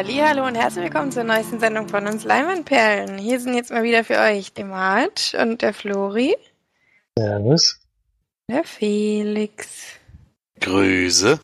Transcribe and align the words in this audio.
Hallo 0.00 0.46
und 0.46 0.54
herzlich 0.54 0.84
willkommen 0.84 1.10
zur 1.10 1.24
neuesten 1.24 1.58
Sendung 1.58 1.88
von 1.88 2.06
uns 2.06 2.22
Leinwandperlen. 2.22 3.18
Hier 3.18 3.40
sind 3.40 3.54
jetzt 3.54 3.72
mal 3.72 3.82
wieder 3.82 4.04
für 4.04 4.16
euch 4.20 4.52
der 4.52 4.66
Marge 4.66 5.36
und 5.42 5.60
der 5.60 5.74
Flori. 5.74 6.36
Servus. 7.18 7.80
Der 8.48 8.62
Felix. 8.62 9.66
Grüße. 10.60 11.40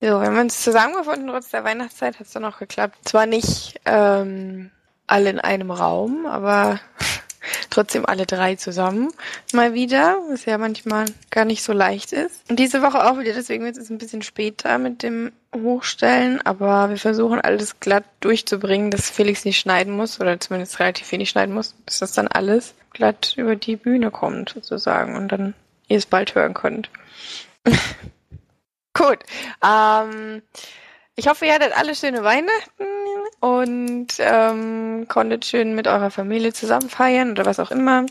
So, 0.00 0.06
wir 0.06 0.20
haben 0.20 0.36
uns 0.36 0.64
zusammengefunden 0.64 1.28
trotz 1.28 1.50
der 1.50 1.62
Weihnachtszeit, 1.62 2.18
hat 2.18 2.26
es 2.26 2.32
dann 2.32 2.44
auch 2.44 2.58
geklappt. 2.58 2.96
Zwar 3.04 3.26
nicht 3.26 3.80
ähm, 3.84 4.72
alle 5.06 5.30
in 5.30 5.38
einem 5.38 5.70
Raum, 5.70 6.26
aber 6.26 6.80
trotzdem 7.70 8.04
alle 8.04 8.26
drei 8.26 8.56
zusammen 8.56 9.12
mal 9.52 9.74
wieder, 9.74 10.18
was 10.28 10.44
ja 10.44 10.58
manchmal 10.58 11.04
gar 11.30 11.44
nicht 11.44 11.62
so 11.62 11.72
leicht 11.72 12.12
ist. 12.12 12.50
Und 12.50 12.58
diese 12.58 12.82
Woche 12.82 13.04
auch 13.08 13.20
wieder, 13.20 13.32
deswegen 13.32 13.64
wird 13.64 13.76
es 13.76 13.90
ein 13.90 13.98
bisschen 13.98 14.22
später 14.22 14.78
mit 14.78 15.04
dem 15.04 15.30
Hochstellen, 15.62 16.40
aber 16.44 16.90
wir 16.90 16.96
versuchen 16.96 17.40
alles 17.40 17.80
glatt 17.80 18.04
durchzubringen, 18.20 18.90
dass 18.90 19.10
Felix 19.10 19.44
nicht 19.44 19.58
schneiden 19.58 19.96
muss 19.96 20.20
oder 20.20 20.38
zumindest 20.40 20.78
relativ 20.80 21.10
wenig 21.12 21.30
schneiden 21.30 21.54
muss, 21.54 21.72
bis 21.84 21.98
das 21.98 22.12
dann 22.12 22.28
alles 22.28 22.74
glatt 22.90 23.34
über 23.36 23.56
die 23.56 23.76
Bühne 23.76 24.10
kommt 24.10 24.50
sozusagen 24.50 25.16
und 25.16 25.28
dann 25.28 25.54
ihr 25.88 25.98
es 25.98 26.06
bald 26.06 26.34
hören 26.34 26.54
könnt. 26.54 26.90
Gut. 28.94 29.18
Ähm, 29.64 30.42
ich 31.14 31.28
hoffe, 31.28 31.46
ihr 31.46 31.54
hattet 31.54 31.76
alle 31.76 31.94
schöne 31.94 32.24
Weihnachten 32.24 32.84
und 33.40 34.08
ähm, 34.18 35.06
konntet 35.08 35.44
schön 35.44 35.74
mit 35.74 35.88
eurer 35.88 36.10
Familie 36.10 36.52
zusammen 36.52 36.88
feiern 36.88 37.30
oder 37.32 37.44
was 37.46 37.60
auch 37.60 37.70
immer 37.70 38.06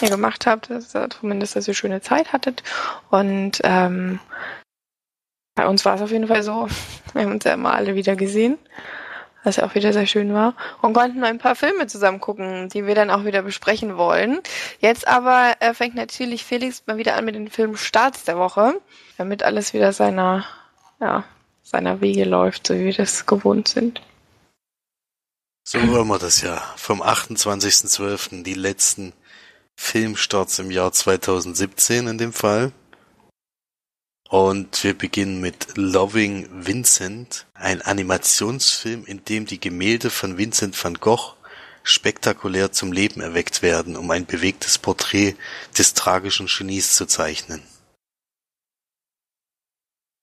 ihr 0.00 0.10
gemacht 0.10 0.46
habt, 0.46 0.70
dass, 0.70 0.94
zumindest, 1.18 1.56
dass 1.56 1.68
ihr 1.68 1.74
schöne 1.74 2.00
Zeit 2.00 2.32
hattet. 2.32 2.62
Und 3.10 3.60
ähm, 3.62 4.18
bei 5.54 5.66
uns 5.68 5.84
war 5.84 5.94
es 5.94 6.02
auf 6.02 6.10
jeden 6.10 6.26
Fall 6.26 6.42
so. 6.42 6.68
Wir 7.12 7.22
haben 7.22 7.32
uns 7.32 7.44
ja 7.44 7.54
immer 7.54 7.74
alle 7.74 7.94
wieder 7.94 8.16
gesehen, 8.16 8.58
was 9.44 9.56
ja 9.56 9.66
auch 9.66 9.74
wieder 9.74 9.92
sehr 9.92 10.06
schön 10.06 10.34
war. 10.34 10.54
Und 10.82 10.94
konnten 10.94 11.22
ein 11.22 11.38
paar 11.38 11.54
Filme 11.54 11.86
zusammen 11.86 12.20
gucken, 12.20 12.68
die 12.68 12.86
wir 12.86 12.94
dann 12.94 13.10
auch 13.10 13.24
wieder 13.24 13.42
besprechen 13.42 13.96
wollen. 13.96 14.40
Jetzt 14.80 15.06
aber 15.06 15.54
äh, 15.60 15.74
fängt 15.74 15.94
natürlich 15.94 16.44
Felix 16.44 16.82
mal 16.86 16.96
wieder 16.96 17.16
an 17.16 17.24
mit 17.24 17.36
den 17.36 17.48
Filmstarts 17.48 18.24
der 18.24 18.38
Woche, 18.38 18.80
damit 19.16 19.42
alles 19.42 19.72
wieder 19.74 19.92
seiner, 19.92 20.44
ja, 21.00 21.24
seiner 21.62 22.00
Wege 22.00 22.24
läuft, 22.24 22.66
so 22.66 22.74
wie 22.74 22.86
wir 22.86 22.94
das 22.94 23.26
gewohnt 23.26 23.68
sind. 23.68 24.00
So 25.66 25.78
wollen 25.88 26.08
wir 26.08 26.18
das 26.18 26.42
ja. 26.42 26.62
Vom 26.76 27.02
28.12. 27.02 28.42
die 28.42 28.54
letzten 28.54 29.14
Filmstarts 29.76 30.58
im 30.58 30.70
Jahr 30.70 30.92
2017 30.92 32.06
in 32.06 32.18
dem 32.18 32.32
Fall. 32.32 32.72
Und 34.28 34.82
wir 34.82 34.96
beginnen 34.96 35.40
mit 35.40 35.76
Loving 35.76 36.48
Vincent, 36.66 37.46
ein 37.54 37.82
Animationsfilm, 37.82 39.04
in 39.04 39.24
dem 39.24 39.46
die 39.46 39.60
Gemälde 39.60 40.10
von 40.10 40.38
Vincent 40.38 40.82
van 40.82 40.94
Gogh 40.94 41.34
spektakulär 41.82 42.72
zum 42.72 42.92
Leben 42.92 43.20
erweckt 43.20 43.60
werden, 43.60 43.96
um 43.96 44.10
ein 44.10 44.24
bewegtes 44.24 44.78
Porträt 44.78 45.36
des 45.76 45.92
tragischen 45.92 46.46
Genies 46.46 46.96
zu 46.96 47.06
zeichnen. 47.06 47.62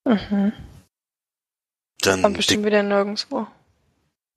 Mhm. 0.05 0.53
Dann 2.01 2.23
Kommt 2.23 2.37
bestimmt 2.37 2.65
wieder 2.65 2.81
nirgendwo. 2.81 3.47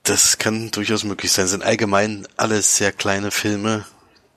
Das 0.03 0.37
kann 0.37 0.71
durchaus 0.71 1.03
möglich 1.05 1.33
sein. 1.33 1.47
Es 1.47 1.53
sind 1.53 1.65
allgemein 1.65 2.28
alles 2.37 2.77
sehr 2.77 2.93
kleine 2.93 3.31
Filme, 3.31 3.87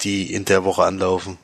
die 0.01 0.33
in 0.33 0.45
der 0.45 0.63
Woche 0.63 0.85
anlaufen. 0.85 1.37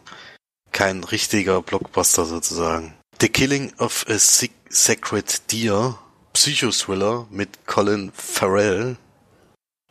Kein 0.71 1.03
richtiger 1.03 1.61
Blockbuster 1.61 2.25
sozusagen. 2.25 2.95
The 3.23 3.29
Killing 3.29 3.71
of 3.79 4.05
a 4.09 4.19
Sacred 4.19 5.49
Deer, 5.49 5.97
Psychothriller 6.33 7.25
mit 7.29 7.65
Colin 7.65 8.11
Farrell 8.11 8.97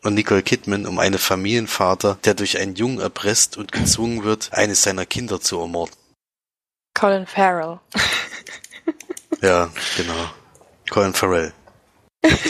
und 0.02 0.12
Nicole 0.12 0.42
Kidman 0.42 0.84
um 0.84 0.98
einen 0.98 1.16
Familienvater, 1.16 2.18
der 2.24 2.34
durch 2.34 2.58
einen 2.58 2.74
Jungen 2.74 3.00
erpresst 3.00 3.56
und 3.56 3.72
gezwungen 3.72 4.22
wird, 4.22 4.52
eines 4.52 4.82
seiner 4.82 5.06
Kinder 5.06 5.40
zu 5.40 5.58
ermorden. 5.58 5.96
Colin 6.92 7.26
Farrell. 7.26 7.80
Ja, 9.40 9.72
genau. 9.96 10.30
Colin 10.90 11.14
Farrell. 11.14 11.54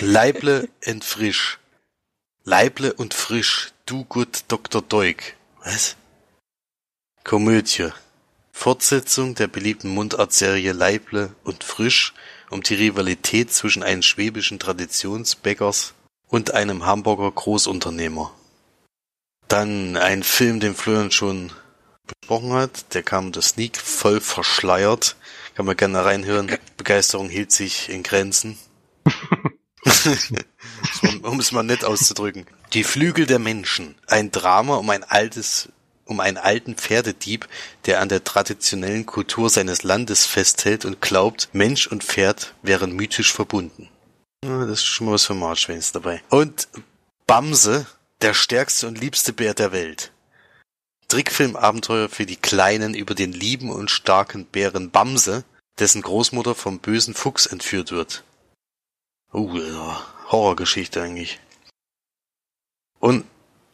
Leible 0.00 0.68
and 0.84 1.04
frisch. 1.04 1.60
Leible 2.42 2.92
und 2.92 3.14
frisch. 3.14 3.72
Du 3.86 4.04
gut 4.04 4.46
Dr. 4.48 4.82
Deuk. 4.82 5.22
Was? 5.62 5.94
Komödie. 7.22 7.92
Fortsetzung 8.52 9.34
der 9.34 9.48
beliebten 9.48 9.88
Mundartserie 9.88 10.72
Leible 10.72 11.34
und 11.42 11.64
frisch 11.64 12.14
um 12.50 12.62
die 12.62 12.74
Rivalität 12.74 13.52
zwischen 13.52 13.82
einem 13.82 14.02
schwäbischen 14.02 14.58
Traditionsbäckers 14.58 15.94
und 16.28 16.54
einem 16.54 16.86
Hamburger 16.86 17.30
Großunternehmer. 17.30 18.32
Dann 19.48 19.96
ein 19.96 20.22
Film, 20.22 20.60
den 20.60 20.74
Florian 20.74 21.10
schon 21.10 21.52
besprochen 22.06 22.52
hat. 22.52 22.94
Der 22.94 23.02
kam 23.02 23.32
der 23.32 23.42
Sneak 23.42 23.76
voll 23.76 24.20
verschleiert. 24.20 25.16
Kann 25.54 25.66
man 25.66 25.76
gerne 25.76 26.04
reinhören. 26.04 26.56
Begeisterung 26.76 27.28
hielt 27.28 27.52
sich 27.52 27.88
in 27.88 28.02
Grenzen. 28.02 28.58
um 31.22 31.40
es 31.40 31.52
mal 31.52 31.62
nett 31.62 31.84
auszudrücken. 31.84 32.46
Die 32.72 32.84
Flügel 32.84 33.26
der 33.26 33.38
Menschen. 33.38 33.96
Ein 34.06 34.30
Drama 34.30 34.76
um 34.76 34.88
ein 34.90 35.04
altes, 35.04 35.68
um 36.04 36.20
einen 36.20 36.36
alten 36.36 36.74
Pferdedieb, 36.74 37.48
der 37.86 38.00
an 38.00 38.08
der 38.08 38.24
traditionellen 38.24 39.06
Kultur 39.06 39.50
seines 39.50 39.82
Landes 39.82 40.26
festhält 40.26 40.84
und 40.84 41.00
glaubt, 41.00 41.48
Mensch 41.52 41.86
und 41.86 42.04
Pferd 42.04 42.54
wären 42.62 42.92
mythisch 42.92 43.32
verbunden. 43.32 43.88
Ja, 44.44 44.66
das 44.66 44.80
ist 44.80 44.86
schon 44.86 45.06
mal 45.06 45.12
was 45.12 45.24
für 45.24 45.34
Marschwens 45.34 45.92
dabei. 45.92 46.22
Und 46.28 46.68
Bamse, 47.26 47.86
der 48.20 48.34
stärkste 48.34 48.88
und 48.88 49.00
liebste 49.00 49.32
Bär 49.32 49.54
der 49.54 49.72
Welt. 49.72 50.12
Trickfilmabenteuer 51.08 52.08
für 52.08 52.26
die 52.26 52.36
Kleinen 52.36 52.94
über 52.94 53.14
den 53.14 53.32
lieben 53.32 53.70
und 53.70 53.90
starken 53.90 54.46
Bären 54.46 54.90
Bamse, 54.90 55.44
dessen 55.78 56.02
Großmutter 56.02 56.54
vom 56.54 56.78
bösen 56.78 57.14
Fuchs 57.14 57.46
entführt 57.46 57.92
wird. 57.92 58.24
Uh, 59.32 59.94
Horrorgeschichte 60.30 61.02
eigentlich. 61.02 61.38
Und 62.98 63.24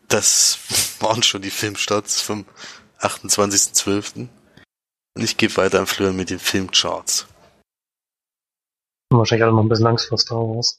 das 0.09 0.97
waren 1.01 1.23
schon 1.23 1.43
die 1.43 1.51
Filmstarts 1.51 2.21
vom 2.21 2.45
28.12. 3.01 4.29
Und 5.15 5.25
ich 5.25 5.37
gebe 5.37 5.57
weiter 5.57 5.81
an 5.81 5.87
Florian 5.87 6.17
mit 6.17 6.31
den 6.31 6.39
Filmcharts. 6.39 7.27
Wahrscheinlich 9.11 9.45
alle 9.45 9.55
noch 9.55 9.63
ein 9.63 9.69
bisschen 9.69 9.87
Angst 9.87 10.09
vor 10.09 10.19
Star 10.19 10.39
Wars. 10.39 10.79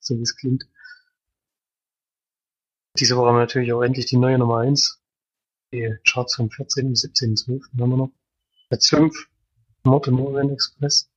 so 0.00 0.16
wie 0.16 0.22
es 0.22 0.36
klingt. 0.36 0.64
Diese 2.98 3.16
Woche 3.16 3.28
haben 3.28 3.36
wir 3.36 3.40
natürlich 3.40 3.72
auch 3.72 3.82
endlich 3.82 4.06
die 4.06 4.18
neue 4.18 4.38
Nummer 4.38 4.58
1. 4.58 5.00
Die 5.72 5.96
Charts 6.08 6.36
vom 6.36 6.50
14. 6.50 6.90
bis 6.90 7.04
17.12. 7.04 7.80
haben 7.80 7.90
wir 7.90 7.96
noch. 7.96 8.12
Platz 8.68 8.88
5, 8.88 9.28
Mord 9.82 10.06
im 10.06 10.20
Orient 10.20 10.52
Express. 10.52 11.10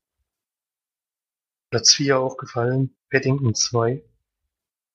Platz 1.70 1.94
4 1.94 2.20
aufgefallen, 2.20 2.96
Paddington 3.12 3.54
2. 3.54 4.04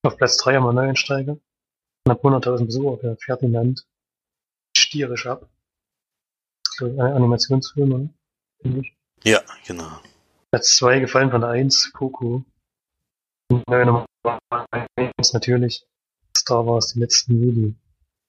Auf 0.02 0.16
Platz 0.16 0.38
3 0.38 0.56
haben 0.56 0.64
wir 0.64 0.72
Neuensteiger. 0.72 1.38
Knapp 2.04 2.24
100.000 2.24 2.66
Besucher, 2.66 2.96
der 3.02 3.16
Ferdinand 3.16 3.86
stierisch 4.76 5.26
ab. 5.26 5.48
Das 6.64 6.72
ist, 6.72 6.78
glaube 6.78 6.94
ich, 6.94 7.00
ein 7.00 7.12
Animationsfilm? 7.12 8.14
Finde 8.60 8.81
ich. 8.81 8.94
Ja, 9.25 9.40
genau. 9.66 10.00
Platz 10.50 10.76
2 10.76 11.00
gefallen 11.00 11.31
von 11.31 11.40
der 11.40 11.50
1, 11.50 11.93
Coco. 11.93 12.44
Neue 13.69 13.87
Nummer 13.87 14.06
1 14.96 15.32
natürlich. 15.32 15.84
Star 16.37 16.66
Wars, 16.66 16.93
die 16.93 17.00
letzten 17.00 17.43
Juli. 17.43 17.75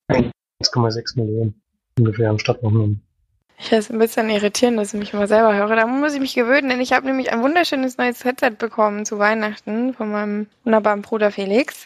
1,6 0.10 1.20
Millionen 1.20 1.62
ungefähr 1.98 2.30
am 2.30 2.40
Stadtwochenende. 2.40 3.00
Ich 3.60 3.72
es 3.72 3.90
ein 3.90 4.00
bisschen 4.00 4.30
irritierend, 4.30 4.78
dass 4.78 4.94
ich 4.94 5.00
mich 5.00 5.14
immer 5.14 5.28
selber 5.28 5.56
höre. 5.56 5.76
Da 5.76 5.88
muss 5.88 6.14
ich 6.14 6.20
mich 6.20 6.34
gewöhnen, 6.34 6.70
denn 6.70 6.82
ich 6.82 6.92
habe 6.92 7.06
nämlich 7.06 7.32
ein 7.32 7.42
wunderschönes 7.42 7.98
neues 7.98 8.24
Headset 8.26 8.52
bekommen 8.58 9.06
zu 9.06 9.20
Weihnachten 9.20 9.94
von 9.94 10.12
meinem 10.12 10.48
wunderbaren 10.64 11.02
Bruder 11.02 11.32
Felix. 11.32 11.86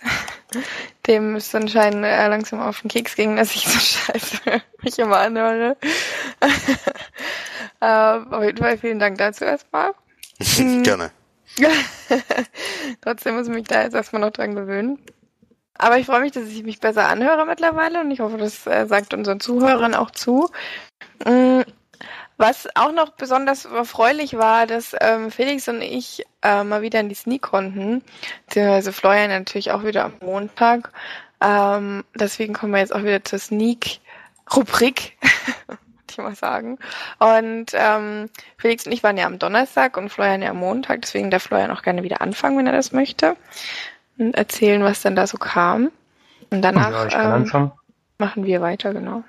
Dem 1.06 1.36
ist 1.36 1.54
anscheinend 1.54 2.06
äh, 2.06 2.28
langsam 2.28 2.62
auf 2.62 2.82
den 2.82 2.90
Keks 2.90 3.16
ging, 3.16 3.36
dass 3.36 3.54
ich 3.54 3.68
so 3.68 3.80
scheiße 3.80 4.62
mich 4.82 5.00
immer 5.00 5.18
anhöre. 5.18 5.78
ähm, 7.82 8.34
auf 8.34 8.44
jeden 8.44 8.58
Fall 8.58 8.78
vielen 8.78 9.00
Dank 9.00 9.18
dazu 9.18 9.44
erstmal. 9.44 9.94
Gerne. 11.58 11.80
Trotzdem 13.02 13.36
muss 13.36 13.48
ich 13.48 13.54
mich 13.54 13.68
da 13.68 13.84
jetzt 13.84 13.96
erstmal 13.96 14.22
noch 14.22 14.32
dran 14.32 14.56
gewöhnen. 14.56 15.00
Aber 15.74 15.98
ich 15.98 16.06
freue 16.06 16.22
mich, 16.22 16.32
dass 16.32 16.48
ich 16.48 16.64
mich 16.64 16.80
besser 16.80 17.08
anhöre 17.08 17.46
mittlerweile 17.46 18.02
und 18.02 18.12
ich 18.12 18.20
hoffe, 18.20 18.38
das 18.38 18.66
äh, 18.68 18.86
sagt 18.88 19.14
unseren 19.14 19.40
Zuhörern 19.40 19.96
auch 19.96 20.12
zu. 20.12 20.50
Was 22.38 22.68
auch 22.76 22.92
noch 22.92 23.10
besonders 23.12 23.66
erfreulich 23.66 24.38
war, 24.38 24.68
dass 24.68 24.96
ähm, 25.02 25.32
Felix 25.32 25.68
und 25.68 25.82
ich 25.82 26.24
äh, 26.44 26.64
mal 26.64 26.84
wieder 26.84 27.00
in 27.00 27.10
die 27.10 27.16
Sneak 27.16 27.42
konnten. 27.42 28.04
Also 28.56 28.92
Florian 28.92 29.30
natürlich 29.30 29.72
auch 29.72 29.84
wieder 29.84 30.06
am 30.06 30.14
Montag. 30.22 30.92
Ähm, 31.42 32.04
deswegen 32.16 32.54
kommen 32.54 32.74
wir 32.74 32.80
jetzt 32.80 32.94
auch 32.94 33.04
wieder 33.04 33.24
zur 33.24 33.40
Sneak-Rubrik, 33.40 35.18
würde 35.68 35.80
ich 36.12 36.18
mal 36.18 36.36
sagen. 36.36 36.78
Und 37.18 37.72
ähm, 37.74 38.30
Felix 38.58 38.86
und 38.86 38.92
ich 38.92 39.04
waren 39.04 39.18
ja 39.18 39.26
am 39.26 39.40
Donnerstag 39.40 39.98
und 39.98 40.10
Florian 40.10 40.44
ja 40.44 40.52
am 40.52 40.58
Montag. 40.58 41.02
Deswegen 41.02 41.32
darf 41.32 41.44
Florian 41.44 41.72
auch 41.72 41.82
gerne 41.82 42.04
wieder 42.04 42.22
anfangen, 42.22 42.58
wenn 42.60 42.68
er 42.68 42.74
das 42.74 42.92
möchte. 42.92 43.36
und 44.20 44.36
erzählen, 44.36 44.84
was 44.84 45.02
dann 45.02 45.16
da 45.16 45.26
so 45.26 45.38
kam. 45.38 45.92
Und 46.52 46.62
danach 46.62 47.12
ja, 47.12 47.36
ähm, 47.36 47.72
machen 48.20 48.46
wir 48.46 48.62
weiter, 48.62 48.94
genau. 48.94 49.24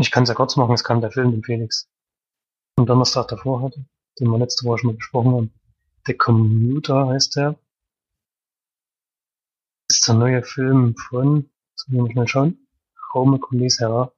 Ich 0.00 0.10
kann 0.10 0.22
es 0.22 0.30
ja 0.30 0.34
kurz 0.34 0.56
machen, 0.56 0.72
es 0.72 0.82
kam 0.82 1.02
der 1.02 1.10
Film, 1.10 1.30
den 1.30 1.42
Felix 1.42 1.86
am 2.76 2.86
Donnerstag 2.86 3.28
davor 3.28 3.60
hatte, 3.60 3.84
den 4.18 4.30
wir 4.30 4.38
letzte 4.38 4.64
Woche 4.64 4.78
schon 4.78 4.90
mal 4.92 4.96
besprochen 4.96 5.34
haben. 5.34 5.52
Der 6.06 6.16
Commuter 6.16 7.08
heißt 7.08 7.36
der. 7.36 7.58
Das 9.88 9.98
ist 9.98 10.08
der 10.08 10.14
neue 10.14 10.42
Film 10.42 10.96
von, 10.96 11.50
muss 11.88 12.08
ich 12.08 12.14
mal 12.14 12.26
schauen, 12.26 12.66
Jaume 13.12 13.38
Collet 13.40 13.70
Serra, 13.70 14.10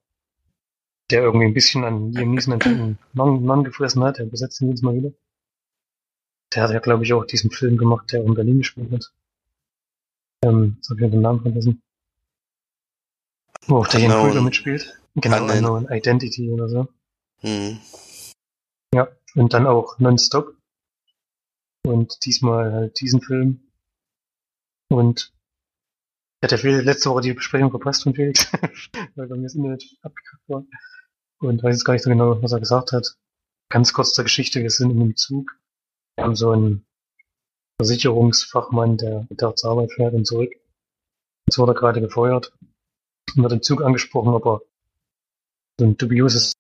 der 1.11 1.23
irgendwie 1.23 1.47
ein 1.47 1.55
bisschen 1.55 1.83
an 1.83 2.13
Liam 2.13 2.31
Neeson 2.31 2.63
einen 2.63 2.99
Mann, 3.13 3.45
Mann 3.45 3.65
gefressen 3.65 4.05
hat, 4.05 4.19
der 4.19 4.27
besetzt 4.27 4.61
ihn 4.61 4.71
jetzt 4.71 4.85
mal 4.85 4.95
wieder. 4.95 5.11
Der 6.55 6.63
hat 6.63 6.71
ja, 6.71 6.79
glaube 6.79 7.03
ich, 7.03 7.13
auch 7.13 7.25
diesen 7.25 7.51
Film 7.51 7.77
gemacht, 7.77 8.13
der 8.13 8.23
in 8.23 8.35
Berlin 8.35 8.59
gespielt 8.59 8.93
hat. 8.93 9.13
Ähm, 10.45 10.75
jetzt 10.77 10.91
habe 10.91 11.05
ich 11.05 11.11
den 11.11 11.23
Namen 11.23 11.41
vergessen. 11.41 11.83
Wo 13.67 13.79
auch 13.79 13.89
der 13.89 14.01
Jan 14.01 14.13
Unknown. 14.13 14.29
Krüger 14.29 14.43
mitspielt. 14.43 15.02
Genau, 15.15 15.45
Unknown. 15.45 15.89
Identity 15.91 16.51
oder 16.51 16.69
so. 16.69 16.89
Mhm. 17.43 17.81
Ja, 18.95 19.09
und 19.35 19.53
dann 19.53 19.67
auch 19.67 19.99
Nonstop. 19.99 20.57
Und 21.85 22.25
diesmal 22.25 22.73
halt 22.73 23.01
diesen 23.01 23.21
Film. 23.21 23.73
Und 24.89 25.33
hat 26.43 26.51
der 26.51 26.59
Felix 26.59 26.85
letzte 26.85 27.11
Woche 27.11 27.21
die 27.23 27.33
Besprechung 27.35 27.71
verpasst 27.71 28.03
von 28.03 28.15
Felix, 28.15 28.51
weil 29.15 29.29
bei 29.29 29.37
mir 29.37 29.45
das 29.45 29.55
Internet 29.55 29.85
abgekackt 30.03 30.49
war. 30.49 30.65
Und 31.41 31.63
weiß 31.63 31.75
jetzt 31.75 31.85
gar 31.85 31.93
nicht 31.93 32.03
so 32.03 32.11
genau, 32.11 32.43
was 32.43 32.53
er 32.53 32.61
gesagt 32.61 32.93
hat. 32.93 33.17
Ganz 33.71 33.93
kurz 33.93 34.13
zur 34.13 34.25
Geschichte, 34.25 34.61
wir 34.61 34.71
sind 34.71 34.91
in 34.91 35.01
einem 35.01 35.17
Zug. 35.17 35.57
Wir 36.17 36.25
haben 36.25 36.37
so 36.37 36.51
einen 36.51 36.85
Versicherungsfachmann, 37.81 38.97
der 38.97 39.27
mittags 39.31 39.63
zur 39.63 39.71
Arbeit 39.71 39.93
fährt 39.93 40.15
und 40.15 40.27
zurück. 40.27 40.53
Jetzt 41.47 41.59
wurde 41.59 41.73
er 41.73 41.77
gerade 41.77 42.01
gefeuert 42.01 42.53
und 43.35 43.43
wird 43.43 43.53
im 43.53 43.63
Zug 43.63 43.83
angesprochen, 43.83 44.35
ob 44.35 44.47
er 44.47 44.61
so 45.79 45.87
ein 45.87 45.97
dubioses 45.97 46.53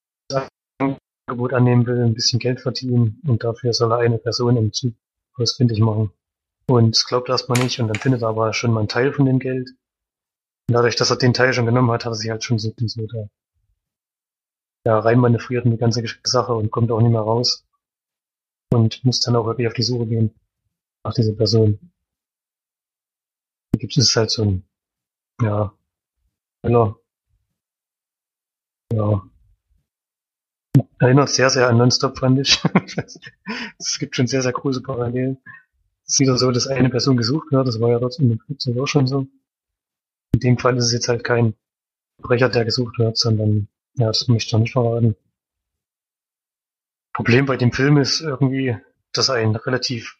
Angebot 0.78 1.52
annehmen 1.52 1.86
will, 1.86 2.02
ein 2.02 2.14
bisschen 2.14 2.38
Geld 2.38 2.60
verdienen 2.60 3.20
und 3.26 3.44
dafür 3.44 3.72
soll 3.72 3.92
er 3.92 3.98
eine 3.98 4.18
Person 4.18 4.56
im 4.56 4.72
Zug 4.72 4.94
ausfindig 5.34 5.80
machen. 5.80 6.12
Und 6.66 6.96
das 6.96 7.06
glaubt 7.06 7.28
er 7.28 7.34
erstmal 7.34 7.62
nicht 7.62 7.80
und 7.80 7.88
dann 7.88 8.00
findet 8.00 8.22
er 8.22 8.28
aber 8.28 8.52
schon 8.52 8.72
mal 8.72 8.80
einen 8.80 8.88
Teil 8.88 9.12
von 9.12 9.26
dem 9.26 9.38
Geld. 9.38 9.70
Und 10.68 10.74
dadurch, 10.74 10.96
dass 10.96 11.10
er 11.10 11.16
den 11.16 11.34
Teil 11.34 11.52
schon 11.52 11.66
genommen 11.66 11.90
hat, 11.90 12.04
hat 12.04 12.12
er 12.12 12.14
sich 12.14 12.30
halt 12.30 12.44
schon 12.44 12.58
so, 12.58 12.72
so 12.76 13.06
da, 13.06 13.28
ja, 14.86 14.98
reinmanövriert 14.98 15.64
in 15.64 15.72
die 15.72 15.76
ganze 15.76 16.02
Sache 16.24 16.54
und 16.54 16.70
kommt 16.70 16.90
auch 16.90 17.00
nicht 17.00 17.12
mehr 17.12 17.20
raus. 17.20 17.66
Und 18.72 19.04
muss 19.04 19.20
dann 19.20 19.36
auch 19.36 19.46
wirklich 19.46 19.66
auf 19.66 19.74
die 19.74 19.82
Suche 19.82 20.06
gehen 20.06 20.34
nach 21.04 21.14
dieser 21.14 21.34
Person. 21.34 21.78
Da 23.72 23.78
gibt 23.78 23.96
es 23.96 24.16
halt 24.16 24.30
so 24.30 24.42
ein, 24.42 24.64
ja, 25.42 25.74
Thriller. 26.62 27.01
Ja, 28.92 29.22
Erinnert 30.98 31.30
sehr, 31.30 31.50
sehr 31.50 31.68
an 31.68 31.78
Nonstop, 31.78 32.18
fand 32.18 32.38
ich. 32.38 32.62
es 33.78 33.98
gibt 33.98 34.14
schon 34.14 34.28
sehr, 34.28 34.42
sehr 34.42 34.52
große 34.52 34.82
Parallelen. 34.82 35.38
Es 36.06 36.14
ist 36.14 36.20
wieder 36.20 36.38
so, 36.38 36.50
dass 36.52 36.68
eine 36.68 36.90
Person 36.90 37.16
gesucht 37.16 37.50
wird, 37.50 37.66
das 37.66 37.80
war 37.80 37.90
ja 37.90 37.98
dort 37.98 38.18
in 38.18 38.28
dem 38.28 38.38
Flugzeug 38.38 38.78
auch 38.78 38.86
schon 38.86 39.06
so. 39.06 39.26
In 40.34 40.40
dem 40.40 40.58
Fall 40.58 40.76
ist 40.76 40.84
es 40.84 40.92
jetzt 40.92 41.08
halt 41.08 41.24
kein 41.24 41.54
Verbrecher, 42.20 42.48
der 42.48 42.64
gesucht 42.64 42.98
wird, 42.98 43.18
sondern, 43.18 43.68
ja, 43.94 44.06
das 44.06 44.28
möchte 44.28 44.54
ich 44.54 44.60
nicht 44.60 44.72
verraten. 44.72 45.16
Problem 47.12 47.46
bei 47.46 47.56
dem 47.56 47.72
Film 47.72 47.96
ist 47.96 48.20
irgendwie, 48.20 48.76
dass 49.12 49.28
er 49.28 49.34
einen 49.34 49.56
relativ 49.56 50.18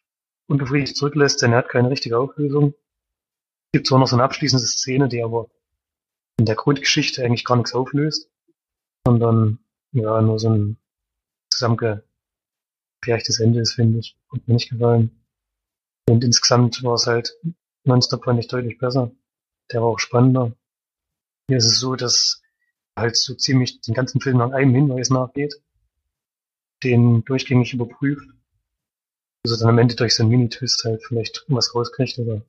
unbefriedigt 0.48 0.96
zurücklässt, 0.96 1.42
denn 1.42 1.52
er 1.52 1.58
hat 1.58 1.68
keine 1.68 1.90
richtige 1.90 2.18
Auflösung. 2.18 2.74
Es 3.68 3.78
gibt 3.78 3.86
zwar 3.86 4.00
noch 4.00 4.08
so 4.08 4.16
eine 4.16 4.24
abschließende 4.24 4.66
Szene, 4.66 5.08
die 5.08 5.22
aber 5.22 5.48
in 6.38 6.44
der 6.44 6.56
Grundgeschichte 6.56 7.24
eigentlich 7.24 7.44
gar 7.44 7.56
nichts 7.56 7.72
auflöst, 7.72 8.31
sondern 9.06 9.58
ja, 9.92 10.20
nur 10.22 10.38
so 10.38 10.50
ein 10.50 10.76
zusammengepferchtes 11.50 13.40
Ende 13.40 13.60
ist, 13.60 13.74
finde 13.74 13.98
ich. 13.98 14.16
Hat 14.32 14.46
mir 14.46 14.54
nicht 14.54 14.70
gefallen. 14.70 15.22
Und 16.08 16.24
insgesamt 16.24 16.82
war 16.82 16.94
es 16.94 17.06
halt 17.06 17.36
Nonstop 17.84 18.24
fand 18.24 18.38
ich 18.38 18.48
deutlich 18.48 18.78
besser. 18.78 19.10
Der 19.72 19.82
war 19.82 19.88
auch 19.88 19.98
spannender. 19.98 20.52
Hier 21.48 21.56
ist 21.58 21.66
es 21.66 21.80
so, 21.80 21.96
dass 21.96 22.42
halt 22.96 23.16
so 23.16 23.34
ziemlich 23.34 23.80
den 23.80 23.94
ganzen 23.94 24.20
Film 24.20 24.38
nach 24.38 24.52
einem 24.52 24.74
Hinweis 24.74 25.10
nachgeht, 25.10 25.60
den 26.84 27.24
durchgängig 27.24 27.72
überprüft. 27.74 28.28
Also 29.44 29.58
dann 29.58 29.70
am 29.70 29.78
Ende 29.78 29.96
durch 29.96 30.14
so 30.14 30.22
einen 30.22 30.30
Mini-Twist 30.30 30.84
halt 30.84 31.02
vielleicht 31.04 31.44
was 31.48 31.74
rauskriegt 31.74 32.18
oder 32.18 32.42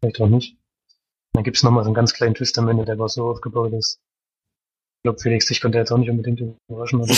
vielleicht 0.00 0.20
auch 0.20 0.28
nicht. 0.28 0.54
Und 0.54 1.34
dann 1.34 1.44
gibt's 1.44 1.62
noch 1.62 1.70
mal 1.70 1.84
so 1.84 1.88
einen 1.88 1.94
ganz 1.94 2.12
kleinen 2.12 2.34
Twist 2.34 2.58
am 2.58 2.68
Ende, 2.68 2.84
der 2.84 2.98
war 2.98 3.08
so 3.08 3.28
aufgebaut, 3.28 3.72
dass 3.72 4.00
ich 5.02 5.04
glaube, 5.04 5.18
Felix, 5.18 5.46
dich 5.46 5.60
konnte 5.60 5.78
er 5.78 5.82
jetzt 5.82 5.90
auch 5.90 5.98
nicht 5.98 6.10
unbedingt 6.10 6.40
überraschen. 6.70 7.00
Oder? 7.00 7.12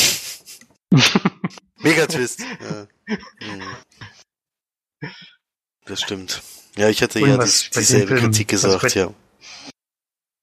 Megatwist. 1.83 2.41
ja. 2.61 2.87
Mhm. 3.43 3.63
Das 5.85 6.01
stimmt. 6.01 6.43
Ja, 6.79 6.89
ich 6.89 7.03
hatte 7.03 7.21
Und 7.21 7.29
ja 7.29 7.37
dem 7.37 7.45
dieselbe 7.45 8.15
Kritik 8.17 8.49
gesagt, 8.49 8.81
bei- 8.81 8.89
ja. 9.01 9.13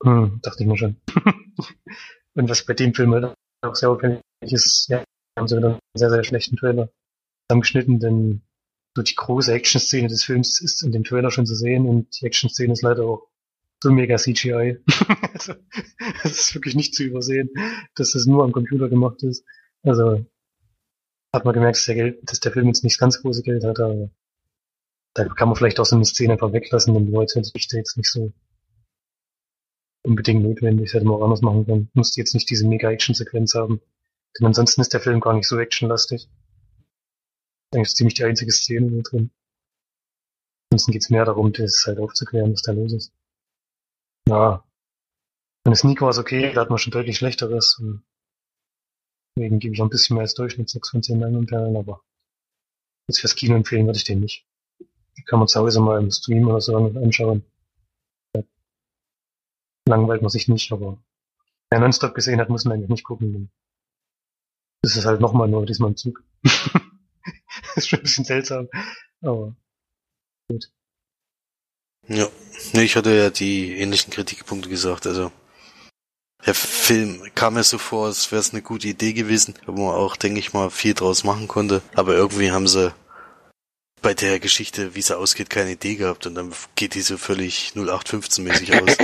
Hm, 0.04 0.40
dachte 0.44 0.62
ich 0.62 0.68
mir 0.70 0.78
schon. 0.78 0.98
Und 2.36 2.48
was 2.48 2.64
bei 2.64 2.76
dem 2.76 2.94
Film 2.94 3.12
halt 3.16 3.34
auch 3.66 3.76
sehr 3.76 3.90
auffällig 3.90 4.22
ist, 4.42 4.88
ja, 4.90 5.04
haben 5.36 5.48
sie 5.48 5.58
wieder 5.58 5.70
einen 5.70 5.80
sehr, 5.98 6.12
sehr 6.12 6.24
schlechten 6.24 6.58
Trailer 6.58 6.92
zusammengeschnitten, 7.50 8.00
denn 8.00 8.44
so 8.96 9.02
die 9.02 9.16
große 9.16 9.52
Action-Szene 9.52 10.10
des 10.10 10.24
Films 10.24 10.62
ist 10.62 10.84
in 10.84 10.92
dem 10.92 11.04
Trailer 11.04 11.32
schon 11.32 11.48
zu 11.48 11.56
sehen 11.56 11.88
und 11.88 12.22
die 12.22 12.26
Action-Szene 12.28 12.74
ist 12.74 12.84
leider 12.84 13.04
auch 13.04 13.31
so 13.82 13.92
mega 13.92 14.18
CGI. 14.18 14.78
also, 15.34 15.54
das 16.24 16.32
ist 16.32 16.56
wirklich 16.56 16.76
nicht 16.76 16.94
zu 16.96 17.04
übersehen, 17.04 17.50
dass 17.96 18.12
das 18.12 18.26
nur 18.26 18.44
am 18.44 18.52
Computer 18.52 18.90
gemacht 18.90 19.24
ist. 19.24 19.44
Also, 19.84 20.26
hat 21.34 21.46
man 21.46 21.54
gemerkt, 21.54 21.78
dass 21.78 21.86
der, 21.86 21.96
Geld, 21.96 22.20
dass 22.30 22.40
der 22.40 22.52
Film 22.52 22.68
jetzt 22.68 22.84
nicht 22.84 23.00
ganz 23.00 23.22
große 23.22 23.42
Geld 23.42 23.64
hat, 23.64 23.80
aber 23.80 24.10
da 25.14 25.26
kann 25.26 25.50
man 25.50 25.56
vielleicht 25.56 25.80
auch 25.80 25.86
so 25.86 25.96
eine 25.96 26.06
Szene 26.06 26.34
einfach 26.34 26.54
weglassen, 26.54 26.94
denn 26.94 27.06
die 27.06 27.12
Leute 27.12 27.42
da 27.42 27.78
jetzt 27.78 27.98
nicht 27.98 28.10
so 28.10 28.32
unbedingt 30.04 30.44
notwendig. 30.44 30.88
Das 30.88 30.94
hätte 30.94 31.06
man 31.06 31.16
auch 31.16 31.24
anders 31.24 31.42
machen 31.42 31.66
können. 31.66 31.90
Musste 31.94 32.22
jetzt 32.22 32.34
nicht 32.34 32.50
diese 32.50 32.68
mega 32.68 32.90
Action-Sequenz 32.90 33.56
haben. 33.56 33.82
Denn 34.38 34.48
ansonsten 34.48 34.82
ist 34.82 34.94
der 34.94 35.02
Film 35.02 35.20
gar 35.20 35.34
nicht 35.34 35.48
so 35.48 35.60
actionlastig. 35.60 36.30
Eigentlich 37.74 37.88
ist 37.88 37.98
ziemlich 37.98 38.16
die 38.16 38.24
einzige 38.24 38.52
Szene 38.52 39.02
drin. 39.04 39.32
Ansonsten 40.72 40.92
geht's 40.92 41.10
mehr 41.10 41.26
darum, 41.26 41.52
das 41.52 41.84
halt 41.86 42.00
aufzuklären, 42.00 42.54
was 42.54 42.62
da 42.62 42.72
los 42.72 42.94
ist. 42.94 43.12
Ja. 44.32 44.64
Meine 45.66 45.76
Sneak 45.76 46.02
war 46.02 46.10
es 46.10 46.18
okay, 46.18 46.54
da 46.54 46.62
hat 46.62 46.70
man 46.70 46.80
schon 46.80 46.92
deutlich 46.92 47.18
schlechteres. 47.18 47.78
Und 47.80 48.02
Deswegen 49.36 49.60
gebe 49.60 49.76
ich 49.76 49.82
ein 49.82 49.90
bisschen 49.90 50.16
mehr 50.16 50.22
als 50.22 50.36
Durchschnitt 50.36 50.70
6 50.70 50.90
von 50.90 51.04
10 51.04 51.20
Leinwandperlen, 51.20 51.76
aber 51.76 52.02
jetzt 53.08 53.20
fürs 53.20 53.36
Kino 53.36 53.56
empfehlen 53.56 53.86
würde 53.86 53.98
ich 53.98 54.06
den 54.06 54.22
nicht. 54.22 54.46
Die 55.18 55.24
kann 55.24 55.40
man 55.40 55.50
zu 55.50 55.60
Hause 55.60 55.82
mal 55.82 56.02
im 56.02 56.12
Stream 56.12 56.48
oder 56.48 56.62
so 56.62 56.78
anschauen. 56.78 57.44
Da 58.34 58.44
langweilt 59.86 60.22
man 60.22 60.30
sich 60.30 60.48
nicht, 60.48 60.72
aber 60.72 60.98
wer 61.70 61.80
Nonstop 61.82 62.16
gesehen 62.16 62.40
hat, 62.40 62.50
muss 62.50 62.64
man 62.64 62.76
eigentlich 62.76 62.90
nicht 62.90 63.04
gucken. 63.04 63.52
Das 64.82 64.96
ist 64.96 65.06
halt 65.06 65.20
nochmal 65.20 65.50
nur 65.50 65.66
diesmal 65.66 65.90
im 65.90 65.98
Zug. 65.98 66.24
das 66.44 67.78
ist 67.78 67.90
schon 67.90 68.00
ein 68.00 68.04
bisschen 68.04 68.26
seltsam, 68.26 68.70
aber 69.22 69.58
Ja. 72.12 72.28
Nee, 72.74 72.84
ich 72.84 72.96
hatte 72.96 73.16
ja 73.16 73.30
die 73.30 73.78
ähnlichen 73.78 74.12
Kritikpunkte 74.12 74.70
gesagt, 74.70 75.08
also. 75.08 75.32
Der 76.46 76.56
Film 76.56 77.22
kam 77.36 77.54
mir 77.54 77.64
so 77.64 77.78
vor, 77.78 78.08
als 78.08 78.32
wäre 78.32 78.40
es 78.40 78.52
eine 78.52 78.64
gute 78.64 78.88
Idee 78.88 79.14
gewesen, 79.14 79.54
wo 79.68 79.86
man 79.86 79.96
auch, 79.96 80.16
denke 80.16 80.40
ich 80.40 80.54
mal, 80.54 80.72
viel 80.72 80.96
draus 80.96 81.24
machen 81.24 81.48
konnte. 81.48 81.84
Aber 81.94 82.16
irgendwie 82.16 82.52
haben 82.52 82.68
sie 82.68 82.94
bei 84.02 84.16
der 84.16 84.40
Geschichte, 84.40 84.96
wie 84.96 85.04
sie 85.04 85.16
ausgeht, 85.16 85.52
keine 85.52 85.72
Idee 85.72 85.96
gehabt 85.96 86.26
und 86.26 86.34
dann 86.34 86.52
geht 86.76 86.96
die 86.96 87.02
so 87.02 87.18
völlig 87.18 87.74
0815-mäßig 87.76 88.74
aus. 88.82 88.98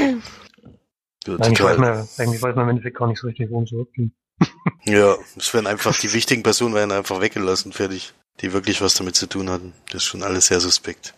Eigentlich 1.39 1.63
weiß, 1.63 1.77
man, 1.77 2.07
eigentlich 2.17 2.41
weiß 2.41 2.55
man 2.55 2.63
im 2.63 2.69
Endeffekt 2.69 2.97
gar 2.97 3.07
nicht 3.07 3.19
so 3.19 3.27
richtig, 3.27 3.51
worum 3.51 3.65
es 3.65 3.71
überhaupt 3.71 3.93
ging. 3.93 4.11
Ja, 4.85 5.17
es 5.35 5.53
werden 5.53 5.67
einfach, 5.67 5.97
die 5.99 6.13
wichtigen 6.13 6.43
Personen 6.43 6.73
werden 6.73 6.91
einfach 6.91 7.19
weggelassen, 7.19 7.73
fertig. 7.73 8.13
Die 8.39 8.53
wirklich 8.53 8.81
was 8.81 8.93
damit 8.93 9.15
zu 9.15 9.27
tun 9.27 9.49
hatten. 9.49 9.73
Das 9.87 10.03
ist 10.03 10.05
schon 10.05 10.23
alles 10.23 10.47
sehr 10.47 10.59
suspekt. 10.59 11.15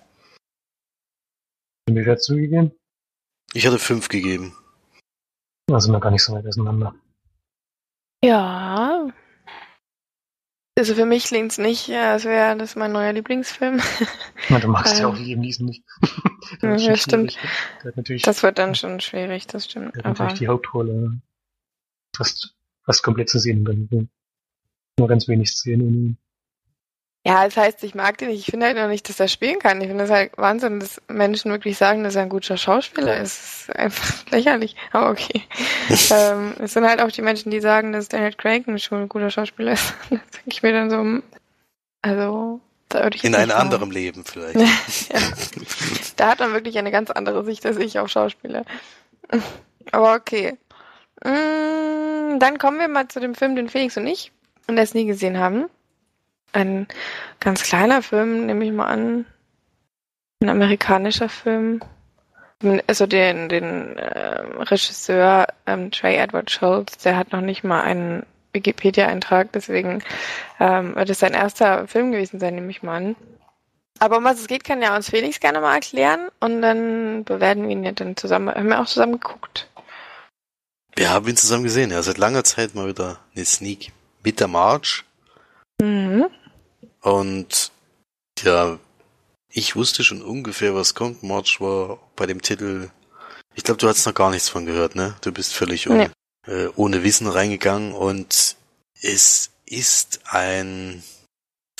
Wie 1.96 2.04
viel 2.04 2.12
hat's 2.12 2.26
zugegeben? 2.26 2.72
Ich 3.54 3.66
hatte 3.66 3.80
fünf 3.80 4.10
gegeben. 4.10 4.56
Da 5.68 5.80
sind 5.80 5.92
wir 5.92 6.00
gar 6.00 6.12
nicht 6.12 6.24
so 6.24 6.34
weit 6.34 6.46
auseinander. 6.48 6.96
Ja. 8.24 9.08
Also 10.78 10.96
für 10.96 11.06
mich 11.06 11.26
klingt's 11.26 11.58
nicht, 11.58 11.88
ja, 11.88 12.14
als 12.14 12.24
wäre 12.24 12.56
das 12.58 12.76
mein 12.76 12.92
neuer 12.94 13.12
Lieblingsfilm. 13.12 13.82
Ja, 14.48 14.60
du 14.60 14.68
magst 14.70 14.98
ja 14.98 15.08
Ähm. 15.10 15.14
auch 15.14 15.18
Liam 15.18 15.40
Neeson 15.42 15.66
nicht. 15.68 15.84
Ja, 16.64 16.74
ist 16.74 16.84
ja, 16.86 16.96
stimmt. 16.96 17.38
hat 17.84 17.96
natürlich, 17.96 18.24
Das 18.24 18.42
wird 18.42 18.58
dann 18.58 18.74
schon 18.74 19.00
schwierig, 19.02 19.46
das 19.46 19.66
stimmt. 19.66 19.94
der 19.96 20.00
hat 20.00 20.06
Aber 20.06 20.14
natürlich 20.24 20.40
die 20.40 20.48
Hauptrolle 20.48 21.22
fast, 22.16 22.56
fast 22.86 23.04
komplett 23.04 23.30
zu 23.30 23.38
sehen. 23.38 23.64
Dann 23.66 24.10
nur 24.98 25.08
ganz 25.08 25.28
wenig 25.28 25.52
Szenen. 25.52 26.18
Ja, 27.30 27.46
das 27.46 27.58
heißt, 27.58 27.84
ich 27.84 27.94
mag 27.94 28.18
den 28.18 28.30
nicht. 28.30 28.40
Ich 28.40 28.52
finde 28.52 28.66
halt 28.66 28.76
noch 28.76 28.88
nicht, 28.88 29.08
dass 29.08 29.20
er 29.20 29.28
spielen 29.28 29.60
kann. 29.60 29.80
Ich 29.82 29.88
finde 29.88 30.04
das 30.04 30.12
halt 30.12 30.32
Wahnsinn, 30.38 30.80
dass 30.80 31.00
Menschen 31.08 31.52
wirklich 31.52 31.78
sagen, 31.78 32.04
dass 32.04 32.16
er 32.16 32.24
ein 32.24 32.30
guter 32.30 32.58
Schauspieler 32.58 33.18
ist. 33.18 33.40
Das 33.40 33.62
ist 33.70 33.76
einfach 33.76 34.26
lächerlich. 34.32 34.76
Aber 34.92 35.12
okay. 35.12 35.44
ähm, 36.12 36.56
es 36.60 36.74
sind 36.74 36.88
halt 36.88 37.02
auch 37.02 37.12
die 37.12 37.22
Menschen, 37.22 37.52
die 37.52 37.60
sagen, 37.60 37.94
dass 37.94 38.10
Daniel 38.10 38.34
Craig 38.34 38.66
schon 38.82 39.04
ein 39.04 39.10
guter 39.10 39.30
Schauspieler 39.30 39.74
ist. 39.74 39.94
Da 40.10 40.18
denke 40.18 40.50
ich 40.52 40.64
mir 40.64 40.74
dann 40.74 40.90
so, 40.90 41.24
also, 42.02 42.62
da 42.88 43.04
würde 43.04 43.18
ich 43.18 43.24
In 43.24 43.36
einem 43.36 43.52
anderen 43.52 43.92
Leben 43.92 44.24
vielleicht. 44.26 44.56
ja. 44.60 45.20
Da 46.16 46.30
hat 46.30 46.40
man 46.40 46.54
wirklich 46.54 46.78
eine 46.80 46.92
ganz 46.92 47.12
andere 47.12 47.46
Sicht 47.46 47.66
als 47.66 47.78
ich 47.78 48.00
auf 48.00 48.10
Schauspieler. 48.10 48.66
Aber 49.92 50.16
okay. 50.16 50.58
Mm, 51.24 52.40
Dann 52.40 52.58
kommen 52.58 52.80
wir 52.80 52.88
mal 52.88 53.08
zu 53.08 53.20
dem 53.20 53.36
Film, 53.36 53.56
den 53.56 53.70
Felix 53.70 53.98
und 53.98 54.08
ich 54.08 54.32
und 54.68 54.76
das 54.78 54.94
nie 54.94 55.06
gesehen 55.06 55.38
haben. 55.38 55.66
Ein 56.52 56.88
ganz 57.40 57.64
kleiner 57.64 58.02
Film, 58.02 58.46
nehme 58.46 58.66
ich 58.66 58.72
mal 58.72 58.88
an. 58.88 59.26
Ein 60.42 60.50
amerikanischer 60.50 61.30
Film. 61.30 61.82
Also 62.88 63.08
den, 63.08 63.50
den 63.50 63.96
ähm, 63.98 64.62
Regisseur 64.62 65.48
ähm, 65.66 65.92
Trey 65.92 66.18
Edward 66.18 66.52
Schultz, 66.52 66.98
der 66.98 67.16
hat 67.16 67.32
noch 67.32 67.42
nicht 67.42 67.64
mal 67.64 67.82
einen 67.82 68.26
Wikipedia-Eintrag, 68.52 69.52
deswegen 69.54 70.04
ähm, 70.60 70.96
wird 70.96 71.10
es 71.10 71.20
sein 71.20 71.34
erster 71.34 71.88
Film 71.88 72.12
gewesen 72.12 72.40
sein, 72.40 72.56
nehme 72.56 72.72
ich 72.72 72.84
mal 72.84 72.98
an. 72.98 73.16
Aber 74.00 74.18
um 74.18 74.24
was 74.24 74.40
es 74.40 74.48
geht, 74.48 74.64
kann 74.64 74.82
ja 74.82 74.96
uns 74.96 75.10
Felix 75.10 75.40
gerne 75.40 75.60
mal 75.60 75.76
erklären 75.76 76.30
und 76.40 76.62
dann 76.62 77.24
bewerten 77.26 77.64
wir 77.64 77.72
ihn 77.72 77.84
ja 77.84 77.92
dann 77.92 78.16
zusammen. 78.16 78.54
Haben 78.54 78.70
wir 78.70 78.82
auch 78.82 78.88
zusammen 78.88 79.14
geguckt. 79.14 79.70
Wir 80.96 81.10
haben 81.10 81.28
ihn 81.28 81.38
zusammen 81.38 81.64
gesehen, 81.64 81.92
ja, 81.92 82.02
seit 82.02 82.18
langer 82.18 82.44
Zeit 82.44 82.76
mal 82.76 82.88
wieder 82.88 83.20
eine 83.36 83.46
Sneak 83.46 83.92
mit 84.24 84.40
der 84.40 84.48
March. 84.48 85.06
Mhm. 85.82 86.28
Und 87.02 87.72
ja, 88.42 88.80
ich 89.52 89.76
wusste 89.76 90.04
schon 90.04 90.22
ungefähr, 90.22 90.76
was 90.76 90.94
kommt. 90.94 91.24
March 91.24 91.60
war 91.60 92.00
bei 92.16 92.26
dem 92.26 92.42
Titel. 92.42 92.90
Ich 93.56 93.64
glaube, 93.64 93.80
du 93.80 93.88
hast 93.88 94.06
noch 94.06 94.14
gar 94.14 94.30
nichts 94.30 94.50
von 94.50 94.66
gehört, 94.66 94.96
ne? 94.96 95.16
Du 95.22 95.32
bist 95.32 95.54
völlig 95.54 95.90
ohne, 95.90 96.12
äh, 96.48 96.68
ohne 96.76 97.04
Wissen 97.04 97.28
reingegangen 97.28 97.94
und 97.94 98.56
es 99.02 99.52
ist 99.66 100.22
ein 100.26 101.04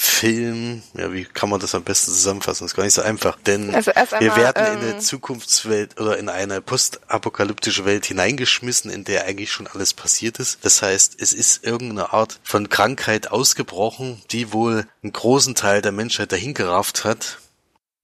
Film, 0.02 0.82
ja, 0.94 1.12
wie 1.12 1.26
kann 1.26 1.50
man 1.50 1.60
das 1.60 1.76
am 1.76 1.84
besten 1.84 2.14
zusammenfassen? 2.14 2.64
Das 2.64 2.72
ist 2.72 2.76
gar 2.78 2.86
nicht 2.86 2.94
so 2.94 3.02
einfach, 3.02 3.38
denn 3.38 3.76
Also 3.76 3.92
einmal. 3.94 4.22
wir 4.22 4.36
werden 4.38 4.66
in 4.66 4.80
ähm, 4.80 4.92
eine 4.92 5.00
Zukunftswelt 5.00 6.00
oder 6.00 6.18
in 6.18 6.30
eine 6.30 6.62
postapokalyptische 6.62 7.84
Welt 7.84 8.06
hineingeschmissen, 8.06 8.90
in 8.92 9.04
der 9.04 9.26
eigentlich 9.26 9.52
schon 9.52 9.68
alles 9.68 9.94
passiert 9.94 10.40
ist. 10.40 10.60
Das 10.64 10.82
heißt, 10.82 11.18
es 11.20 11.34
ist 11.34 11.66
irgendeine 11.66 12.14
Art 12.14 12.40
von 12.44 12.70
Krankheit 12.70 13.30
ausgebrochen, 13.30 14.22
die 14.32 14.54
wohl 14.54 14.88
einen 15.04 15.12
großen 15.12 15.54
Teil 15.54 15.82
der 15.82 15.92
Menschheit 15.92 16.32
dahingerafft 16.32 17.04
hat. 17.04 17.40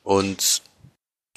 Und 0.04 0.64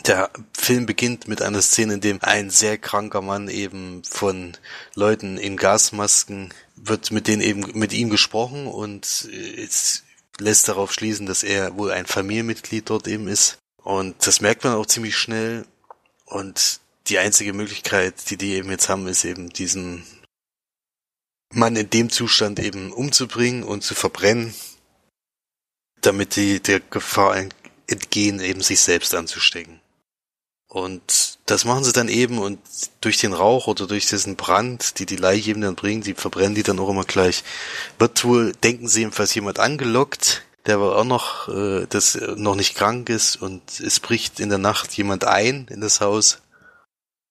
der 0.07 0.29
Film 0.53 0.87
beginnt 0.87 1.29
mit 1.29 1.41
einer 1.41 1.63
Szene, 1.63 1.95
in 1.95 2.01
dem 2.01 2.19
ein 2.23 2.51
sehr 2.51 2.79
kranker 2.79 3.23
Mann 3.23 3.49
eben 3.49 4.03
von 4.03 4.57
Leuten 4.97 5.39
in 5.39 5.57
Gasmasken 5.57 6.53
wird 6.75 7.13
mit 7.13 7.29
denen 7.29 7.43
eben 7.43 7.79
mit 7.79 7.93
ihm 7.93 8.11
gesprochen 8.11 8.67
und 8.67 9.05
es 9.05 10.05
lässt 10.41 10.69
darauf 10.69 10.93
schließen, 10.93 11.27
dass 11.27 11.43
er 11.43 11.77
wohl 11.77 11.91
ein 11.91 12.07
Familienmitglied 12.07 12.89
dort 12.91 13.09
eben 13.09 13.29
ist. 13.29 13.59
Und 13.83 14.27
das 14.27 14.41
merkt 14.41 14.65
man 14.65 14.75
auch 14.75 14.87
ziemlich 14.87 15.17
schnell. 15.17 15.67
Und 16.27 16.81
die 17.09 17.19
einzige 17.19 17.53
Möglichkeit, 17.53 18.31
die 18.31 18.37
die 18.37 18.55
eben 18.55 18.71
jetzt 18.71 18.89
haben, 18.89 19.07
ist 19.07 19.25
eben 19.25 19.51
diesen 19.51 20.05
Mann 21.53 21.77
in 21.77 21.91
dem 21.91 22.11
Zustand 22.11 22.59
eben 22.59 22.93
umzubringen 22.93 23.63
und 23.63 23.83
zu 23.83 23.95
verbrennen, 23.95 24.55
damit 26.03 26.37
die 26.37 26.61
der 26.61 26.81
Gefahr 26.81 27.49
entgehen, 27.87 28.41
eben 28.41 28.61
sich 28.61 28.81
selbst 28.81 29.15
anzustecken. 29.15 29.81
Und 30.69 31.38
das 31.51 31.65
machen 31.65 31.85
sie 31.85 31.93
dann 31.93 32.09
eben 32.09 32.39
und 32.39 32.59
durch 33.01 33.19
den 33.19 33.33
Rauch 33.33 33.67
oder 33.69 33.87
durch 33.87 34.07
diesen 34.07 34.37
Brand, 34.37 34.99
die 34.99 35.07
die 35.07 35.17
Leiche 35.17 35.51
eben 35.51 35.63
dann 35.63 35.77
bringen, 35.77 36.03
die 36.03 36.15
verbrennen 36.15 36.55
die 36.55 36.63
dann 36.63 36.79
auch 36.79 36.91
immer 36.91 37.05
gleich, 37.05 37.43
wird 37.99 38.25
wohl, 38.25 38.53
denken 38.53 38.89
sie 38.89 39.01
jedenfalls 39.01 39.35
jemand 39.35 39.59
angelockt, 39.59 40.43
der 40.67 40.77
aber 40.77 40.97
auch 40.99 41.05
noch, 41.05 41.49
äh, 41.49 41.87
das 41.89 42.19
noch 42.37 42.55
nicht 42.55 42.75
krank 42.75 43.09
ist 43.09 43.37
und 43.37 43.81
es 43.81 43.99
bricht 44.01 44.41
in 44.41 44.51
der 44.51 44.59
Nacht 44.59 44.93
jemand 44.95 45.25
ein 45.25 45.67
in 45.71 45.81
das 45.81 46.01
Haus 46.01 46.43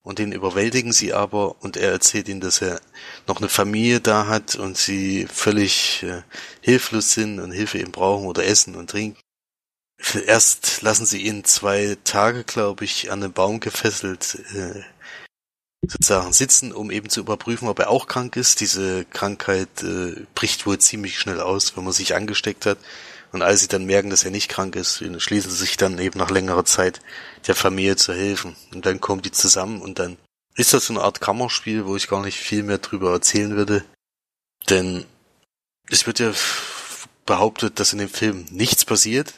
und 0.01 0.19
den 0.19 0.31
überwältigen 0.31 0.93
sie 0.93 1.13
aber 1.13 1.61
und 1.61 1.77
er 1.77 1.91
erzählt 1.91 2.27
ihnen, 2.27 2.41
dass 2.41 2.61
er 2.61 2.79
noch 3.27 3.37
eine 3.37 3.49
Familie 3.49 3.99
da 3.99 4.27
hat 4.27 4.55
und 4.55 4.77
sie 4.77 5.27
völlig 5.31 6.01
äh, 6.03 6.23
hilflos 6.61 7.11
sind 7.11 7.39
und 7.39 7.51
Hilfe 7.51 7.77
eben 7.77 7.91
brauchen 7.91 8.25
oder 8.25 8.45
essen 8.45 8.75
und 8.75 8.89
trinken. 8.89 9.19
Erst 10.25 10.81
lassen 10.81 11.05
sie 11.05 11.21
ihn 11.23 11.43
zwei 11.43 11.97
Tage, 12.03 12.43
glaube 12.43 12.85
ich, 12.85 13.11
an 13.11 13.21
den 13.21 13.33
Baum 13.33 13.59
gefesselt, 13.59 14.37
äh, 14.53 14.83
sozusagen 15.81 16.33
sitzen, 16.33 16.71
um 16.71 16.91
eben 16.91 17.09
zu 17.09 17.19
überprüfen, 17.19 17.67
ob 17.67 17.79
er 17.79 17.89
auch 17.89 18.07
krank 18.07 18.35
ist. 18.35 18.59
Diese 18.59 19.05
Krankheit 19.05 19.83
äh, 19.83 20.25
bricht 20.35 20.65
wohl 20.65 20.77
ziemlich 20.77 21.19
schnell 21.19 21.41
aus, 21.41 21.75
wenn 21.75 21.83
man 21.83 21.93
sich 21.93 22.15
angesteckt 22.15 22.65
hat. 22.65 22.77
Und 23.31 23.41
als 23.41 23.61
sie 23.61 23.67
dann 23.67 23.85
merken, 23.85 24.09
dass 24.09 24.23
er 24.23 24.31
nicht 24.31 24.49
krank 24.49 24.75
ist, 24.75 25.03
schließen 25.17 25.51
sie 25.51 25.57
sich 25.57 25.77
dann 25.77 25.99
eben 25.99 26.17
nach 26.17 26.29
längerer 26.29 26.65
Zeit 26.65 27.01
der 27.47 27.55
Familie 27.55 27.95
zu 27.95 28.13
helfen. 28.13 28.55
Und 28.73 28.85
dann 28.85 29.01
kommen 29.01 29.21
die 29.21 29.31
zusammen 29.31 29.81
und 29.81 29.99
dann 29.99 30.17
ist 30.55 30.73
das 30.73 30.85
so 30.85 30.93
eine 30.93 31.03
Art 31.03 31.21
Kammerspiel, 31.21 31.85
wo 31.85 31.95
ich 31.95 32.07
gar 32.07 32.23
nicht 32.23 32.37
viel 32.37 32.63
mehr 32.63 32.77
drüber 32.77 33.11
erzählen 33.11 33.55
würde. 33.55 33.83
Denn 34.69 35.05
es 35.89 36.07
wird 36.07 36.19
ja 36.19 36.33
behauptet, 37.25 37.79
dass 37.79 37.93
in 37.93 37.99
dem 37.99 38.09
Film 38.09 38.45
nichts 38.49 38.85
passiert. 38.85 39.33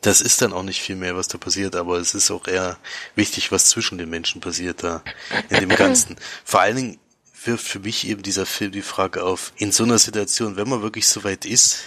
Das 0.00 0.20
ist 0.20 0.42
dann 0.42 0.52
auch 0.52 0.62
nicht 0.62 0.80
viel 0.80 0.96
mehr, 0.96 1.16
was 1.16 1.28
da 1.28 1.38
passiert, 1.38 1.74
aber 1.74 1.98
es 1.98 2.14
ist 2.14 2.30
auch 2.30 2.46
eher 2.46 2.78
wichtig, 3.16 3.50
was 3.50 3.68
zwischen 3.68 3.98
den 3.98 4.08
Menschen 4.08 4.40
passiert 4.40 4.82
da 4.82 5.02
in 5.48 5.60
dem 5.60 5.68
Ganzen. 5.76 6.16
Vor 6.44 6.60
allen 6.60 6.76
Dingen 6.76 6.98
wirft 7.44 7.66
für 7.66 7.80
mich 7.80 8.06
eben 8.06 8.22
dieser 8.22 8.46
Film 8.46 8.72
die 8.72 8.82
Frage 8.82 9.24
auf, 9.24 9.52
in 9.56 9.72
so 9.72 9.84
einer 9.84 9.98
Situation, 9.98 10.56
wenn 10.56 10.68
man 10.68 10.82
wirklich 10.82 11.08
so 11.08 11.24
weit 11.24 11.44
ist, 11.44 11.80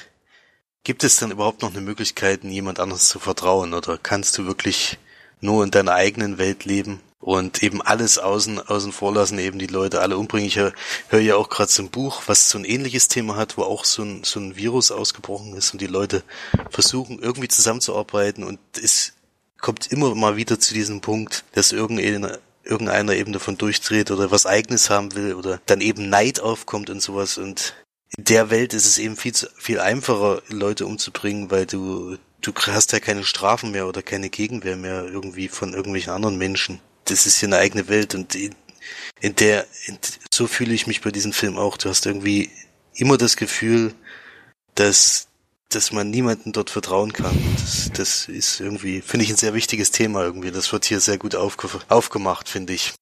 gibt 0.84 1.04
es 1.04 1.18
dann 1.18 1.32
überhaupt 1.32 1.62
noch 1.62 1.72
eine 1.72 1.82
Möglichkeit, 1.82 2.44
jemand 2.44 2.80
anderes 2.80 3.08
zu 3.08 3.20
vertrauen 3.20 3.74
oder 3.74 3.98
kannst 3.98 4.38
du 4.38 4.46
wirklich 4.46 4.98
nur 5.40 5.64
in 5.64 5.72
deiner 5.72 5.94
eigenen 5.94 6.38
Welt 6.38 6.66
leben 6.66 7.00
und 7.22 7.62
eben 7.64 7.82
alles 7.82 8.18
außen, 8.18 8.60
außen 8.68 8.92
vor 8.92 9.14
lassen, 9.14 9.38
eben 9.38 9.60
die 9.60 9.68
Leute 9.68 10.02
alle 10.02 10.18
umbringen. 10.18 10.48
Ich 10.48 10.58
höre 10.58 10.74
hör 11.10 11.20
ja 11.20 11.36
auch 11.36 11.50
gerade 11.50 11.72
so 11.72 11.84
ein 11.84 11.90
Buch, 11.92 12.24
was 12.26 12.50
so 12.50 12.58
ein 12.58 12.66
ähnliches 12.66 13.08
Thema 13.08 13.36
hat, 13.36 13.58
wo 13.58 13.64
auch 13.64 13.86
so 13.86 14.02
ein, 14.04 14.24
so 14.24 14.40
ein 14.40 14.56
Virus 14.56 14.92
ausgebrochen 14.92 15.56
ist 15.56 15.72
und 15.72 15.82
die 15.82 15.88
Leute 15.88 16.24
versuchen 16.72 17.20
irgendwie 17.20 17.48
zusammenzuarbeiten 17.48 18.44
und 18.44 18.60
es 18.82 19.14
kommt 19.60 19.92
immer 19.92 20.16
mal 20.16 20.36
wieder 20.36 20.60
zu 20.60 20.74
diesem 20.74 21.02
Punkt, 21.02 21.44
dass 21.54 21.72
irgendeiner, 21.72 22.40
irgendeiner 22.64 23.14
eben 23.14 23.32
davon 23.34 23.58
durchdreht 23.58 24.10
oder 24.10 24.32
was 24.32 24.48
eigenes 24.48 24.90
haben 24.90 25.14
will 25.14 25.36
oder 25.36 25.62
dann 25.68 25.82
eben 25.82 26.10
Neid 26.10 26.40
aufkommt 26.40 26.90
und 26.90 27.02
sowas 27.02 27.38
und 27.38 27.76
in 28.18 28.24
der 28.26 28.50
Welt 28.50 28.74
ist 28.74 28.86
es 28.86 28.98
eben 28.98 29.16
viel, 29.16 29.34
zu- 29.34 29.48
viel 29.56 29.80
einfacher, 29.80 30.42
Leute 30.50 30.86
umzubringen, 30.86 31.50
weil 31.50 31.66
du, 31.66 32.18
du 32.42 32.52
hast 32.68 32.92
ja 32.92 33.00
keine 33.00 33.24
Strafen 33.24 33.72
mehr 33.72 33.88
oder 33.88 34.02
keine 34.02 34.30
Gegenwehr 34.30 34.76
mehr 34.76 35.06
irgendwie 35.06 35.48
von 35.48 35.74
irgendwelchen 35.74 36.12
anderen 36.12 36.38
Menschen. 36.38 36.82
Das 37.06 37.26
ist 37.26 37.42
ja 37.42 37.48
eine 37.48 37.58
eigene 37.58 37.88
Welt 37.88 38.16
und 38.16 38.36
in, 38.36 38.56
in 39.20 39.36
der, 39.36 39.66
in, 39.86 39.98
so 40.32 40.48
fühle 40.48 40.74
ich 40.74 40.88
mich 40.88 41.02
bei 41.02 41.12
diesem 41.12 41.34
Film 41.34 41.58
auch. 41.58 41.78
Du 41.78 41.90
hast 41.90 42.06
irgendwie 42.06 42.50
immer 42.94 43.18
das 43.18 43.38
Gefühl, 43.38 43.94
dass, 44.76 45.28
dass 45.70 45.92
man 45.92 46.10
niemanden 46.10 46.52
dort 46.54 46.70
vertrauen 46.70 47.14
kann. 47.14 47.38
Das, 47.56 47.92
das 47.94 48.28
ist 48.28 48.60
irgendwie, 48.60 49.02
finde 49.02 49.26
ich, 49.26 49.32
ein 49.32 49.38
sehr 49.38 49.54
wichtiges 49.54 49.92
Thema 49.92 50.22
irgendwie. 50.24 50.52
Das 50.52 50.72
wird 50.72 50.86
hier 50.86 51.00
sehr 51.00 51.18
gut 51.18 51.36
aufge, 51.36 51.68
aufgemacht, 51.90 52.48
finde 52.50 52.74
ich. 52.74 52.94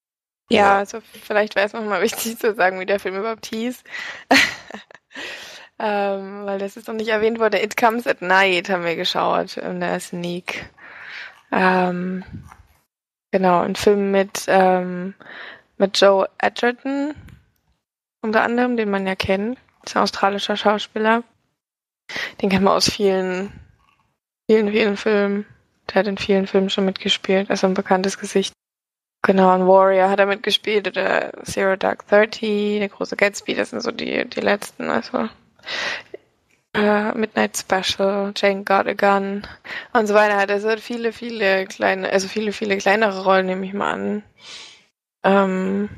Ja, 0.52 0.58
Ja. 0.58 0.78
also 0.80 1.00
vielleicht 1.26 1.56
wäre 1.56 1.68
es 1.68 1.74
nochmal 1.74 2.02
wichtig 2.02 2.40
zu 2.40 2.56
sagen, 2.56 2.80
wie 2.80 2.86
der 2.86 3.00
Film 3.00 3.16
überhaupt 3.18 3.46
hieß. 3.48 3.84
ähm, 5.80 6.46
weil 6.46 6.60
das 6.60 6.76
ist 6.78 6.88
noch 6.88 6.96
nicht 6.96 7.10
erwähnt 7.10 7.40
wurde. 7.40 7.62
It 7.62 7.78
Comes 7.78 8.08
at 8.08 8.22
Night 8.22 8.70
haben 8.70 8.84
wir 8.84 8.96
geschaut 8.96 9.58
in 9.58 9.80
der 9.80 10.00
Sneak. 10.00 10.70
Ähm, 11.52 12.24
genau, 13.32 13.62
ein 13.62 13.76
Film 13.76 14.12
mit, 14.12 14.46
ähm, 14.48 15.14
mit 15.78 16.00
Joe 16.00 16.30
Edgerton, 16.40 17.14
unter 18.22 18.44
anderem, 18.44 18.78
den 18.78 18.90
man 18.90 19.08
ja 19.08 19.16
kennt. 19.16 19.58
Ist 19.86 19.96
ein 19.96 20.04
australischer 20.04 20.58
Schauspieler. 20.58 21.24
Den 22.42 22.50
kennt 22.50 22.64
man 22.64 22.74
aus 22.74 22.90
vielen, 22.90 23.52
vielen, 24.50 24.72
vielen 24.72 24.98
Filmen. 24.98 25.46
Der 25.88 25.96
hat 25.96 26.08
in 26.08 26.18
vielen 26.18 26.48
Filmen 26.48 26.70
schon 26.70 26.86
mitgespielt. 26.86 27.50
Also 27.50 27.68
ein 27.68 27.74
bekanntes 27.74 28.18
Gesicht. 28.18 28.54
Genau, 29.22 29.50
ein 29.50 29.68
Warrior 29.68 30.10
hat 30.10 30.20
er 30.20 30.26
mitgespielt 30.26 30.88
oder 30.88 31.32
Zero 31.44 31.76
Dark 31.76 32.08
Thirty, 32.08 32.80
der 32.80 32.88
große 32.88 33.18
Gatsby, 33.18 33.54
das 33.54 33.72
sind 33.72 33.82
so 33.82 33.92
die, 33.92 34.26
die 34.30 34.40
letzten, 34.40 34.90
also 34.90 35.28
äh, 36.74 37.14
Midnight 37.14 37.58
Special, 37.58 38.34
Jane 38.36 38.64
Got 38.64 38.88
a 38.88 38.94
Gun 38.94 39.48
und 39.94 40.08
so 40.08 40.14
weiter. 40.14 40.38
Hat 40.38 40.50
er 40.50 40.62
so 40.62 40.70
viele, 40.78 41.14
viele 41.14 41.66
kleine, 41.66 42.10
also 42.10 42.28
viele, 42.28 42.52
viele 42.52 42.78
kleinere 42.78 43.24
Rollen, 43.24 43.48
nehme 43.48 43.66
ich 43.66 43.74
mal 43.74 43.94
an, 43.94 44.24
ähm, 45.24 45.90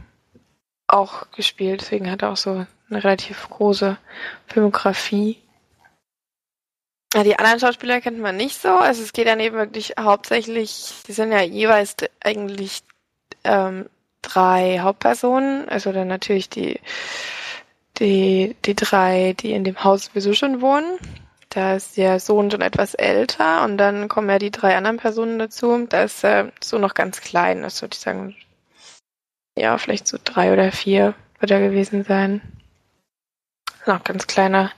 auch 0.88 1.32
gespielt. 1.32 1.82
Deswegen 1.82 2.10
hat 2.10 2.22
er 2.22 2.32
auch 2.32 2.38
so 2.38 2.66
eine 2.90 3.04
relativ 3.04 3.50
große 3.50 3.98
Filmografie. 4.48 5.38
Die 7.14 7.38
anderen 7.38 7.60
Schauspieler 7.60 8.00
kennt 8.00 8.20
man 8.20 8.38
nicht 8.38 8.62
so. 8.62 8.70
Also 8.70 9.04
es 9.04 9.12
geht 9.12 9.28
dann 9.28 9.42
eben 9.42 9.58
wirklich 9.58 9.96
hauptsächlich, 10.00 11.04
die 11.08 11.12
sind 11.12 11.34
ja 11.34 11.42
jeweils 11.42 11.98
eigentlich 12.22 12.84
ähm, 13.44 13.90
drei 14.22 14.80
Hauptpersonen. 14.80 15.68
Also 15.68 15.92
dann 15.92 16.08
natürlich 16.08 16.50
die, 16.50 16.80
die, 18.02 18.58
die 18.66 18.76
drei, 18.76 19.34
die 19.40 19.54
in 19.54 19.64
dem 19.64 19.82
Haus 19.84 20.06
sowieso 20.06 20.34
schon 20.34 20.60
wohnen. 20.60 20.98
Da 21.50 21.76
ist 21.76 21.96
der 21.98 22.20
Sohn 22.20 22.52
schon 22.52 22.62
etwas 22.62 22.94
älter 22.94 23.64
und 23.64 23.78
dann 23.78 24.10
kommen 24.10 24.30
ja 24.30 24.40
die 24.40 24.52
drei 24.52 24.76
anderen 24.76 24.98
Personen 24.98 25.40
dazu. 25.40 25.86
Da 25.88 26.04
ist 26.04 26.24
äh, 26.24 26.52
so 26.62 26.78
noch 26.78 26.94
ganz 26.94 27.22
klein, 27.22 27.62
das 27.62 27.82
würde 27.82 27.94
ich 27.94 28.00
sagen, 28.00 28.36
ja, 29.58 29.78
vielleicht 29.78 30.08
so 30.08 30.18
drei 30.24 30.52
oder 30.52 30.72
vier 30.72 31.14
wird 31.40 31.52
er 31.52 31.60
gewesen 31.60 32.04
sein 32.04 32.42
noch 33.88 34.04
ganz 34.04 34.28
kleiner, 34.28 34.72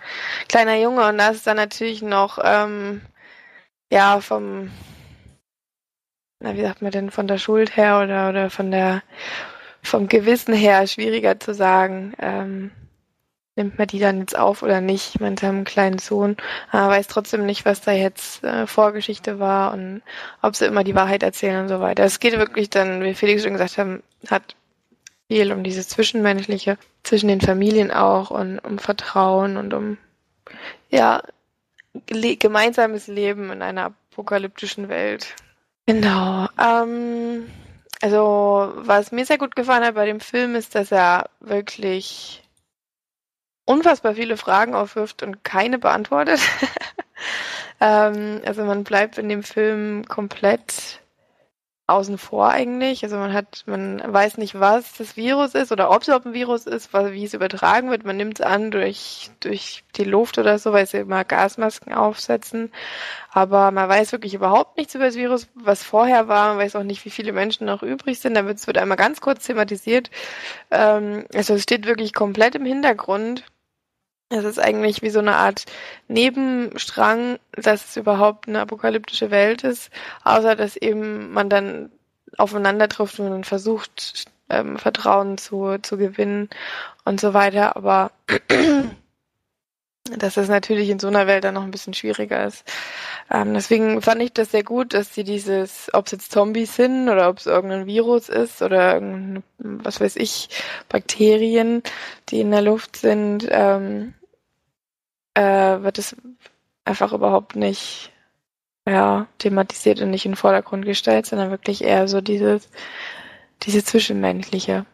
kleiner 0.47 0.75
Junge 0.75 1.07
und 1.07 1.17
da 1.17 1.29
ist 1.29 1.47
dann 1.47 1.57
natürlich 1.57 2.01
noch, 2.01 2.39
ähm, 2.43 3.01
ja, 3.91 4.19
vom, 4.21 4.71
na, 6.39 6.55
wie 6.55 6.61
sagt 6.61 6.81
man 6.81 6.91
denn, 6.91 7.11
von 7.11 7.27
der 7.27 7.37
Schuld 7.37 7.75
her 7.75 8.01
oder, 8.03 8.29
oder 8.29 8.49
von 8.49 8.71
der, 8.71 9.03
vom 9.81 10.07
Gewissen 10.07 10.53
her 10.53 10.87
schwieriger 10.87 11.39
zu 11.39 11.53
sagen, 11.53 12.13
ähm, 12.19 12.71
nimmt 13.55 13.77
man 13.77 13.87
die 13.87 13.99
dann 13.99 14.19
jetzt 14.19 14.37
auf 14.37 14.63
oder 14.63 14.81
nicht. 14.81 15.15
Ich 15.15 15.21
meine, 15.21 15.35
sie 15.39 15.45
haben 15.45 15.57
einen 15.57 15.65
kleinen 15.65 15.99
Sohn, 15.99 16.37
aber 16.71 16.89
weiß 16.89 17.07
trotzdem 17.07 17.45
nicht, 17.45 17.65
was 17.65 17.81
da 17.81 17.91
jetzt 17.91 18.43
äh, 18.43 18.65
Vorgeschichte 18.67 19.39
war 19.39 19.73
und 19.73 20.01
ob 20.41 20.55
sie 20.55 20.65
immer 20.65 20.83
die 20.83 20.95
Wahrheit 20.95 21.23
erzählen 21.23 21.61
und 21.61 21.69
so 21.69 21.79
weiter. 21.79 22.03
Es 22.03 22.19
geht 22.19 22.37
wirklich 22.37 22.69
dann, 22.69 23.03
wie 23.03 23.13
Felix 23.13 23.43
schon 23.43 23.53
gesagt 23.53 23.77
haben, 23.77 24.01
hat 24.29 24.55
viel 25.27 25.51
um 25.51 25.63
dieses 25.63 25.89
Zwischenmenschliche 25.89 26.77
zwischen 27.03 27.27
den 27.27 27.41
Familien 27.41 27.91
auch 27.91 28.31
und 28.31 28.59
um 28.59 28.79
Vertrauen 28.79 29.57
und 29.57 29.73
um 29.73 29.97
ja 30.89 31.21
le 32.09 32.35
gemeinsames 32.37 33.07
Leben 33.07 33.51
in 33.51 33.61
einer 33.61 33.93
apokalyptischen 34.11 34.89
Welt. 34.89 35.35
Genau. 35.85 36.47
Ähm, 36.59 37.45
also 38.01 38.73
was 38.75 39.11
mir 39.11 39.25
sehr 39.25 39.37
gut 39.37 39.55
gefallen 39.55 39.83
hat 39.83 39.95
bei 39.95 40.05
dem 40.05 40.19
Film 40.19 40.55
ist, 40.55 40.75
dass 40.75 40.91
er 40.91 41.29
wirklich 41.39 42.42
unfassbar 43.65 44.15
viele 44.15 44.37
Fragen 44.37 44.75
aufwirft 44.75 45.23
und 45.23 45.43
keine 45.43 45.79
beantwortet. 45.79 46.41
ähm, 47.81 48.41
also 48.45 48.63
man 48.63 48.83
bleibt 48.83 49.17
in 49.17 49.29
dem 49.29 49.43
Film 49.43 50.05
komplett 50.07 51.01
außen 51.85 52.17
vor 52.17 52.49
eigentlich. 52.49 53.03
Also 53.03 53.17
man 53.17 53.33
hat, 53.33 53.63
man 53.65 54.01
weiß 54.05 54.37
nicht, 54.37 54.57
was 54.57 54.93
das 54.93 55.17
Virus 55.17 55.53
ist 55.53 55.71
oder 55.71 55.91
ob 55.91 56.01
es 56.01 56.07
überhaupt 56.07 56.25
ein 56.25 56.33
Virus 56.33 56.65
ist, 56.65 56.93
wie 56.93 57.25
es 57.25 57.33
übertragen 57.33 57.91
wird. 57.91 58.05
Man 58.05 58.15
nimmt 58.15 58.39
es 58.39 58.45
an 58.45 58.71
durch, 58.71 59.31
durch 59.41 59.83
die 59.95 60.05
Luft 60.05 60.37
oder 60.37 60.57
so, 60.59 60.71
weil 60.71 60.87
sie 60.87 60.97
immer 60.99 61.25
Gasmasken 61.25 61.93
aufsetzen. 61.93 62.71
Aber 63.31 63.71
man 63.71 63.89
weiß 63.89 64.13
wirklich 64.13 64.33
überhaupt 64.33 64.77
nichts 64.77 64.95
über 64.95 65.05
das 65.05 65.15
Virus, 65.15 65.49
was 65.55 65.83
vorher 65.83 66.29
war. 66.29 66.49
Man 66.49 66.59
weiß 66.59 66.77
auch 66.77 66.83
nicht, 66.83 67.03
wie 67.03 67.09
viele 67.09 67.33
Menschen 67.33 67.65
noch 67.65 67.83
übrig 67.83 68.19
sind. 68.19 68.35
Da 68.35 68.45
wird, 68.45 68.59
es 68.59 68.67
wird 68.67 68.77
einmal 68.77 68.97
ganz 68.97 69.19
kurz 69.19 69.45
thematisiert. 69.45 70.09
Ähm, 70.71 71.25
also 71.33 71.55
es 71.55 71.63
steht 71.63 71.85
wirklich 71.85 72.13
komplett 72.13 72.55
im 72.55 72.65
Hintergrund. 72.65 73.43
Es 74.33 74.45
ist 74.45 74.59
eigentlich 74.59 75.03
wie 75.03 75.11
so 75.11 75.19
eine 75.19 75.35
Art 75.35 75.65
Nebenstrang, 76.07 77.37
dass 77.51 77.89
es 77.89 77.97
überhaupt 77.97 78.47
eine 78.47 78.61
apokalyptische 78.61 79.29
Welt 79.29 79.63
ist, 79.63 79.91
außer 80.23 80.55
dass 80.55 80.75
eben 80.75 81.31
man 81.31 81.49
dann 81.49 81.91
aufeinander 82.37 82.89
trifft 82.89 83.19
und 83.19 83.29
man 83.29 83.43
versucht, 83.43 84.25
ähm, 84.49 84.77
Vertrauen 84.79 85.37
zu, 85.37 85.77
zu 85.83 85.97
gewinnen 85.97 86.49
und 87.05 87.19
so 87.19 87.35
weiter. 87.35 87.75
Aber 87.75 88.11
dass 90.17 90.37
es 90.37 90.49
natürlich 90.49 90.89
in 90.89 90.99
so 90.99 91.07
einer 91.07 91.27
Welt 91.27 91.43
dann 91.43 91.53
noch 91.53 91.63
ein 91.63 91.71
bisschen 91.71 91.93
schwieriger 91.93 92.45
ist. 92.45 92.65
Ähm, 93.31 93.53
deswegen 93.53 94.01
fand 94.01 94.21
ich 94.23 94.33
das 94.33 94.49
sehr 94.49 94.63
gut, 94.63 94.95
dass 94.95 95.13
sie 95.13 95.23
dieses, 95.23 95.89
ob 95.93 96.07
es 96.07 96.11
jetzt 96.11 96.31
Zombies 96.31 96.75
sind 96.75 97.07
oder 97.07 97.29
ob 97.29 97.37
es 97.37 97.45
irgendein 97.45 97.85
Virus 97.85 98.29
ist 98.29 98.63
oder 98.63 98.99
was 99.59 100.01
weiß 100.01 100.15
ich, 100.15 100.49
Bakterien, 100.89 101.83
die 102.29 102.41
in 102.41 102.51
der 102.51 102.63
Luft 102.63 102.97
sind, 102.97 103.47
ähm, 103.49 104.15
äh, 105.35 105.81
wird 105.81 105.99
es 105.99 106.15
einfach 106.85 107.13
überhaupt 107.13 107.55
nicht 107.55 108.11
ja, 108.87 109.27
thematisiert 109.37 110.01
und 110.01 110.09
nicht 110.09 110.25
in 110.25 110.31
den 110.31 110.37
Vordergrund 110.37 110.85
gestellt, 110.85 111.25
sondern 111.25 111.51
wirklich 111.51 111.83
eher 111.83 112.07
so 112.07 112.21
dieses, 112.21 112.69
diese 113.63 113.83
Zwischenmenschliche. 113.83 114.85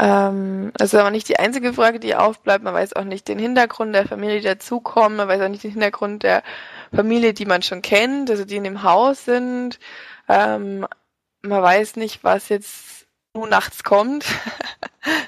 Ähm, 0.00 0.72
das 0.76 0.94
ist 0.94 0.98
aber 0.98 1.10
nicht 1.10 1.28
die 1.28 1.38
einzige 1.38 1.74
Frage, 1.74 2.00
die 2.00 2.14
aufbleibt. 2.14 2.64
Man 2.64 2.74
weiß 2.74 2.94
auch 2.94 3.04
nicht 3.04 3.28
den 3.28 3.38
Hintergrund 3.38 3.94
der 3.94 4.06
Familie, 4.06 4.38
die 4.38 4.46
dazukommen. 4.46 5.16
Man 5.16 5.28
weiß 5.28 5.42
auch 5.42 5.48
nicht 5.48 5.64
den 5.64 5.72
Hintergrund 5.72 6.22
der 6.22 6.42
Familie, 6.94 7.34
die 7.34 7.46
man 7.46 7.62
schon 7.62 7.82
kennt, 7.82 8.30
also 8.30 8.44
die 8.44 8.56
in 8.56 8.64
dem 8.64 8.82
Haus 8.82 9.24
sind. 9.24 9.78
Ähm, 10.28 10.86
man 11.42 11.62
weiß 11.62 11.96
nicht, 11.96 12.24
was 12.24 12.48
jetzt 12.48 13.06
nur 13.34 13.46
nachts 13.46 13.84
kommt. 13.84 14.24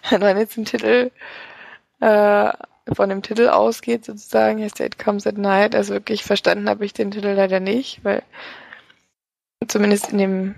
Wenn 0.09 0.21
man 0.23 0.39
jetzt 0.39 0.57
einen 0.57 0.67
Titel 0.67 1.11
äh, 2.01 2.53
von 2.93 3.09
dem 3.09 3.23
Titel 3.23 3.49
ausgeht, 3.49 4.05
sozusagen, 4.05 4.59
der 4.59 4.87
It 4.87 4.99
Comes 4.99 5.27
at 5.27 5.39
Night. 5.39 5.75
Also 5.75 5.95
wirklich 5.95 6.25
verstanden 6.25 6.69
habe 6.69 6.85
ich 6.85 6.93
den 6.93 7.11
Titel 7.11 7.29
leider 7.29 7.61
nicht, 7.61 8.05
weil 8.05 8.23
zumindest 9.69 10.11
in 10.11 10.19
dem, 10.19 10.55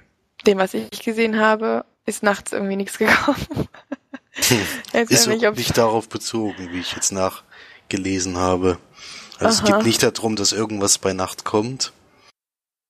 dem 0.47 0.59
was 0.59 0.75
ich 0.75 1.03
gesehen 1.03 1.39
habe, 1.39 1.85
ist 2.07 2.23
nachts 2.23 2.53
irgendwie 2.53 2.77
nichts 2.77 2.99
gekommen. 2.99 3.47
Hm. 4.37 5.07
ist 5.09 5.29
nicht, 5.29 5.49
nicht 5.57 5.79
darauf 5.79 6.09
bezogen, 6.09 6.73
wie 6.73 6.81
ich 6.81 6.93
jetzt 6.93 7.13
nachgelesen 7.13 8.37
habe. 8.37 8.79
Also 9.39 9.63
Aha. 9.63 9.69
es 9.69 9.77
geht 9.77 9.87
nicht 9.87 10.03
darum, 10.03 10.35
dass 10.35 10.51
irgendwas 10.51 10.99
bei 10.99 11.13
Nacht 11.13 11.45
kommt, 11.45 11.93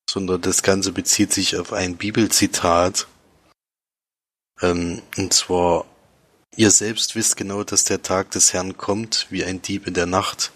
sondern 0.08 0.40
das 0.40 0.62
Ganze 0.62 0.92
bezieht 0.92 1.34
sich 1.34 1.58
auf 1.58 1.74
ein 1.74 1.96
Bibelzitat. 1.96 3.06
Ähm, 4.62 5.02
und 5.18 5.34
zwar, 5.34 5.84
ihr 6.56 6.70
selbst 6.70 7.14
wisst 7.14 7.36
genau, 7.36 7.64
dass 7.64 7.84
der 7.84 8.02
Tag 8.02 8.30
des 8.30 8.52
Herrn 8.52 8.76
kommt, 8.76 9.26
wie 9.30 9.44
ein 9.44 9.62
Dieb 9.62 9.86
in 9.86 9.94
der 9.94 10.06
Nacht. 10.06 10.52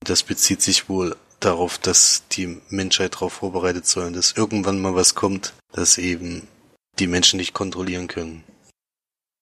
Das 0.00 0.22
bezieht 0.22 0.62
sich 0.62 0.88
wohl 0.88 1.16
darauf, 1.40 1.78
dass 1.78 2.24
die 2.32 2.60
Menschheit 2.68 3.14
darauf 3.14 3.34
vorbereitet 3.34 3.86
sollen, 3.86 4.14
dass 4.14 4.32
irgendwann 4.32 4.80
mal 4.80 4.94
was 4.94 5.14
kommt, 5.14 5.54
das 5.72 5.98
eben 5.98 6.46
die 6.98 7.06
Menschen 7.06 7.38
nicht 7.38 7.54
kontrollieren 7.54 8.08
können. 8.08 8.44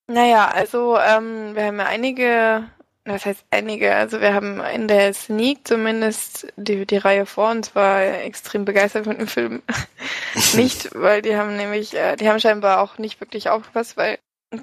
Naja, 0.07 0.47
also 0.49 0.97
ähm, 0.97 1.55
wir 1.55 1.65
haben 1.65 1.79
ja 1.79 1.85
einige, 1.85 2.69
das 3.05 3.25
heißt 3.25 3.45
einige, 3.51 3.95
also 3.95 4.19
wir 4.19 4.33
haben 4.33 4.59
in 4.59 4.87
der 4.87 5.13
Sneak 5.13 5.65
zumindest 5.65 6.47
die, 6.57 6.85
die 6.85 6.97
Reihe 6.97 7.25
vor 7.25 7.51
uns 7.51 7.73
war 7.73 8.01
extrem 8.01 8.65
begeistert 8.65 9.05
von 9.05 9.17
dem 9.17 9.27
Film. 9.27 9.61
nicht, 10.55 10.89
weil 10.93 11.21
die 11.21 11.37
haben 11.37 11.55
nämlich, 11.55 11.93
äh, 11.93 12.17
die 12.17 12.27
haben 12.27 12.39
scheinbar 12.39 12.81
auch 12.81 12.97
nicht 12.97 13.21
wirklich 13.21 13.49
aufgepasst, 13.49 13.95
weil 13.95 14.17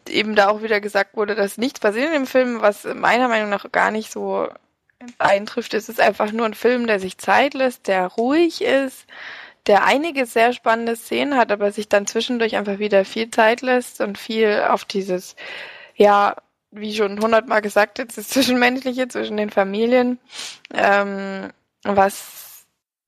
eben 0.09 0.35
da 0.35 0.49
auch 0.49 0.63
wieder 0.63 0.81
gesagt 0.81 1.17
wurde, 1.17 1.35
dass 1.35 1.59
nichts 1.59 1.81
passiert 1.81 2.07
in 2.07 2.13
dem 2.13 2.27
Film, 2.27 2.61
was 2.61 2.85
meiner 2.85 3.29
Meinung 3.29 3.51
nach 3.51 3.71
gar 3.73 3.91
nicht 3.91 4.13
so 4.13 4.49
eintrifft. 5.19 5.75
Es 5.75 5.89
ist 5.89 6.01
einfach 6.01 6.33
nur 6.33 6.47
ein 6.47 6.55
Film, 6.55 6.87
der 6.87 7.01
sich 7.01 7.19
Zeit 7.19 7.55
lässt, 7.55 7.89
der 7.89 8.07
ruhig 8.07 8.63
ist, 8.63 9.07
der 9.67 9.85
einige 9.85 10.27
sehr 10.27 10.53
spannende 10.53 10.97
Szenen 10.97 11.37
hat, 11.37 11.53
aber 11.53 11.73
sich 11.73 11.89
dann 11.89 12.07
zwischendurch 12.07 12.57
einfach 12.57 12.79
wieder 12.79 13.05
viel 13.05 13.31
Zeit 13.31 13.63
lässt 13.63 14.01
und 14.01 14.19
viel 14.19 14.65
auf 14.69 14.85
dieses, 14.85 15.37
ja, 15.97 16.37
wie 16.71 16.95
schon 16.95 17.21
hundertmal 17.21 17.63
gesagt, 17.63 17.99
jetzt 17.99 18.17
das 18.17 18.29
Zwischenmenschliche 18.29 19.09
zwischen 19.09 19.37
den 19.37 19.51
Familien, 19.51 20.19
ähm, 20.73 21.51
was 21.83 22.50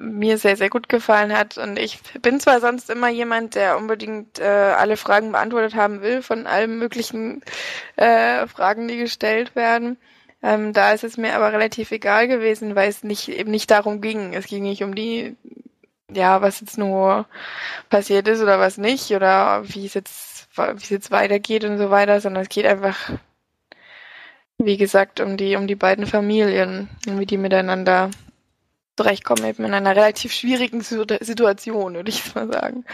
mir 0.02 0.38
sehr, 0.38 0.56
sehr 0.56 0.70
gut 0.70 0.88
gefallen 0.88 1.36
hat. 1.36 1.58
Und 1.58 1.78
ich 1.78 2.00
bin 2.20 2.40
zwar 2.40 2.60
sonst 2.60 2.90
immer 2.90 3.08
jemand, 3.08 3.54
der 3.54 3.78
unbedingt 3.78 4.38
äh, 4.38 4.44
alle 4.44 4.96
Fragen 4.96 5.32
beantwortet 5.32 5.74
haben 5.74 6.02
will 6.02 6.22
von 6.22 6.46
allen 6.46 6.78
möglichen 6.78 7.42
äh, 7.96 8.46
Fragen, 8.46 8.88
die 8.88 8.96
gestellt 8.96 9.54
werden. 9.54 9.96
Ähm, 10.42 10.72
da 10.72 10.92
ist 10.92 11.04
es 11.04 11.16
mir 11.16 11.34
aber 11.36 11.52
relativ 11.52 11.92
egal 11.92 12.26
gewesen, 12.26 12.74
weil 12.74 12.88
es 12.90 13.04
nicht 13.04 13.28
eben 13.28 13.50
nicht 13.50 13.70
darum 13.70 14.00
ging. 14.00 14.34
Es 14.34 14.46
ging 14.46 14.64
nicht 14.64 14.82
um 14.82 14.94
die 14.94 15.36
ja, 16.14 16.42
was 16.42 16.60
jetzt 16.60 16.78
nur 16.78 17.26
passiert 17.88 18.28
ist 18.28 18.42
oder 18.42 18.58
was 18.58 18.78
nicht 18.78 19.10
oder 19.12 19.62
wie 19.68 19.86
es 19.86 19.94
jetzt, 19.94 20.48
wie 20.56 20.76
es 20.76 20.90
jetzt 20.90 21.10
weitergeht 21.10 21.64
und 21.64 21.78
so 21.78 21.90
weiter, 21.90 22.20
sondern 22.20 22.42
es 22.42 22.48
geht 22.48 22.66
einfach, 22.66 23.10
wie 24.58 24.76
gesagt, 24.76 25.20
um 25.20 25.36
die, 25.36 25.56
um 25.56 25.66
die 25.66 25.74
beiden 25.74 26.06
Familien 26.06 26.88
und 27.06 27.18
wie 27.18 27.26
die 27.26 27.38
miteinander 27.38 28.10
zurechtkommen, 28.96 29.44
eben 29.44 29.64
in 29.64 29.74
einer 29.74 29.96
relativ 29.96 30.32
schwierigen 30.32 30.82
Situation, 30.82 31.94
würde 31.94 32.10
ich 32.10 32.34
mal 32.34 32.50
sagen. 32.52 32.84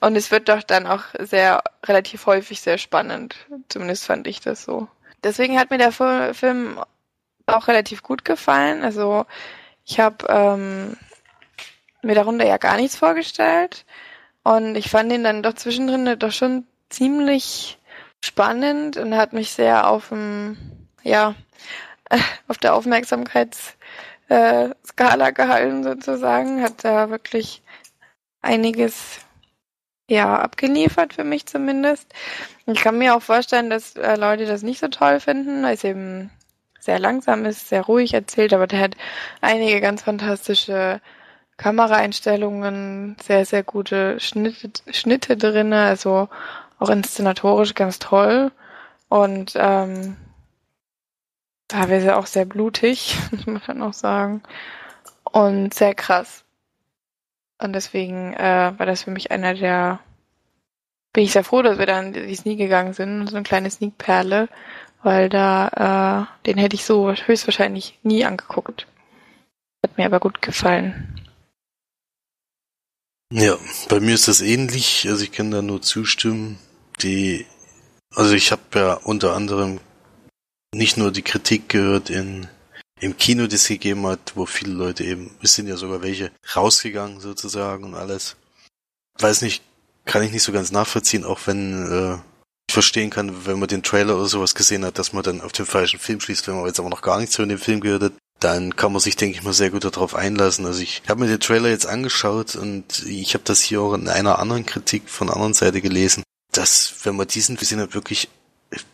Und 0.00 0.16
es 0.16 0.30
wird 0.30 0.48
doch 0.48 0.62
dann 0.62 0.86
auch 0.86 1.02
sehr, 1.18 1.62
relativ 1.84 2.26
häufig 2.26 2.60
sehr 2.60 2.78
spannend. 2.78 3.36
Zumindest 3.68 4.04
fand 4.04 4.26
ich 4.26 4.40
das 4.40 4.64
so. 4.64 4.88
Deswegen 5.22 5.58
hat 5.58 5.70
mir 5.70 5.78
der 5.78 5.92
Film 5.92 6.78
auch 7.46 7.68
relativ 7.68 8.02
gut 8.02 8.24
gefallen. 8.24 8.82
Also 8.82 9.24
ich 9.86 10.00
habe 10.00 10.26
ähm, 10.28 10.96
mir 12.02 12.14
darunter 12.14 12.46
ja 12.46 12.58
gar 12.58 12.76
nichts 12.76 12.96
vorgestellt. 12.96 13.86
Und 14.42 14.76
ich 14.76 14.90
fand 14.90 15.10
ihn 15.12 15.24
dann 15.24 15.42
doch 15.42 15.54
zwischendrin 15.54 16.18
doch 16.18 16.32
schon 16.32 16.66
ziemlich 16.90 17.78
spannend 18.22 18.96
und 18.96 19.16
hat 19.16 19.32
mich 19.32 19.52
sehr 19.52 19.88
auf 19.88 20.10
dem, 20.10 20.88
ja, 21.02 21.34
auf 22.48 22.58
der 22.58 22.74
Aufmerksamkeitsspanne 22.74 23.74
äh, 24.28 24.70
Skala 24.86 25.30
gehalten 25.30 25.84
sozusagen, 25.84 26.62
hat 26.62 26.84
da 26.84 27.10
wirklich 27.10 27.62
einiges 28.42 29.20
ja 30.08 30.38
abgeliefert 30.38 31.14
für 31.14 31.24
mich 31.24 31.46
zumindest. 31.46 32.12
Ich 32.66 32.80
kann 32.80 32.98
mir 32.98 33.14
auch 33.16 33.22
vorstellen, 33.22 33.70
dass 33.70 33.96
äh, 33.96 34.16
Leute 34.16 34.46
das 34.46 34.62
nicht 34.62 34.80
so 34.80 34.88
toll 34.88 35.20
finden, 35.20 35.62
weil 35.62 35.74
es 35.74 35.84
eben 35.84 36.30
sehr 36.78 36.98
langsam 36.98 37.44
ist, 37.46 37.68
sehr 37.68 37.82
ruhig 37.82 38.12
erzählt, 38.12 38.52
aber 38.52 38.66
der 38.66 38.80
hat 38.80 38.96
einige 39.40 39.80
ganz 39.80 40.02
fantastische 40.02 41.00
Kameraeinstellungen, 41.56 43.16
sehr, 43.22 43.46
sehr 43.46 43.62
gute 43.62 44.20
Schnitte, 44.20 44.70
Schnitte 44.90 45.36
drin, 45.36 45.72
also 45.72 46.28
auch 46.78 46.90
inszenatorisch 46.90 47.74
ganz 47.74 47.98
toll. 47.98 48.52
Und 49.08 49.52
ähm, 49.56 50.16
teilweise 51.68 52.16
auch 52.16 52.26
sehr 52.26 52.44
blutig, 52.44 53.16
muss 53.46 53.66
man 53.66 53.82
auch 53.82 53.92
sagen. 53.92 54.42
Und 55.24 55.74
sehr 55.74 55.94
krass. 55.94 56.44
Und 57.58 57.72
deswegen 57.72 58.34
äh, 58.34 58.72
war 58.76 58.86
das 58.86 59.04
für 59.04 59.10
mich 59.10 59.30
einer 59.30 59.54
der. 59.54 60.00
Bin 61.12 61.24
ich 61.24 61.32
sehr 61.32 61.44
froh, 61.44 61.62
dass 61.62 61.78
wir 61.78 61.86
dann 61.86 62.12
in 62.12 62.26
die 62.26 62.34
Sneak 62.34 62.58
gegangen 62.58 62.92
sind, 62.92 63.28
so 63.28 63.36
eine 63.36 63.44
kleine 63.44 63.70
Sneak-Perle, 63.70 64.48
weil 65.04 65.28
da, 65.28 66.26
äh, 66.42 66.46
den 66.46 66.58
hätte 66.58 66.74
ich 66.74 66.84
so 66.84 67.12
höchstwahrscheinlich 67.12 68.00
nie 68.02 68.24
angeguckt. 68.24 68.88
Hat 69.84 69.96
mir 69.96 70.06
aber 70.06 70.18
gut 70.18 70.42
gefallen. 70.42 71.14
Ja, 73.32 73.56
bei 73.88 74.00
mir 74.00 74.14
ist 74.14 74.28
das 74.28 74.40
ähnlich. 74.40 75.06
Also 75.08 75.22
ich 75.22 75.30
kann 75.30 75.52
da 75.52 75.62
nur 75.62 75.82
zustimmen. 75.82 76.58
Die, 77.00 77.46
also 78.14 78.34
ich 78.34 78.50
habe 78.50 78.62
ja 78.74 78.94
unter 78.94 79.34
anderem 79.34 79.80
nicht 80.74 80.96
nur 80.96 81.12
die 81.12 81.22
Kritik 81.22 81.68
gehört 81.68 82.10
in 82.10 82.48
im 83.00 83.16
Kino, 83.16 83.46
die 83.46 83.56
es 83.56 83.68
gegeben 83.68 84.06
hat, 84.06 84.32
wo 84.34 84.46
viele 84.46 84.72
Leute 84.72 85.04
eben, 85.04 85.30
es 85.42 85.54
sind 85.54 85.66
ja 85.66 85.76
sogar 85.76 86.02
welche 86.02 86.30
rausgegangen 86.54 87.20
sozusagen 87.20 87.84
und 87.84 87.94
alles. 87.94 88.36
Weiß 89.18 89.42
nicht, 89.42 89.62
kann 90.04 90.22
ich 90.22 90.32
nicht 90.32 90.42
so 90.42 90.52
ganz 90.52 90.72
nachvollziehen, 90.72 91.24
auch 91.24 91.40
wenn 91.46 91.92
äh, 91.92 92.18
ich 92.68 92.72
verstehen 92.72 93.10
kann, 93.10 93.46
wenn 93.46 93.58
man 93.58 93.68
den 93.68 93.82
Trailer 93.82 94.16
oder 94.16 94.26
sowas 94.26 94.54
gesehen 94.54 94.84
hat, 94.84 94.98
dass 94.98 95.12
man 95.12 95.22
dann 95.22 95.40
auf 95.40 95.52
den 95.52 95.66
falschen 95.66 96.00
Film 96.00 96.20
schließt, 96.20 96.48
wenn 96.48 96.56
man 96.56 96.66
jetzt 96.66 96.80
aber 96.80 96.88
noch 96.88 97.02
gar 97.02 97.18
nichts 97.18 97.36
von 97.36 97.48
dem 97.48 97.58
Film 97.58 97.80
gehört 97.80 98.02
hat, 98.02 98.12
dann 98.40 98.74
kann 98.74 98.92
man 98.92 99.00
sich, 99.00 99.16
denke 99.16 99.36
ich 99.36 99.44
mal, 99.44 99.52
sehr 99.52 99.70
gut 99.70 99.84
darauf 99.84 100.14
einlassen. 100.14 100.66
Also 100.66 100.80
ich 100.80 101.02
habe 101.08 101.20
mir 101.20 101.28
den 101.28 101.40
Trailer 101.40 101.68
jetzt 101.68 101.86
angeschaut 101.86 102.56
und 102.56 103.04
ich 103.06 103.34
habe 103.34 103.44
das 103.44 103.60
hier 103.60 103.80
auch 103.80 103.94
in 103.94 104.08
einer 104.08 104.38
anderen 104.38 104.66
Kritik 104.66 105.08
von 105.08 105.30
anderen 105.30 105.54
Seite 105.54 105.80
gelesen, 105.80 106.22
dass, 106.52 106.94
wenn 107.04 107.16
man 107.16 107.26
diesen 107.26 107.56
gesehen 107.56 107.80
hat, 107.80 107.94
wirklich 107.94 108.28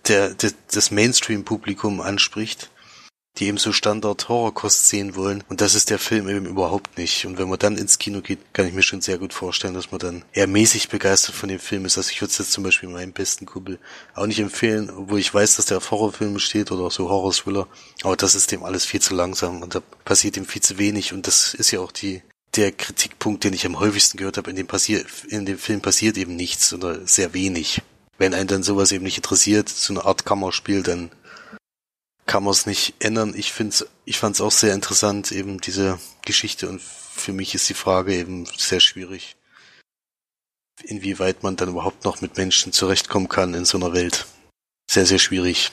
der, 0.08 0.34
der 0.34 0.52
das 0.72 0.90
Mainstream-Publikum 0.90 2.00
anspricht 2.00 2.70
die 3.38 3.46
eben 3.46 3.58
so 3.58 3.72
Standard-Horrorkost 3.72 4.88
sehen 4.88 5.14
wollen. 5.14 5.44
Und 5.48 5.60
das 5.60 5.74
ist 5.74 5.90
der 5.90 5.98
Film 5.98 6.28
eben 6.28 6.46
überhaupt 6.46 6.98
nicht. 6.98 7.24
Und 7.26 7.38
wenn 7.38 7.48
man 7.48 7.58
dann 7.58 7.78
ins 7.78 7.98
Kino 7.98 8.20
geht, 8.20 8.52
kann 8.52 8.66
ich 8.66 8.74
mir 8.74 8.82
schon 8.82 9.00
sehr 9.00 9.18
gut 9.18 9.32
vorstellen, 9.32 9.74
dass 9.74 9.90
man 9.92 10.00
dann 10.00 10.24
eher 10.32 10.46
mäßig 10.46 10.88
begeistert 10.88 11.34
von 11.34 11.48
dem 11.48 11.60
Film 11.60 11.84
ist. 11.84 11.96
Also 11.96 12.10
ich 12.10 12.20
würde 12.20 12.32
es 12.32 12.38
jetzt 12.38 12.52
zum 12.52 12.64
Beispiel 12.64 12.88
meinem 12.88 13.12
besten 13.12 13.46
Kumpel 13.46 13.78
auch 14.14 14.26
nicht 14.26 14.40
empfehlen, 14.40 14.90
wo 14.92 15.16
ich 15.16 15.32
weiß, 15.32 15.56
dass 15.56 15.66
der 15.66 15.78
auf 15.78 15.90
Horrorfilme 15.90 16.40
steht 16.40 16.70
oder 16.72 16.90
so 16.90 17.08
Horror-Thriller. 17.08 17.68
Aber 18.02 18.16
das 18.16 18.34
ist 18.34 18.50
dem 18.50 18.64
alles 18.64 18.84
viel 18.84 19.00
zu 19.00 19.14
langsam 19.14 19.62
und 19.62 19.74
da 19.74 19.80
passiert 20.04 20.36
ihm 20.36 20.44
viel 20.44 20.62
zu 20.62 20.78
wenig. 20.78 21.12
Und 21.12 21.26
das 21.26 21.54
ist 21.54 21.70
ja 21.70 21.80
auch 21.80 21.92
die 21.92 22.22
der 22.56 22.72
Kritikpunkt, 22.72 23.44
den 23.44 23.52
ich 23.52 23.64
am 23.64 23.78
häufigsten 23.78 24.18
gehört 24.18 24.36
habe, 24.36 24.50
in 24.50 24.56
dem 24.56 24.66
passiert, 24.66 25.06
in 25.28 25.46
dem 25.46 25.56
Film 25.56 25.80
passiert 25.80 26.18
eben 26.18 26.34
nichts 26.34 26.72
oder 26.74 27.06
sehr 27.06 27.32
wenig. 27.32 27.80
Wenn 28.20 28.34
einen 28.34 28.48
dann 28.48 28.62
sowas 28.62 28.92
eben 28.92 29.04
nicht 29.04 29.16
interessiert, 29.16 29.70
so 29.70 29.94
eine 29.94 30.04
Art 30.04 30.26
Kammerspiel, 30.26 30.82
dann 30.82 31.10
kann 32.26 32.44
man 32.44 32.52
es 32.52 32.66
nicht 32.66 32.92
ändern. 32.98 33.32
Ich 33.34 33.50
finde 33.50 33.74
ich 34.04 34.18
fand 34.18 34.34
es 34.34 34.42
auch 34.42 34.50
sehr 34.50 34.74
interessant, 34.74 35.32
eben 35.32 35.58
diese 35.58 35.98
Geschichte 36.20 36.68
und 36.68 36.82
für 36.82 37.32
mich 37.32 37.54
ist 37.54 37.66
die 37.70 37.74
Frage 37.74 38.14
eben 38.14 38.44
sehr 38.58 38.80
schwierig, 38.80 39.36
inwieweit 40.82 41.42
man 41.42 41.56
dann 41.56 41.70
überhaupt 41.70 42.04
noch 42.04 42.20
mit 42.20 42.36
Menschen 42.36 42.74
zurechtkommen 42.74 43.30
kann 43.30 43.54
in 43.54 43.64
so 43.64 43.78
einer 43.78 43.94
Welt. 43.94 44.26
Sehr, 44.90 45.06
sehr 45.06 45.18
schwierig. 45.18 45.72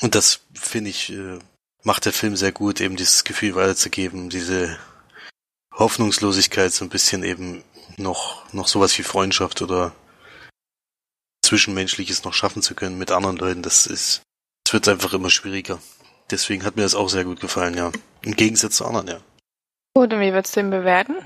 Und 0.00 0.14
das 0.14 0.40
finde 0.54 0.88
ich, 0.88 1.12
äh, 1.12 1.40
macht 1.82 2.06
der 2.06 2.14
Film 2.14 2.36
sehr 2.36 2.52
gut, 2.52 2.80
eben 2.80 2.96
dieses 2.96 3.22
Gefühl 3.24 3.54
weiterzugeben, 3.54 4.30
diese 4.30 4.78
Hoffnungslosigkeit 5.74 6.72
so 6.72 6.86
ein 6.86 6.90
bisschen 6.90 7.22
eben 7.22 7.62
noch, 7.98 8.50
noch 8.54 8.66
sowas 8.66 8.96
wie 8.96 9.02
Freundschaft 9.02 9.60
oder 9.60 9.94
Zwischenmenschliches 11.44 12.24
noch 12.24 12.34
schaffen 12.34 12.62
zu 12.62 12.74
können 12.74 12.98
mit 12.98 13.10
anderen 13.10 13.36
Leuten. 13.36 13.62
Das 13.62 13.86
ist, 13.86 14.22
es 14.66 14.72
wird 14.72 14.88
einfach 14.88 15.12
immer 15.12 15.30
schwieriger. 15.30 15.78
Deswegen 16.30 16.64
hat 16.64 16.76
mir 16.76 16.82
das 16.82 16.94
auch 16.94 17.08
sehr 17.08 17.24
gut 17.24 17.40
gefallen, 17.40 17.76
ja. 17.76 17.92
Im 18.22 18.34
Gegensatz 18.34 18.76
zu 18.76 18.86
anderen, 18.86 19.08
ja. 19.08 19.20
Gut, 19.94 20.12
und 20.12 20.20
wie 20.20 20.32
würdest 20.32 20.56
du 20.56 20.60
ihn 20.60 20.70
bewerten? 20.70 21.16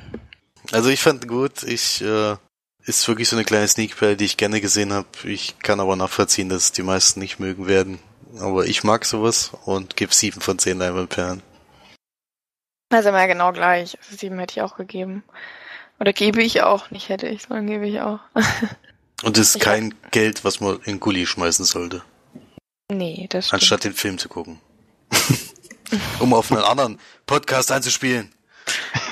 Also 0.72 0.90
ich 0.90 1.00
fand 1.00 1.26
gut, 1.26 1.62
ich 1.62 2.02
äh, 2.02 2.36
ist 2.84 3.06
wirklich 3.08 3.28
so 3.28 3.36
eine 3.36 3.44
kleine 3.44 3.68
Sneakpearl, 3.68 4.16
die 4.16 4.24
ich 4.24 4.36
gerne 4.36 4.60
gesehen 4.60 4.92
habe. 4.92 5.08
Ich 5.24 5.58
kann 5.60 5.80
aber 5.80 5.96
nachvollziehen, 5.96 6.48
dass 6.48 6.72
die 6.72 6.82
meisten 6.82 7.20
nicht 7.20 7.38
mögen 7.38 7.66
werden. 7.66 7.98
Aber 8.40 8.66
ich 8.66 8.84
mag 8.84 9.04
sowas 9.04 9.52
und 9.64 9.96
gebe 9.96 10.12
sieben 10.12 10.40
von 10.40 10.58
zehn 10.58 10.78
Leinwandperlen. 10.78 11.42
Also 12.90 13.12
mal 13.12 13.28
genau 13.28 13.52
gleich. 13.52 13.96
Also 13.98 14.16
sieben 14.16 14.38
hätte 14.38 14.52
ich 14.52 14.62
auch 14.62 14.76
gegeben. 14.76 15.22
Oder 16.00 16.12
gebe 16.12 16.42
ich 16.42 16.62
auch. 16.62 16.90
Nicht 16.90 17.08
hätte 17.08 17.28
ich, 17.28 17.42
sondern 17.42 17.66
gebe 17.66 17.86
ich 17.86 18.00
auch. 18.00 18.20
und 19.22 19.38
es 19.38 19.50
ist 19.50 19.56
ich 19.56 19.62
kein 19.62 19.94
hab... 20.02 20.12
Geld, 20.12 20.44
was 20.44 20.60
man 20.60 20.80
in 20.84 21.00
Gully 21.00 21.26
schmeißen 21.26 21.64
sollte. 21.64 22.02
Nee, 22.90 23.26
das 23.30 23.46
stimmt. 23.46 23.60
Anstatt 23.60 23.84
den 23.84 23.94
Film 23.94 24.18
zu 24.18 24.28
gucken. 24.28 24.60
um 26.20 26.34
auf 26.34 26.50
einen 26.50 26.62
anderen 26.62 26.98
Podcast 27.26 27.72
einzuspielen. 27.72 28.32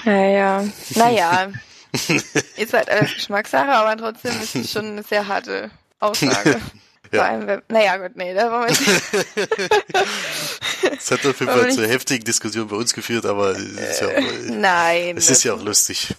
Naja, 0.05 0.65
naja. 0.95 1.51
ist 2.57 2.73
halt 2.73 2.91
alles 2.91 3.15
Geschmackssache, 3.15 3.71
aber 3.71 3.97
trotzdem 3.97 4.41
ist 4.41 4.55
es 4.55 4.73
schon 4.73 4.87
eine 4.87 5.03
sehr 5.03 5.27
harte 5.27 5.71
Aussage. 6.01 6.61
Ja. 7.13 7.21
Vor 7.21 7.29
allem, 7.29 7.47
wenn, 7.47 7.63
naja, 7.69 7.99
gut, 7.99 8.17
nee, 8.17 8.35
da 8.35 8.51
wollen 8.51 8.69
wir 8.69 9.37
Das 10.91 11.11
hat 11.13 11.25
auf 11.25 11.39
jeden 11.39 11.53
Fall 11.53 11.71
zu 11.71 11.87
heftigen 11.87 12.25
Diskussionen 12.25 12.67
bei 12.67 12.75
uns 12.75 12.93
geführt, 12.93 13.27
aber 13.27 13.53
es 13.53 13.61
ist 13.61 14.01
ja 14.01 14.09
auch, 14.09 14.23
Nein. 14.51 15.17
Es 15.17 15.31
ist 15.31 15.45
ja 15.45 15.55
auch 15.55 15.63
lustig. 15.63 16.17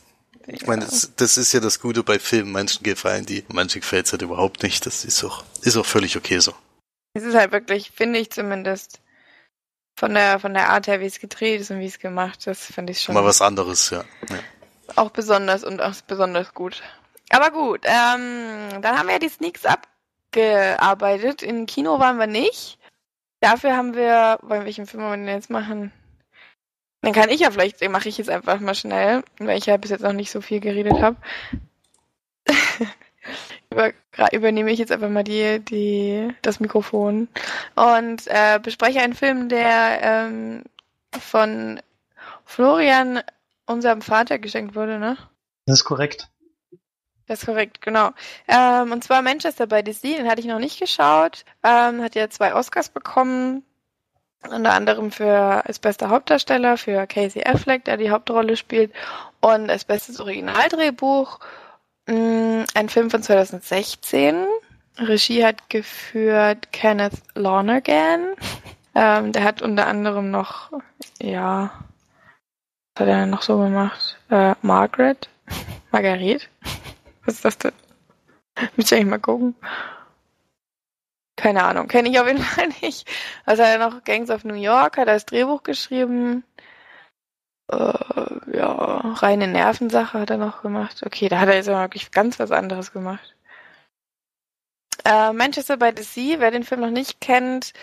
Ich 0.47 0.65
meine, 0.65 0.85
das, 0.85 1.11
das, 1.17 1.37
ist 1.37 1.51
ja 1.51 1.59
das 1.59 1.79
Gute 1.79 2.03
bei 2.03 2.19
Filmen. 2.19 2.53
Manchen 2.53 2.81
gefallen 2.81 3.25
die, 3.25 3.43
manchen 3.49 3.81
gefällt 3.81 4.05
es 4.05 4.13
halt 4.13 4.21
überhaupt 4.21 4.63
nicht. 4.63 4.85
Das 4.85 5.03
ist 5.03 5.23
auch, 5.23 5.43
ist 5.61 5.75
auch 5.75 5.85
völlig 5.85 6.15
okay 6.15 6.39
so. 6.39 6.53
Es 7.13 7.23
ist 7.23 7.35
halt 7.35 7.51
wirklich, 7.51 7.91
finde 7.91 8.19
ich 8.19 8.31
zumindest, 8.31 9.01
von 9.97 10.13
der, 10.13 10.39
von 10.39 10.53
der 10.53 10.69
Art 10.69 10.87
her, 10.87 11.01
wie 11.01 11.05
es 11.05 11.19
gedreht 11.19 11.59
ist 11.59 11.71
und 11.71 11.79
wie 11.79 11.87
es 11.87 11.99
gemacht 11.99 12.47
ist, 12.47 12.63
finde 12.63 12.91
ich 12.91 13.01
schon. 13.01 13.15
Mal 13.15 13.25
was 13.25 13.41
anderes, 13.41 13.89
ja. 13.89 14.05
ja. 14.29 14.39
Auch 14.95 15.09
besonders 15.09 15.63
und 15.63 15.81
auch 15.81 15.95
besonders 16.07 16.53
gut. 16.53 16.81
Aber 17.29 17.51
gut, 17.51 17.81
ähm, 17.83 18.81
dann 18.81 18.97
haben 18.97 19.07
wir 19.07 19.13
ja 19.13 19.19
die 19.19 19.27
Sneaks 19.27 19.63
abgearbeitet. 19.65 21.41
Im 21.41 21.65
Kino 21.65 21.99
waren 21.99 22.19
wir 22.19 22.27
nicht. 22.27 22.79
Dafür 23.41 23.75
haben 23.75 23.95
wir, 23.95 24.39
wollen 24.43 24.65
welchen 24.65 24.85
Film 24.85 25.03
wollen 25.03 25.21
wir 25.21 25.25
denn 25.25 25.35
jetzt 25.35 25.49
machen? 25.49 25.91
Dann 27.07 27.13
kann 27.13 27.29
ich 27.29 27.39
ja 27.39 27.51
vielleicht, 27.51 27.89
mache 27.89 28.09
ich 28.09 28.17
jetzt 28.17 28.29
einfach 28.29 28.59
mal 28.59 28.75
schnell, 28.75 29.23
weil 29.39 29.57
ich 29.57 29.65
ja 29.65 29.77
bis 29.77 29.91
jetzt 29.91 30.03
noch 30.03 30.11
nicht 30.11 30.29
so 30.29 30.41
viel 30.41 30.59
geredet 30.59 30.99
habe. 31.01 31.15
über, 33.71 33.93
übernehme 34.33 34.69
ich 34.71 34.79
jetzt 34.79 34.91
einfach 34.91 35.07
mal 35.07 35.23
die, 35.23 35.59
die, 35.59 36.27
das 36.41 36.59
Mikrofon 36.59 37.29
und 37.75 38.27
äh, 38.27 38.59
bespreche 38.61 38.99
einen 38.99 39.13
Film, 39.13 39.47
der 39.47 39.99
ähm, 40.01 40.63
von 41.17 41.79
Florian, 42.43 43.21
unserem 43.67 44.01
Vater, 44.01 44.37
geschenkt 44.37 44.75
wurde, 44.75 44.99
ne? 44.99 45.15
Das 45.65 45.79
ist 45.79 45.85
korrekt. 45.85 46.27
Das 47.25 47.39
ist 47.39 47.45
korrekt, 47.45 47.79
genau. 47.81 48.11
Ähm, 48.49 48.91
und 48.91 49.01
zwar 49.05 49.21
Manchester 49.21 49.65
by 49.65 49.81
the 49.85 49.93
Sea, 49.93 50.17
den 50.17 50.29
hatte 50.29 50.41
ich 50.41 50.47
noch 50.47 50.59
nicht 50.59 50.77
geschaut. 50.77 51.45
Ähm, 51.63 52.03
hat 52.03 52.15
ja 52.15 52.29
zwei 52.29 52.53
Oscars 52.53 52.89
bekommen. 52.89 53.63
Unter 54.43 54.73
anderem 54.73 55.11
für 55.11 55.65
als 55.65 55.79
bester 55.79 56.09
Hauptdarsteller 56.09 56.77
für 56.77 57.05
Casey 57.07 57.43
Affleck, 57.43 57.85
der 57.85 57.97
die 57.97 58.11
Hauptrolle 58.11 58.55
spielt, 58.55 58.93
und 59.41 59.69
als 59.69 59.83
bestes 59.83 60.19
Originaldrehbuch 60.19 61.39
Mm, 62.07 62.63
ein 62.73 62.89
Film 62.89 63.09
von 63.09 63.21
2016. 63.21 64.47
Regie 64.97 65.45
hat 65.45 65.69
geführt 65.69 66.71
Kenneth 66.71 67.21
Lonergan. 67.35 68.35
Ähm, 68.99 69.31
der 69.31 69.43
hat 69.43 69.61
unter 69.61 69.85
anderem 69.85 70.31
noch, 70.31 70.71
ja, 71.21 71.69
was 72.95 73.01
hat 73.01 73.07
er 73.07 73.27
noch 73.27 73.43
so 73.43 73.59
gemacht? 73.59 74.17
Äh, 74.31 74.55
Margaret? 74.63 75.29
Margaret? 75.91 76.49
Was 77.23 77.35
ist 77.35 77.45
das 77.45 77.57
denn? 77.59 77.73
Müsste 78.75 78.95
ich 78.95 79.01
eigentlich 79.01 79.11
mal 79.11 79.19
gucken. 79.19 79.53
Keine 81.37 81.63
Ahnung, 81.63 81.87
kenne 81.87 82.09
ich 82.09 82.19
auf 82.19 82.27
jeden 82.27 82.39
Fall 82.43 82.67
nicht. 82.81 83.07
Was 83.45 83.59
hat 83.59 83.67
er 83.67 83.77
noch? 83.79 84.03
Gangs 84.03 84.29
of 84.29 84.43
New 84.43 84.55
York 84.55 84.97
hat 84.97 85.07
er 85.07 85.13
das 85.15 85.25
Drehbuch 85.25 85.63
geschrieben. 85.63 86.43
Äh, 87.69 87.93
ja, 88.57 89.01
reine 89.15 89.47
Nervensache 89.47 90.19
hat 90.19 90.29
er 90.29 90.37
noch 90.37 90.61
gemacht. 90.61 91.03
Okay, 91.05 91.29
da 91.29 91.39
hat 91.39 91.49
er 91.49 91.55
jetzt 91.55 91.69
aber 91.69 91.81
wirklich 91.81 92.11
ganz 92.11 92.39
was 92.39 92.51
anderes 92.51 92.91
gemacht. 92.93 93.35
Äh, 95.05 95.33
Manchester 95.33 95.77
by 95.77 95.91
the 95.95 96.03
Sea, 96.03 96.39
wer 96.39 96.51
den 96.51 96.63
Film 96.63 96.81
noch 96.81 96.89
nicht 96.91 97.21
kennt, 97.21 97.73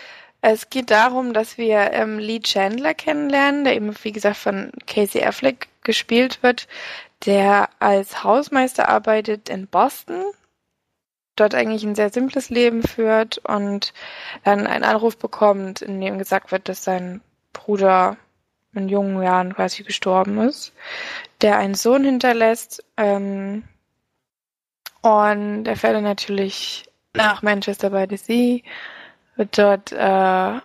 Es 0.41 0.69
geht 0.69 0.91
darum, 0.91 1.33
dass 1.33 1.57
wir 1.57 1.91
ähm, 1.93 2.19
Lee 2.19 2.39
Chandler 2.41 2.93
kennenlernen, 2.93 3.63
der 3.65 3.75
eben, 3.75 3.93
wie 4.03 4.11
gesagt, 4.11 4.37
von 4.37 4.71
Casey 4.87 5.23
Affleck 5.23 5.69
gespielt 5.83 6.43
wird, 6.43 6.67
der 7.25 7.69
als 7.79 8.23
Hausmeister 8.23 8.89
arbeitet 8.89 9.49
in 9.49 9.67
Boston, 9.67 10.23
dort 11.35 11.55
eigentlich 11.55 11.83
ein 11.83 11.95
sehr 11.95 12.09
simples 12.09 12.49
Leben 12.49 12.83
führt 12.83 13.39
und 13.39 13.93
dann 14.43 14.67
einen 14.67 14.83
Anruf 14.83 15.17
bekommt, 15.17 15.81
in 15.81 15.99
dem 15.99 16.17
gesagt 16.17 16.51
wird, 16.51 16.69
dass 16.69 16.83
sein 16.83 17.21
Bruder 17.53 18.17
in 18.73 18.89
jungen 18.89 19.21
Jahren 19.21 19.53
quasi 19.55 19.83
gestorben 19.83 20.37
ist, 20.39 20.73
der 21.41 21.57
einen 21.57 21.75
Sohn 21.75 22.03
hinterlässt. 22.03 22.83
Ähm, 22.97 23.63
und 25.01 25.65
er 25.65 25.75
fährt 25.75 25.95
dann 25.95 26.03
natürlich 26.03 26.85
nach 27.13 27.41
Manchester 27.41 27.89
by 27.89 28.05
the 28.09 28.17
Sea, 28.17 28.59
wird 29.35 29.57
dort, 29.57 29.91
äh, 29.91 30.59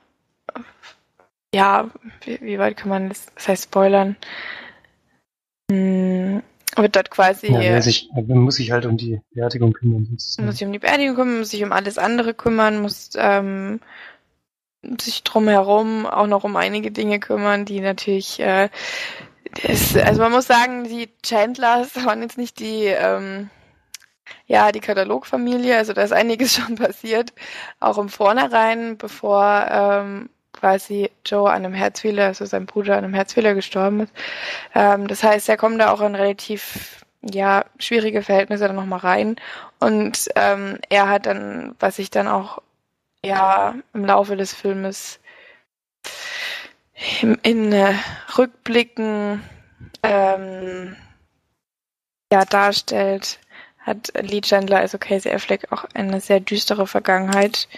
ja, 1.55 1.91
wie, 2.25 2.41
wie, 2.41 2.59
weit 2.59 2.77
kann 2.77 2.89
man 2.89 3.09
das, 3.09 3.27
das 3.35 3.49
heißt 3.49 3.65
spoilern, 3.65 4.17
hm, 5.71 6.20
wird 6.77 6.97
dort 6.97 7.11
quasi. 7.11 7.49
Ja, 7.53 7.61
er 7.61 7.83
sich, 7.83 8.09
man 8.13 8.39
muss 8.39 8.57
sich 8.57 8.71
halt 8.71 8.87
um 8.87 8.97
die 8.97 9.21
Beerdigung 9.33 9.73
kümmern. 9.73 10.09
Muss 10.11 10.35
sich 10.35 10.67
um 10.67 10.73
die 10.73 10.79
Beerdigung 10.79 11.17
kümmern, 11.17 11.39
muss 11.39 11.51
sich 11.51 11.63
um 11.65 11.73
alles 11.73 11.99
andere 11.99 12.35
kümmern, 12.35 12.81
muss 12.81 13.11
ähm, 13.17 13.81
sich 15.01 15.23
drumherum 15.25 16.07
auch 16.07 16.27
noch 16.27 16.45
um 16.45 16.57
einige 16.57 16.91
Dinge 16.91 17.21
kümmern, 17.21 17.65
die 17.65 17.81
natürlich, 17.81 18.41
äh, 18.41 18.69
ist, 19.63 19.97
also 19.97 20.23
man 20.23 20.33
muss 20.33 20.47
sagen, 20.47 20.85
die 20.85 21.09
Chandlers 21.23 21.97
waren 22.05 22.23
jetzt 22.23 22.39
nicht 22.39 22.61
die, 22.61 22.85
ähm, 22.87 23.51
ja, 24.47 24.73
die 24.73 24.81
Katalogfamilie, 24.81 25.77
also 25.77 25.93
da 25.93 26.03
ist 26.03 26.13
einiges 26.13 26.55
schon 26.57 26.77
passiert, 26.77 27.33
auch 27.79 27.99
im 27.99 28.09
Vornherein, 28.09 28.97
bevor 28.97 29.67
ähm, 29.71 30.31
quasi 30.61 31.11
Joe 31.25 31.51
an 31.51 31.65
einem 31.65 31.75
Herzfehler, 31.75 32.27
also 32.27 32.45
sein 32.45 32.67
Bruder 32.67 32.97
an 32.97 33.05
einem 33.05 33.15
Herzfehler 33.15 33.55
gestorben 33.55 34.01
ist. 34.01 34.13
Ähm, 34.75 35.09
das 35.09 35.23
heißt, 35.23 35.49
er 35.49 35.57
kommt 35.57 35.81
da 35.81 35.91
auch 35.91 36.01
in 36.03 36.15
relativ 36.15 37.05
ja 37.23 37.65
schwierige 37.79 38.23
Verhältnisse 38.23 38.67
dann 38.67 38.77
nochmal 38.77 39.01
rein 39.01 39.37
und 39.79 40.29
ähm, 40.37 40.79
er 40.89 41.09
hat 41.09 41.27
dann, 41.27 41.75
was 41.79 41.99
ich 41.99 42.11
dann 42.11 42.29
auch 42.29 42.63
ja 43.25 43.75
im 43.93 44.05
Laufe 44.05 44.37
des 44.37 44.55
Filmes 44.55 45.21
in, 47.21 47.35
in 47.43 47.73
äh, 47.73 47.95
Rückblicken 48.39 49.43
ähm, 50.03 50.97
ja 52.33 52.45
darstellt, 52.45 53.39
hat 53.79 54.13
Lee 54.21 54.41
Chandler, 54.41 54.79
also 54.79 54.99
Casey 54.99 55.33
Affleck, 55.33 55.73
auch 55.73 55.85
eine 55.95 56.21
sehr 56.21 56.41
düstere 56.41 56.87
Vergangenheit, 56.87 57.69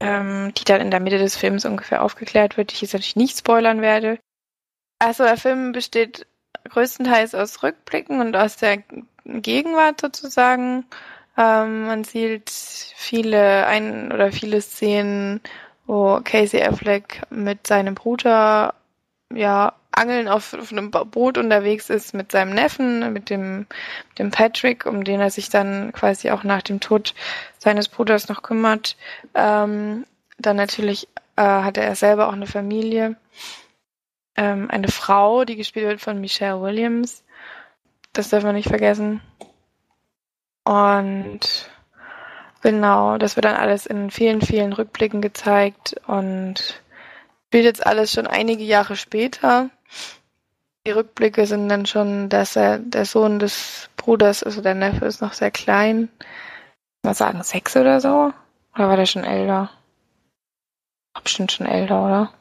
ähm, 0.00 0.52
die 0.54 0.64
dann 0.64 0.80
in 0.80 0.90
der 0.90 1.00
Mitte 1.00 1.18
des 1.18 1.36
Films 1.36 1.64
ungefähr 1.64 2.02
aufgeklärt 2.02 2.56
wird, 2.56 2.70
die 2.70 2.74
ich 2.74 2.82
jetzt 2.82 2.92
natürlich 2.92 3.16
nicht 3.16 3.38
spoilern 3.38 3.80
werde. 3.80 4.18
Also 4.98 5.24
der 5.24 5.36
Film 5.36 5.72
besteht 5.72 6.26
größtenteils 6.68 7.34
aus 7.34 7.62
Rückblicken 7.62 8.20
und 8.20 8.36
aus 8.36 8.56
der 8.56 8.82
Gegenwart 9.24 10.00
sozusagen. 10.00 10.86
Ähm, 11.36 11.86
man 11.86 12.04
sieht 12.04 12.50
viele 12.50 13.66
ein 13.66 14.12
oder 14.12 14.32
viele 14.32 14.60
Szenen, 14.60 15.40
wo 15.86 16.20
Casey 16.24 16.62
Affleck 16.62 17.22
mit 17.30 17.66
seinem 17.66 17.94
Bruder 17.94 18.74
ja 19.32 19.74
angeln 19.96 20.28
auf, 20.28 20.52
auf 20.54 20.70
einem 20.70 20.90
Boot 20.90 21.38
unterwegs 21.38 21.90
ist 21.90 22.14
mit 22.14 22.30
seinem 22.30 22.54
Neffen, 22.54 23.12
mit 23.12 23.30
dem, 23.30 23.66
dem 24.18 24.30
Patrick, 24.30 24.86
um 24.86 25.04
den 25.04 25.20
er 25.20 25.30
sich 25.30 25.48
dann 25.48 25.92
quasi 25.92 26.30
auch 26.30 26.44
nach 26.44 26.62
dem 26.62 26.80
Tod 26.80 27.14
seines 27.58 27.88
Bruders 27.88 28.28
noch 28.28 28.42
kümmert. 28.42 28.96
Ähm, 29.34 30.06
dann 30.38 30.56
natürlich 30.56 31.08
äh, 31.36 31.42
hatte 31.42 31.80
er 31.80 31.94
selber 31.96 32.28
auch 32.28 32.34
eine 32.34 32.46
Familie, 32.46 33.16
ähm, 34.36 34.70
eine 34.70 34.88
Frau, 34.88 35.44
die 35.46 35.56
gespielt 35.56 35.86
wird 35.86 36.00
von 36.00 36.20
Michelle 36.20 36.60
Williams. 36.60 37.24
Das 38.12 38.28
darf 38.28 38.44
man 38.44 38.54
nicht 38.54 38.68
vergessen. 38.68 39.22
Und 40.64 41.70
genau, 42.60 43.16
das 43.16 43.36
wird 43.36 43.46
dann 43.46 43.56
alles 43.56 43.86
in 43.86 44.10
vielen, 44.10 44.42
vielen 44.42 44.74
Rückblicken 44.74 45.22
gezeigt 45.22 45.96
und 46.06 46.82
spielt 47.46 47.64
jetzt 47.64 47.86
alles 47.86 48.12
schon 48.12 48.26
einige 48.26 48.64
Jahre 48.64 48.96
später. 48.96 49.70
Die 50.86 50.92
Rückblicke 50.92 51.46
sind 51.46 51.68
dann 51.68 51.86
schon, 51.86 52.28
dass 52.28 52.56
er 52.56 52.78
der 52.78 53.04
Sohn 53.04 53.38
des 53.38 53.88
Bruders, 53.96 54.42
also 54.42 54.60
der 54.60 54.74
Neffe, 54.74 55.06
ist 55.06 55.20
noch 55.20 55.32
sehr 55.32 55.50
klein. 55.50 56.08
Mal 57.02 57.14
sagen, 57.14 57.42
sechs 57.42 57.76
oder 57.76 58.00
so? 58.00 58.32
Oder 58.74 58.88
war 58.88 58.96
der 58.96 59.06
schon 59.06 59.24
älter? 59.24 59.70
Bestimmt 61.22 61.50
schon 61.50 61.66
älter, 61.66 62.04
oder? 62.04 62.32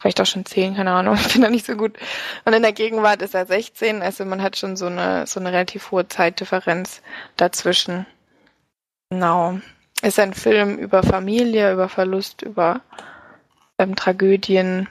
Vielleicht 0.00 0.20
auch 0.20 0.26
schon 0.26 0.44
zehn, 0.44 0.76
keine 0.76 0.92
Ahnung. 0.92 1.16
Ich 1.26 1.32
bin 1.32 1.42
da 1.42 1.48
nicht 1.48 1.64
so 1.64 1.76
gut. 1.76 1.96
Und 2.44 2.52
in 2.52 2.62
der 2.62 2.72
Gegenwart 2.72 3.22
ist 3.22 3.34
er 3.34 3.46
16, 3.46 4.02
also 4.02 4.24
man 4.26 4.42
hat 4.42 4.58
schon 4.58 4.76
so 4.76 4.86
eine, 4.86 5.26
so 5.26 5.40
eine 5.40 5.50
relativ 5.50 5.90
hohe 5.90 6.06
Zeitdifferenz 6.08 7.00
dazwischen. 7.36 8.06
Genau. 9.08 9.60
Ist 10.02 10.18
ein 10.18 10.34
Film 10.34 10.76
über 10.76 11.02
Familie, 11.02 11.72
über 11.72 11.88
Verlust, 11.88 12.42
über 12.42 12.82
ähm, 13.78 13.96
Tragödien. 13.96 14.88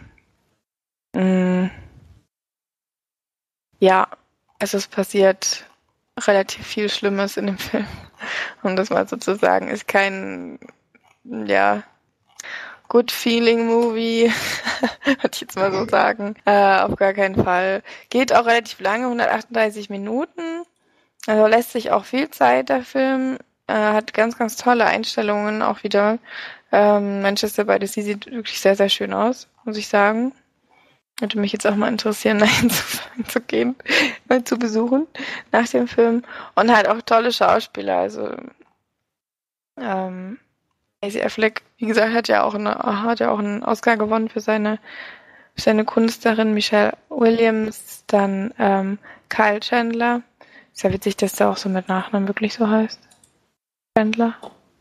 Mm. 1.15 1.67
Ja, 3.79 4.07
es 4.59 4.73
ist 4.73 4.91
passiert 4.91 5.65
relativ 6.19 6.65
viel 6.65 6.89
Schlimmes 6.89 7.37
in 7.37 7.47
dem 7.47 7.57
Film. 7.59 7.87
Um 8.63 8.75
das 8.75 8.89
mal 8.89 9.07
so 9.07 9.17
zu 9.17 9.35
sagen. 9.35 9.67
Ist 9.67 9.87
kein, 9.87 10.59
ja, 11.23 11.83
Good 12.93 13.11
Feeling 13.11 13.65
Movie, 13.65 14.31
würde 15.05 15.29
ich 15.33 15.41
jetzt 15.41 15.55
mal 15.55 15.71
so 15.71 15.87
sagen. 15.87 16.35
Äh, 16.45 16.79
auf 16.81 16.95
gar 16.95 17.13
keinen 17.13 17.43
Fall. 17.43 17.81
Geht 18.09 18.33
auch 18.33 18.45
relativ 18.45 18.79
lange, 18.81 19.05
138 19.05 19.89
Minuten. 19.89 20.63
Also 21.25 21.47
lässt 21.47 21.71
sich 21.71 21.91
auch 21.91 22.05
viel 22.05 22.29
Zeit, 22.29 22.69
der 22.69 22.83
Film. 22.83 23.39
Äh, 23.67 23.73
hat 23.73 24.13
ganz, 24.13 24.37
ganz 24.37 24.57
tolle 24.57 24.85
Einstellungen 24.85 25.61
auch 25.61 25.83
wieder. 25.83 26.19
Ähm, 26.75 27.21
Manchester 27.21 27.65
by 27.65 27.77
the 27.79 27.85
Sea 27.85 28.03
sieht 28.03 28.25
wirklich 28.25 28.59
sehr, 28.59 28.75
sehr 28.75 28.89
schön 28.89 29.13
aus, 29.13 29.47
muss 29.63 29.77
ich 29.77 29.87
sagen. 29.87 30.33
Würde 31.19 31.39
mich 31.39 31.53
jetzt 31.53 31.67
auch 31.67 31.75
mal 31.75 31.87
interessieren, 31.87 32.39
dahin 32.39 32.71
zu, 32.71 32.83
zu 33.27 33.41
gehen, 33.41 33.75
mal 34.27 34.43
zu 34.43 34.57
besuchen 34.57 35.05
nach 35.51 35.67
dem 35.69 35.87
Film. 35.87 36.23
Und 36.55 36.75
halt 36.75 36.87
auch 36.87 37.03
tolle 37.03 37.31
Schauspieler. 37.31 37.97
Also 37.97 38.35
ähm, 39.79 40.39
Casey 40.99 41.21
Affleck, 41.21 41.61
wie 41.77 41.85
gesagt, 41.85 42.11
hat 42.11 42.27
ja 42.27 42.41
auch 42.41 42.55
eine, 42.55 42.73
hat 42.73 43.19
ja 43.19 43.29
auch 43.29 43.39
einen 43.39 43.63
Oscar 43.63 43.95
gewonnen 43.95 44.29
für 44.29 44.41
seine 44.41 44.79
für 45.53 45.61
seine 45.61 45.85
Kunst 45.85 46.25
darin. 46.25 46.55
Michelle 46.55 46.97
Williams, 47.09 48.03
dann 48.07 48.51
ähm, 48.57 48.97
Kyle 49.29 49.59
Chandler. 49.59 50.23
Ist 50.73 50.81
ja 50.81 50.91
witzig, 50.91 51.17
dass 51.17 51.33
der 51.33 51.51
auch 51.51 51.57
so 51.57 51.69
mit 51.69 51.87
Nachnamen 51.87 52.27
wirklich 52.27 52.55
so 52.55 52.67
heißt. 52.67 52.99
Chandler. 53.95 54.33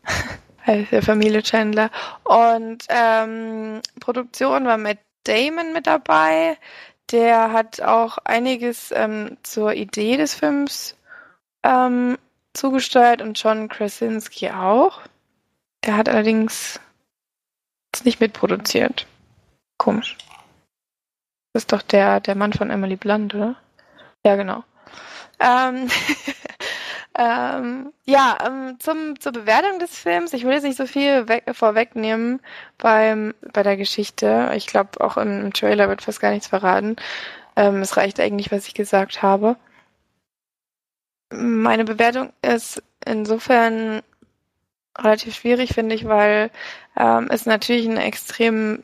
der 0.65 1.01
Familie 1.01 1.43
Chandler. 1.43 1.89
Und 2.23 2.85
ähm, 2.89 3.81
Produktion 3.99 4.65
war 4.65 4.77
Matt 4.77 4.99
Damon 5.23 5.73
mit 5.73 5.87
dabei. 5.87 6.57
Der 7.11 7.51
hat 7.51 7.81
auch 7.81 8.17
einiges 8.19 8.91
ähm, 8.91 9.37
zur 9.43 9.73
Idee 9.73 10.17
des 10.17 10.33
Films 10.33 10.95
ähm, 11.63 12.17
zugesteuert 12.53 13.21
und 13.21 13.41
John 13.41 13.67
Krasinski 13.67 14.51
auch. 14.51 15.01
Er 15.81 15.97
hat 15.97 16.09
allerdings 16.09 16.79
es 17.93 18.05
nicht 18.05 18.19
mitproduziert. 18.19 19.05
Komisch. 19.77 20.17
Das 21.51 21.63
ist 21.63 21.71
doch 21.71 21.81
der, 21.81 22.19
der 22.19 22.35
Mann 22.35 22.53
von 22.53 22.69
Emily 22.69 22.95
Blunt, 22.95 23.35
oder? 23.35 23.55
Ja, 24.25 24.35
genau. 24.35 24.63
Ähm, 25.39 25.89
ähm, 27.17 27.93
ja, 28.05 28.37
ähm, 28.45 28.79
zum, 28.79 29.19
zur 29.19 29.31
Bewertung 29.33 29.79
des 29.79 29.97
Films. 29.97 30.33
Ich 30.33 30.43
will 30.43 30.53
jetzt 30.53 30.63
nicht 30.63 30.77
so 30.77 30.87
viel 30.87 31.27
weg, 31.27 31.43
vorwegnehmen 31.53 32.41
beim, 32.77 33.33
bei 33.53 33.63
der 33.63 33.77
Geschichte. 33.77 34.51
Ich 34.55 34.67
glaube, 34.67 34.99
auch 35.01 35.17
im, 35.17 35.45
im, 35.45 35.53
Trailer 35.53 35.89
wird 35.89 36.01
fast 36.01 36.19
gar 36.19 36.31
nichts 36.31 36.47
verraten. 36.47 36.95
Ähm, 37.55 37.81
es 37.81 37.97
reicht 37.97 38.19
eigentlich, 38.19 38.51
was 38.51 38.67
ich 38.67 38.73
gesagt 38.73 39.21
habe. 39.21 39.57
Meine 41.31 41.85
Bewertung 41.85 42.31
ist 42.41 42.81
insofern 43.05 44.01
relativ 44.97 45.35
schwierig, 45.35 45.73
finde 45.73 45.95
ich, 45.95 46.05
weil 46.07 46.51
ähm, 46.97 47.27
es 47.29 47.45
natürlich 47.45 47.87
ein 47.87 47.97
extrem, 47.97 48.83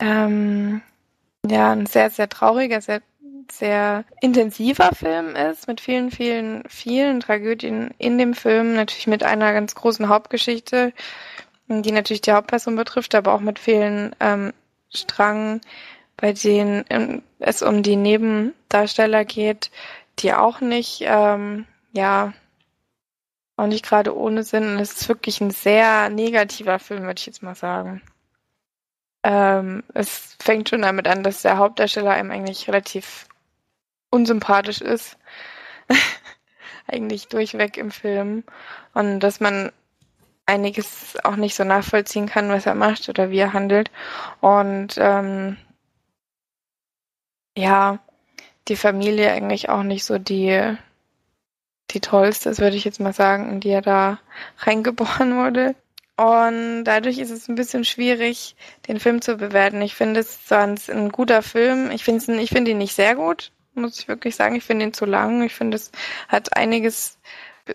ähm, 0.00 0.82
ja, 1.46 1.72
ein 1.72 1.86
sehr, 1.86 2.10
sehr 2.10 2.28
trauriger, 2.28 2.80
sehr, 2.80 3.02
sehr 3.52 4.04
intensiver 4.20 4.90
Film 4.94 5.36
ist, 5.36 5.68
mit 5.68 5.80
vielen, 5.80 6.10
vielen, 6.10 6.64
vielen 6.68 7.20
Tragödien 7.20 7.92
in 7.98 8.18
dem 8.18 8.34
Film, 8.34 8.74
natürlich 8.74 9.06
mit 9.06 9.22
einer 9.22 9.52
ganz 9.52 9.74
großen 9.74 10.08
Hauptgeschichte, 10.08 10.92
die 11.68 11.92
natürlich 11.92 12.20
die 12.22 12.32
Hauptperson 12.32 12.76
betrifft, 12.76 13.14
aber 13.14 13.34
auch 13.34 13.40
mit 13.40 13.58
vielen 13.58 14.14
ähm, 14.20 14.52
Strang, 14.92 15.60
bei 16.16 16.32
denen 16.32 16.84
ähm, 16.90 17.22
es 17.38 17.62
um 17.62 17.82
die 17.82 17.96
Nebendarsteller 17.96 19.24
geht, 19.24 19.70
die 20.20 20.32
auch 20.34 20.60
nicht, 20.60 21.02
ähm, 21.06 21.66
ja, 21.92 22.32
auch 23.56 23.66
nicht 23.66 23.84
gerade 23.84 24.16
ohne 24.16 24.42
Sinn. 24.44 24.74
Und 24.74 24.80
es 24.80 24.92
ist 24.92 25.08
wirklich 25.08 25.40
ein 25.40 25.50
sehr 25.50 26.08
negativer 26.10 26.78
Film, 26.78 27.02
würde 27.04 27.18
ich 27.18 27.26
jetzt 27.26 27.42
mal 27.42 27.54
sagen. 27.54 28.02
ähm, 29.24 29.82
es 29.94 30.36
fängt 30.40 30.68
schon 30.68 30.82
damit 30.82 31.08
an, 31.08 31.22
dass 31.22 31.42
der 31.42 31.56
Hauptdarsteller 31.56 32.10
einem 32.10 32.30
eigentlich 32.30 32.68
relativ 32.68 33.26
unsympathisch 34.14 34.80
ist. 34.80 35.18
eigentlich 36.86 37.28
durchweg 37.28 37.76
im 37.76 37.90
Film. 37.90 38.44
Und 38.92 39.20
dass 39.20 39.40
man 39.40 39.72
einiges 40.46 41.16
auch 41.24 41.36
nicht 41.36 41.54
so 41.54 41.64
nachvollziehen 41.64 42.26
kann, 42.26 42.50
was 42.50 42.66
er 42.66 42.74
macht 42.74 43.08
oder 43.08 43.30
wie 43.30 43.38
er 43.38 43.52
handelt. 43.52 43.90
Und 44.40 44.94
ähm, 44.98 45.56
ja, 47.56 47.98
die 48.68 48.76
Familie 48.76 49.32
eigentlich 49.32 49.68
auch 49.68 49.82
nicht 49.82 50.04
so 50.04 50.18
die, 50.18 50.76
die 51.90 52.00
tollste, 52.00 52.48
das 52.50 52.58
würde 52.58 52.76
ich 52.76 52.84
jetzt 52.84 53.00
mal 53.00 53.12
sagen, 53.12 53.50
in 53.50 53.60
die 53.60 53.70
er 53.70 53.82
da 53.82 54.18
reingeboren 54.58 55.36
wurde. 55.36 55.74
Und 56.16 56.84
dadurch 56.84 57.18
ist 57.18 57.30
es 57.30 57.48
ein 57.48 57.56
bisschen 57.56 57.84
schwierig, 57.84 58.54
den 58.86 59.00
Film 59.00 59.20
zu 59.20 59.36
bewerten. 59.36 59.82
Ich 59.82 59.96
finde 59.96 60.20
es 60.20 60.46
sonst 60.46 60.88
ein 60.88 61.10
guter 61.10 61.42
Film. 61.42 61.90
Ich 61.90 62.04
finde 62.04 62.40
ich 62.40 62.50
finde 62.50 62.70
ihn 62.70 62.78
nicht 62.78 62.94
sehr 62.94 63.16
gut, 63.16 63.50
muss 63.74 63.98
ich 63.98 64.08
wirklich 64.08 64.36
sagen. 64.36 64.56
Ich 64.56 64.64
finde 64.64 64.86
ihn 64.86 64.92
zu 64.92 65.04
lang. 65.04 65.42
Ich 65.42 65.54
finde, 65.54 65.76
es 65.76 65.90
hat 66.28 66.56
einiges 66.56 67.18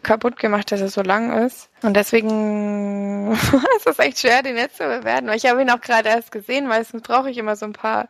kaputt 0.04 0.38
gemacht, 0.38 0.72
dass 0.72 0.82
er 0.82 0.90
so 0.90 1.02
lang 1.02 1.46
ist. 1.46 1.70
Und 1.82 1.96
deswegen 1.96 3.32
ist 3.78 3.88
es 3.88 4.00
echt 4.00 4.20
schwer, 4.20 4.44
den 4.44 4.58
jetzt 4.58 4.78
zu 4.78 4.84
bewerten. 4.84 5.28
Weil 5.28 5.38
ich 5.38 5.46
habe 5.46 5.62
ihn 5.62 5.70
auch 5.70 5.82
gerade 5.82 6.10
erst 6.10 6.32
gesehen. 6.32 6.68
Meistens 6.68 7.02
brauche 7.02 7.30
ich 7.30 7.38
immer 7.38 7.56
so 7.56 7.66
ein 7.66 7.74
paar, 7.74 8.08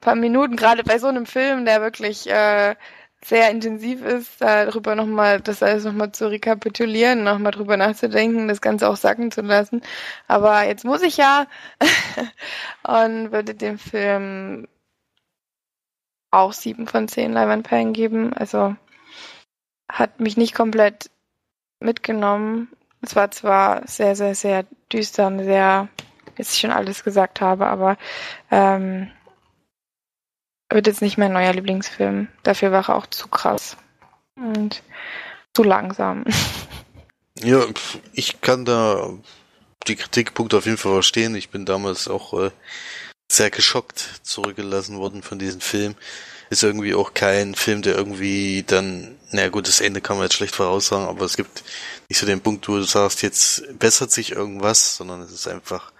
paar 0.00 0.14
Minuten, 0.14 0.56
gerade 0.56 0.84
bei 0.84 0.98
so 0.98 1.08
einem 1.08 1.26
Film, 1.26 1.64
der 1.64 1.80
wirklich 1.80 2.28
äh, 2.30 2.76
sehr 3.24 3.50
intensiv 3.50 4.04
ist, 4.04 4.40
darüber 4.40 4.94
nochmal, 4.94 5.40
das 5.40 5.62
alles 5.62 5.84
nochmal 5.84 6.12
zu 6.12 6.28
rekapitulieren, 6.28 7.24
nochmal 7.24 7.52
drüber 7.52 7.76
nachzudenken, 7.76 8.48
das 8.48 8.60
Ganze 8.60 8.88
auch 8.88 8.96
sacken 8.96 9.30
zu 9.30 9.40
lassen. 9.40 9.82
Aber 10.28 10.64
jetzt 10.64 10.84
muss 10.84 11.02
ich 11.02 11.16
ja 11.16 11.46
und 12.82 13.32
würde 13.32 13.54
dem 13.54 13.78
Film 13.78 14.68
auch 16.34 16.52
sieben 16.52 16.86
von 16.86 17.08
zehn 17.08 17.32
Leinwandperlen 17.32 17.92
geben. 17.92 18.32
Also 18.32 18.76
hat 19.90 20.20
mich 20.20 20.36
nicht 20.36 20.54
komplett 20.54 21.10
mitgenommen. 21.80 22.68
Es 23.02 23.14
war 23.16 23.30
zwar 23.30 23.86
sehr, 23.86 24.16
sehr, 24.16 24.34
sehr 24.34 24.64
düster 24.92 25.26
und 25.26 25.40
sehr, 25.40 25.88
jetzt 26.36 26.54
ich 26.54 26.60
schon 26.60 26.70
alles 26.70 27.04
gesagt 27.04 27.40
habe, 27.40 27.66
aber 27.66 27.96
ähm, 28.50 29.10
wird 30.70 30.86
jetzt 30.86 31.02
nicht 31.02 31.18
mein 31.18 31.32
neuer 31.32 31.52
Lieblingsfilm. 31.52 32.28
Dafür 32.42 32.72
war 32.72 32.88
er 32.88 32.96
auch 32.96 33.06
zu 33.06 33.28
krass 33.28 33.76
und 34.36 34.82
zu 35.54 35.62
langsam. 35.62 36.24
Ja, 37.42 37.64
ich 38.12 38.40
kann 38.42 38.64
da 38.64 39.10
die 39.88 39.96
Kritikpunkte 39.96 40.56
auf 40.56 40.66
jeden 40.66 40.78
Fall 40.78 40.92
verstehen. 40.92 41.34
Ich 41.34 41.50
bin 41.50 41.66
damals 41.66 42.06
auch 42.06 42.32
äh, 42.40 42.50
sehr 43.30 43.50
geschockt 43.50 44.20
zurückgelassen 44.22 44.98
worden 44.98 45.22
von 45.22 45.38
diesem 45.38 45.60
Film. 45.60 45.94
Ist 46.50 46.62
irgendwie 46.62 46.94
auch 46.94 47.14
kein 47.14 47.54
Film, 47.54 47.82
der 47.82 47.96
irgendwie 47.96 48.62
dann, 48.64 49.18
na 49.30 49.48
gut, 49.48 49.66
das 49.66 49.80
Ende 49.80 50.00
kann 50.00 50.16
man 50.16 50.26
jetzt 50.26 50.34
schlecht 50.34 50.54
voraussagen, 50.54 51.08
aber 51.08 51.24
es 51.24 51.36
gibt 51.36 51.64
nicht 52.08 52.18
so 52.18 52.26
den 52.26 52.42
Punkt, 52.42 52.68
wo 52.68 52.76
du 52.76 52.82
sagst, 52.82 53.22
jetzt 53.22 53.78
bessert 53.78 54.12
sich 54.12 54.32
irgendwas, 54.32 54.96
sondern 54.96 55.22
es 55.22 55.32
ist 55.32 55.48
einfach 55.48 55.92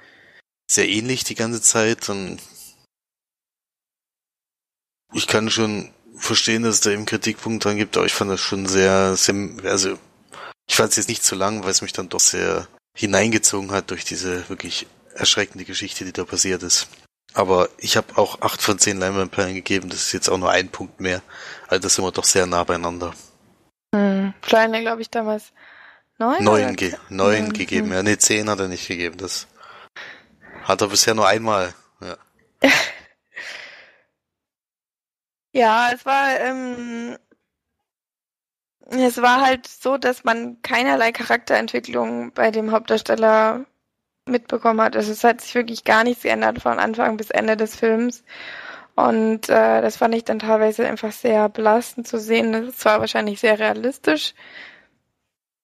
sehr 0.70 0.88
ähnlich 0.88 1.24
die 1.24 1.34
ganze 1.34 1.62
Zeit 1.62 2.08
und 2.08 2.38
ich 5.12 5.26
kann 5.26 5.50
schon 5.50 5.92
verstehen, 6.16 6.62
dass 6.62 6.76
es 6.76 6.80
da 6.80 6.90
eben 6.90 7.06
Kritikpunkte 7.06 7.68
dran 7.68 7.78
gibt, 7.78 7.96
aber 7.96 8.06
ich 8.06 8.14
fand 8.14 8.30
das 8.30 8.40
schon 8.40 8.66
sehr, 8.66 9.16
sehr 9.16 9.34
also 9.64 9.98
ich 10.66 10.76
fand 10.76 10.90
es 10.90 10.96
jetzt 10.96 11.08
nicht 11.08 11.24
zu 11.24 11.34
lang, 11.34 11.64
weil 11.64 11.70
es 11.70 11.82
mich 11.82 11.92
dann 11.92 12.08
doch 12.08 12.20
sehr 12.20 12.68
hineingezogen 12.96 13.72
hat 13.72 13.90
durch 13.90 14.04
diese 14.04 14.48
wirklich 14.48 14.86
erschreckende 15.14 15.64
Geschichte, 15.64 16.04
die 16.04 16.12
da 16.12 16.24
passiert 16.24 16.62
ist. 16.62 16.88
Aber 17.34 17.68
ich 17.78 17.96
habe 17.96 18.16
auch 18.16 18.40
acht 18.40 18.62
von 18.62 18.78
zehn 18.78 18.98
Leinwandperlen 18.98 19.54
gegeben, 19.54 19.90
das 19.90 20.06
ist 20.06 20.12
jetzt 20.12 20.28
auch 20.28 20.38
nur 20.38 20.50
ein 20.50 20.68
Punkt 20.68 21.00
mehr. 21.00 21.20
Also 21.68 21.82
das 21.82 21.94
sind 21.94 22.04
wir 22.04 22.12
doch 22.12 22.24
sehr 22.24 22.46
nah 22.46 22.62
beieinander. 22.62 23.12
Hm. 23.94 24.32
Kleine, 24.40 24.80
glaube 24.80 25.02
ich, 25.02 25.10
damals 25.10 25.52
neun? 26.18 26.42
Neun, 26.44 26.76
ge 26.76 26.94
neun 27.08 27.46
hm. 27.46 27.52
gegeben. 27.52 27.92
Ja, 27.92 28.02
nee, 28.02 28.16
zehn 28.16 28.48
hat 28.48 28.60
er 28.60 28.68
nicht 28.68 28.86
gegeben. 28.86 29.16
Das 29.18 29.48
hat 30.62 30.80
er 30.80 30.88
bisher 30.88 31.14
nur 31.14 31.26
einmal. 31.26 31.74
Ja. 32.00 32.16
Ja, 35.56 35.92
es 35.92 36.04
war, 36.04 36.40
ähm, 36.40 37.16
es 38.90 39.22
war 39.22 39.40
halt 39.40 39.68
so, 39.68 39.96
dass 39.98 40.24
man 40.24 40.60
keinerlei 40.62 41.12
Charakterentwicklung 41.12 42.32
bei 42.32 42.50
dem 42.50 42.72
Hauptdarsteller 42.72 43.64
mitbekommen 44.26 44.80
hat. 44.80 44.96
Also 44.96 45.12
es 45.12 45.24
hat 45.24 45.40
sich 45.40 45.54
wirklich 45.54 45.84
gar 45.84 46.04
nichts 46.04 46.22
geändert 46.22 46.62
von 46.62 46.78
Anfang 46.78 47.16
bis 47.16 47.30
Ende 47.30 47.56
des 47.56 47.76
Films. 47.76 48.24
Und 48.94 49.48
äh, 49.48 49.82
das 49.82 49.96
fand 49.96 50.14
ich 50.14 50.24
dann 50.24 50.38
teilweise 50.38 50.86
einfach 50.86 51.12
sehr 51.12 51.48
belastend 51.48 52.06
zu 52.06 52.18
sehen. 52.18 52.52
Das 52.52 52.64
ist 52.64 52.80
zwar 52.80 53.00
wahrscheinlich 53.00 53.40
sehr 53.40 53.58
realistisch, 53.58 54.34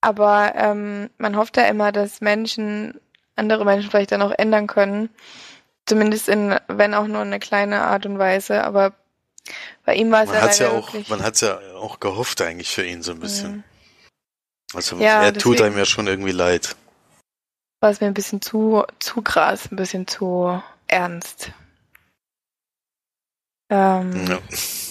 aber 0.01 0.53
ähm, 0.57 1.11
man 1.19 1.37
hofft 1.37 1.57
ja 1.57 1.65
immer, 1.65 1.93
dass 1.93 2.21
Menschen, 2.21 3.01
andere 3.37 3.65
Menschen 3.65 3.91
vielleicht 3.91 4.13
dann 4.13 4.23
auch 4.23 4.33
ändern 4.37 4.67
können. 4.67 5.11
Zumindest 5.87 6.29
in, 6.29 6.57
wenn 6.69 6.95
auch 6.95 7.07
nur 7.07 7.21
eine 7.21 7.39
kleine 7.39 7.83
Art 7.83 8.05
und 8.07 8.19
Weise. 8.19 8.65
Aber 8.65 8.95
bei 9.85 9.95
ihm 9.95 10.11
war 10.11 10.23
es 10.23 10.29
man 10.29 10.37
ja 10.37 10.43
hat's 10.43 10.59
leider 10.59 10.73
ja 10.73 10.79
auch, 10.79 10.87
wirklich. 10.93 11.09
Man 11.09 11.23
hat's 11.23 11.41
ja 11.41 11.59
auch 11.77 12.01
gehofft 12.01 12.41
eigentlich 12.43 12.71
für 12.71 12.85
ihn 12.85 13.03
so 13.03 13.13
ein 13.13 13.21
bisschen. 13.21 13.53
Mhm. 13.53 13.65
Also 14.75 14.97
Ja, 14.99 15.23
er 15.23 15.33
tut 15.35 15.55
deswegen- 15.55 15.65
einem 15.67 15.79
ja 15.79 15.85
schon 15.85 16.07
irgendwie 16.07 16.33
leid. 16.33 16.77
War 17.81 17.91
es 17.91 18.01
mir 18.01 18.07
ein 18.07 18.15
bisschen 18.15 18.43
zu, 18.43 18.85
zu 18.99 19.23
krass, 19.23 19.71
ein 19.71 19.77
bisschen 19.77 20.07
zu 20.07 20.63
ernst. 20.87 21.53
Ähm, 23.71 24.27
Ja. 24.27 24.39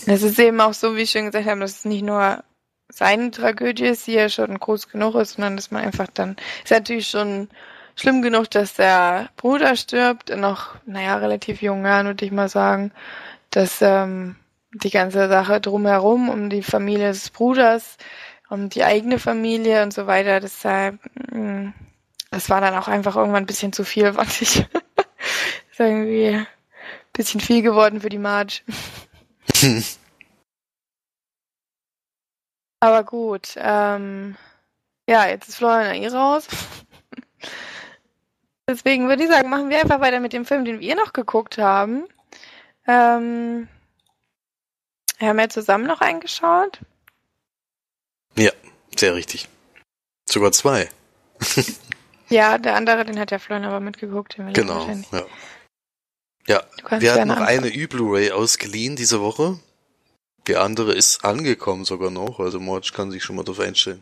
Es 0.07 0.23
ist 0.23 0.39
eben 0.39 0.59
auch 0.61 0.73
so, 0.73 0.95
wie 0.95 1.01
ich 1.01 1.11
schon 1.11 1.25
gesagt 1.25 1.47
habe, 1.47 1.59
dass 1.59 1.79
es 1.79 1.85
nicht 1.85 2.03
nur 2.03 2.43
seine 2.91 3.29
Tragödie 3.29 3.85
ist, 3.85 4.07
die 4.07 4.13
ja 4.13 4.29
schon 4.29 4.57
groß 4.57 4.89
genug 4.89 5.15
ist, 5.15 5.33
sondern 5.33 5.55
dass 5.55 5.69
man 5.69 5.83
einfach 5.83 6.07
dann, 6.11 6.35
ist 6.63 6.71
natürlich 6.71 7.07
schon 7.07 7.49
schlimm 7.95 8.21
genug, 8.21 8.49
dass 8.49 8.73
der 8.73 9.29
Bruder 9.37 9.75
stirbt, 9.75 10.29
in 10.29 10.39
noch, 10.39 10.75
naja, 10.85 11.17
relativ 11.17 11.61
jungen 11.61 11.85
Jahren, 11.85 12.07
würde 12.07 12.25
ich 12.25 12.31
mal 12.31 12.49
sagen, 12.49 12.91
dass 13.51 13.81
ähm, 13.81 14.35
die 14.73 14.89
ganze 14.89 15.27
Sache 15.27 15.61
drumherum, 15.61 16.29
um 16.29 16.49
die 16.49 16.63
Familie 16.63 17.09
des 17.09 17.29
Bruders, 17.29 17.97
um 18.49 18.69
die 18.69 18.83
eigene 18.83 19.19
Familie 19.19 19.83
und 19.83 19.93
so 19.93 20.07
weiter, 20.07 20.39
deshalb, 20.39 20.97
mh, 21.31 21.73
das 22.31 22.49
war 22.49 22.61
dann 22.61 22.75
auch 22.75 22.87
einfach 22.87 23.15
irgendwann 23.15 23.43
ein 23.43 23.47
bisschen 23.47 23.73
zu 23.73 23.83
viel, 23.83 24.13
fand 24.13 24.41
ich. 24.41 24.59
ist 25.71 25.79
irgendwie 25.79 26.29
ein 26.29 26.47
bisschen 27.13 27.39
viel 27.39 27.61
geworden 27.61 28.01
für 28.01 28.09
die 28.09 28.17
Marge. 28.17 28.61
Aber 32.81 33.03
gut, 33.03 33.55
ähm, 33.57 34.37
ja, 35.07 35.27
jetzt 35.27 35.49
ist 35.49 35.57
Florian 35.57 35.95
eh 35.95 36.07
raus. 36.07 36.47
Deswegen 38.69 39.09
würde 39.09 39.23
ich 39.23 39.29
sagen, 39.29 39.49
machen 39.49 39.69
wir 39.69 39.79
einfach 39.79 39.99
weiter 39.99 40.19
mit 40.19 40.31
dem 40.31 40.45
Film, 40.45 40.63
den 40.63 40.79
wir 40.79 40.95
noch 40.95 41.11
geguckt 41.11 41.57
haben. 41.57 42.07
Ähm, 42.87 43.67
wir 45.17 45.27
haben 45.29 45.39
ja 45.39 45.49
zusammen 45.49 45.87
noch 45.87 46.01
eingeschaut. 46.01 46.79
ja, 48.37 48.51
sehr 48.95 49.15
richtig. 49.15 49.49
Sogar 50.25 50.51
zwei. 50.51 50.89
Ja, 52.29 52.57
der 52.57 52.75
andere, 52.75 53.05
den 53.05 53.19
hat 53.19 53.31
ja 53.31 53.39
Florian 53.39 53.65
aber 53.65 53.79
mitgeguckt. 53.79 54.37
Genau. 54.53 54.87
Ja. 55.11 55.23
Ja, 56.47 56.63
wir 56.97 57.13
hatten 57.13 57.27
noch 57.27 57.37
anfangen. 57.37 57.65
eine 57.65 57.75
Ü-Blu-ray 57.75 58.31
ausgeliehen 58.31 58.95
diese 58.95 59.21
Woche. 59.21 59.59
Die 60.47 60.55
andere 60.55 60.93
ist 60.93 61.23
angekommen 61.23 61.85
sogar 61.85 62.09
noch. 62.09 62.39
Also 62.39 62.59
Morge 62.59 62.91
kann 62.95 63.11
sich 63.11 63.23
schon 63.23 63.35
mal 63.35 63.43
darauf 63.43 63.59
einstellen, 63.59 64.01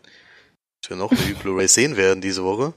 dass 0.82 0.92
wir 0.92 0.98
noch 0.98 1.12
eine 1.12 1.20
Ü-Blu-ray 1.20 1.68
sehen 1.68 1.98
werden 1.98 2.22
diese 2.22 2.46
Woche. 2.46 2.74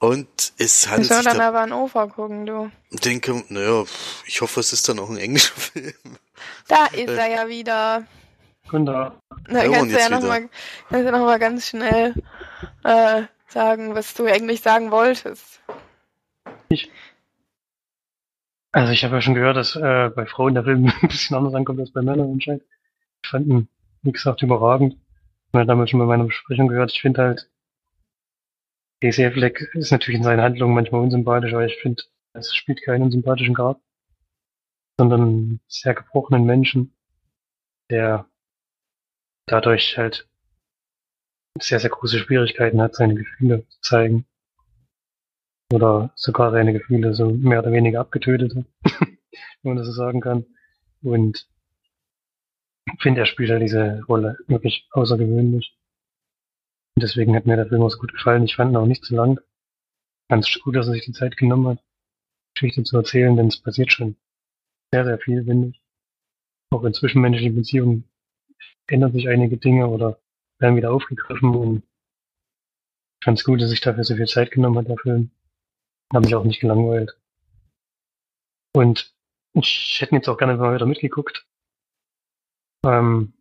Und 0.00 0.52
es 0.58 0.88
handelt 0.88 1.10
Müssen 1.10 1.10
wir 1.10 1.16
sich 1.18 1.24
dann 1.26 1.38
da, 1.38 1.48
aber 1.48 1.60
an 1.60 1.72
OVA 1.72 2.06
gucken, 2.08 2.44
du. 2.44 2.72
denke, 2.90 3.44
naja, 3.48 3.84
ich 4.26 4.40
hoffe, 4.40 4.58
es 4.58 4.72
ist 4.72 4.88
dann 4.88 4.98
auch 4.98 5.08
ein 5.08 5.16
englischer 5.16 5.54
Film. 5.60 5.92
Da 6.66 6.86
ist 6.86 7.08
er 7.08 7.28
ja 7.28 7.46
wieder. 7.46 8.04
Und 8.72 8.86
da, 8.86 9.14
kannst 9.44 9.92
du 9.92 9.96
ja 9.96 9.98
jetzt 9.98 10.10
noch 10.10 10.18
wieder. 10.18 10.28
mal, 10.28 10.48
kannst 10.88 11.06
du 11.06 11.12
noch 11.12 11.24
mal 11.24 11.38
ganz 11.38 11.68
schnell 11.68 12.14
äh, 12.82 13.22
sagen, 13.52 13.94
was 13.94 14.14
du 14.14 14.26
eigentlich 14.26 14.60
sagen 14.60 14.90
wolltest. 14.90 15.62
also 18.72 18.92
ich 18.92 19.04
habe 19.04 19.16
ja 19.16 19.22
schon 19.22 19.34
gehört, 19.34 19.56
dass 19.56 19.76
äh, 19.76 20.10
bei 20.10 20.26
Frauen 20.26 20.54
der 20.54 20.64
Film 20.64 20.86
ein 21.02 21.08
bisschen 21.08 21.36
anders 21.36 21.54
ankommt 21.54 21.78
als 21.80 21.92
bei 21.92 22.02
Männern 22.02 22.32
anscheinend. 22.32 22.64
Ich 23.22 23.30
fand 23.30 23.46
ihn, 23.46 23.68
wie 24.02 24.12
gesagt, 24.12 24.42
überragend. 24.42 24.94
Ich 24.94 25.54
habe 25.54 25.66
damals 25.66 25.90
schon 25.90 26.00
bei 26.00 26.06
meiner 26.06 26.24
Besprechung 26.24 26.68
gehört, 26.68 26.92
ich 26.92 27.02
finde 27.02 27.22
halt, 27.22 27.50
Casey 29.02 29.26
Affleck 29.26 29.60
ist 29.74 29.90
natürlich 29.90 30.18
in 30.18 30.24
seinen 30.24 30.40
Handlungen 30.40 30.74
manchmal 30.74 31.02
unsympathisch, 31.02 31.52
aber 31.52 31.66
ich 31.66 31.76
finde, 31.82 32.02
es 32.34 32.54
spielt 32.54 32.82
keinen 32.82 33.02
unsympathischen 33.02 33.54
Charakter, 33.54 33.82
sondern 34.98 35.20
einen 35.20 35.60
sehr 35.66 35.94
gebrochenen 35.94 36.46
Menschen, 36.46 36.94
der 37.90 38.26
dadurch 39.46 39.98
halt 39.98 40.28
sehr, 41.60 41.80
sehr 41.80 41.90
große 41.90 42.18
Schwierigkeiten 42.18 42.80
hat, 42.80 42.94
seine 42.94 43.14
Gefühle 43.14 43.66
zu 43.68 43.80
zeigen. 43.80 44.26
oder 45.72 46.12
sogar 46.16 46.50
seine 46.50 46.74
Gefühle 46.74 47.14
so 47.14 47.30
mehr 47.30 47.60
oder 47.60 47.72
weniger 47.72 48.00
abgetötet 48.00 48.54
hat, 48.54 48.66
wenn 49.62 49.74
man 49.74 49.76
das 49.76 49.86
so 49.86 49.92
sagen 49.92 50.20
kann. 50.20 50.44
Und 51.02 51.48
ich 52.86 53.02
finde, 53.02 53.20
er 53.20 53.26
spielt 53.26 53.48
ja 53.48 53.58
diese 53.58 54.02
Rolle 54.06 54.36
wirklich 54.48 54.86
außergewöhnlich. 54.90 55.74
Und 56.96 57.02
deswegen 57.02 57.34
hat 57.34 57.46
mir 57.46 57.56
der 57.56 57.68
Film 57.68 57.82
auch 57.82 57.90
so 57.90 57.98
gut 57.98 58.12
gefallen. 58.12 58.44
Ich 58.44 58.56
fand 58.56 58.72
ihn 58.72 58.76
auch 58.76 58.86
nicht 58.86 59.04
zu 59.04 59.14
lang. 59.14 59.40
Ganz 60.28 60.52
gut, 60.62 60.76
dass 60.76 60.88
er 60.88 60.92
sich 60.92 61.04
die 61.04 61.12
Zeit 61.12 61.36
genommen 61.36 61.68
hat, 61.68 61.84
Geschichte 62.54 62.84
zu 62.84 62.96
erzählen, 62.96 63.36
denn 63.36 63.48
es 63.48 63.60
passiert 63.60 63.92
schon 63.92 64.16
sehr, 64.92 65.04
sehr 65.04 65.18
viel, 65.18 65.44
finde 65.44 65.68
ich. 65.68 65.82
Auch 66.70 66.84
in 66.84 66.94
zwischenmenschlichen 66.94 67.54
Beziehungen 67.54 68.04
ändern 68.86 69.12
sich 69.12 69.28
einige 69.28 69.56
Dinge 69.56 69.88
oder 69.88 70.21
werden 70.62 70.76
wieder 70.76 70.92
aufgegriffen 70.92 71.54
und 71.54 71.82
ich 73.20 73.28
es 73.28 73.44
gut, 73.44 73.60
dass 73.60 73.70
sich 73.70 73.80
dafür 73.80 74.02
so 74.02 74.16
viel 74.16 74.26
Zeit 74.26 74.50
genommen 74.50 74.78
hat, 74.78 74.88
der 74.88 74.96
Film. 74.96 75.30
Hat 76.12 76.24
mich 76.24 76.34
auch 76.34 76.44
nicht 76.44 76.60
gelangweilt. 76.60 77.16
Und 78.74 79.14
ich 79.54 79.98
hätte 80.00 80.14
jetzt 80.14 80.28
auch 80.28 80.36
gerne 80.36 80.56
mal 80.56 80.74
wieder 80.74 80.86
mitgeguckt. 80.86 81.46
Ähm, 82.84 83.32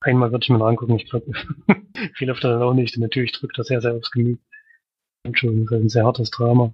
einmal 0.00 0.32
würde 0.32 0.44
ich 0.44 0.48
mir 0.48 0.58
mal 0.58 0.70
angucken, 0.70 0.96
ich 0.96 1.10
glaube, 1.10 1.32
viel 2.14 2.30
öfter 2.30 2.50
dann 2.50 2.62
auch 2.62 2.72
nicht. 2.72 2.96
Und 2.96 3.02
natürlich 3.02 3.32
drückt 3.32 3.58
das 3.58 3.66
sehr, 3.66 3.80
sehr 3.80 3.94
aufs 3.94 4.10
Gemüt. 4.10 4.40
Und 5.26 5.38
schon 5.38 5.68
ein 5.70 5.88
sehr 5.90 6.04
hartes 6.04 6.30
Drama. 6.30 6.72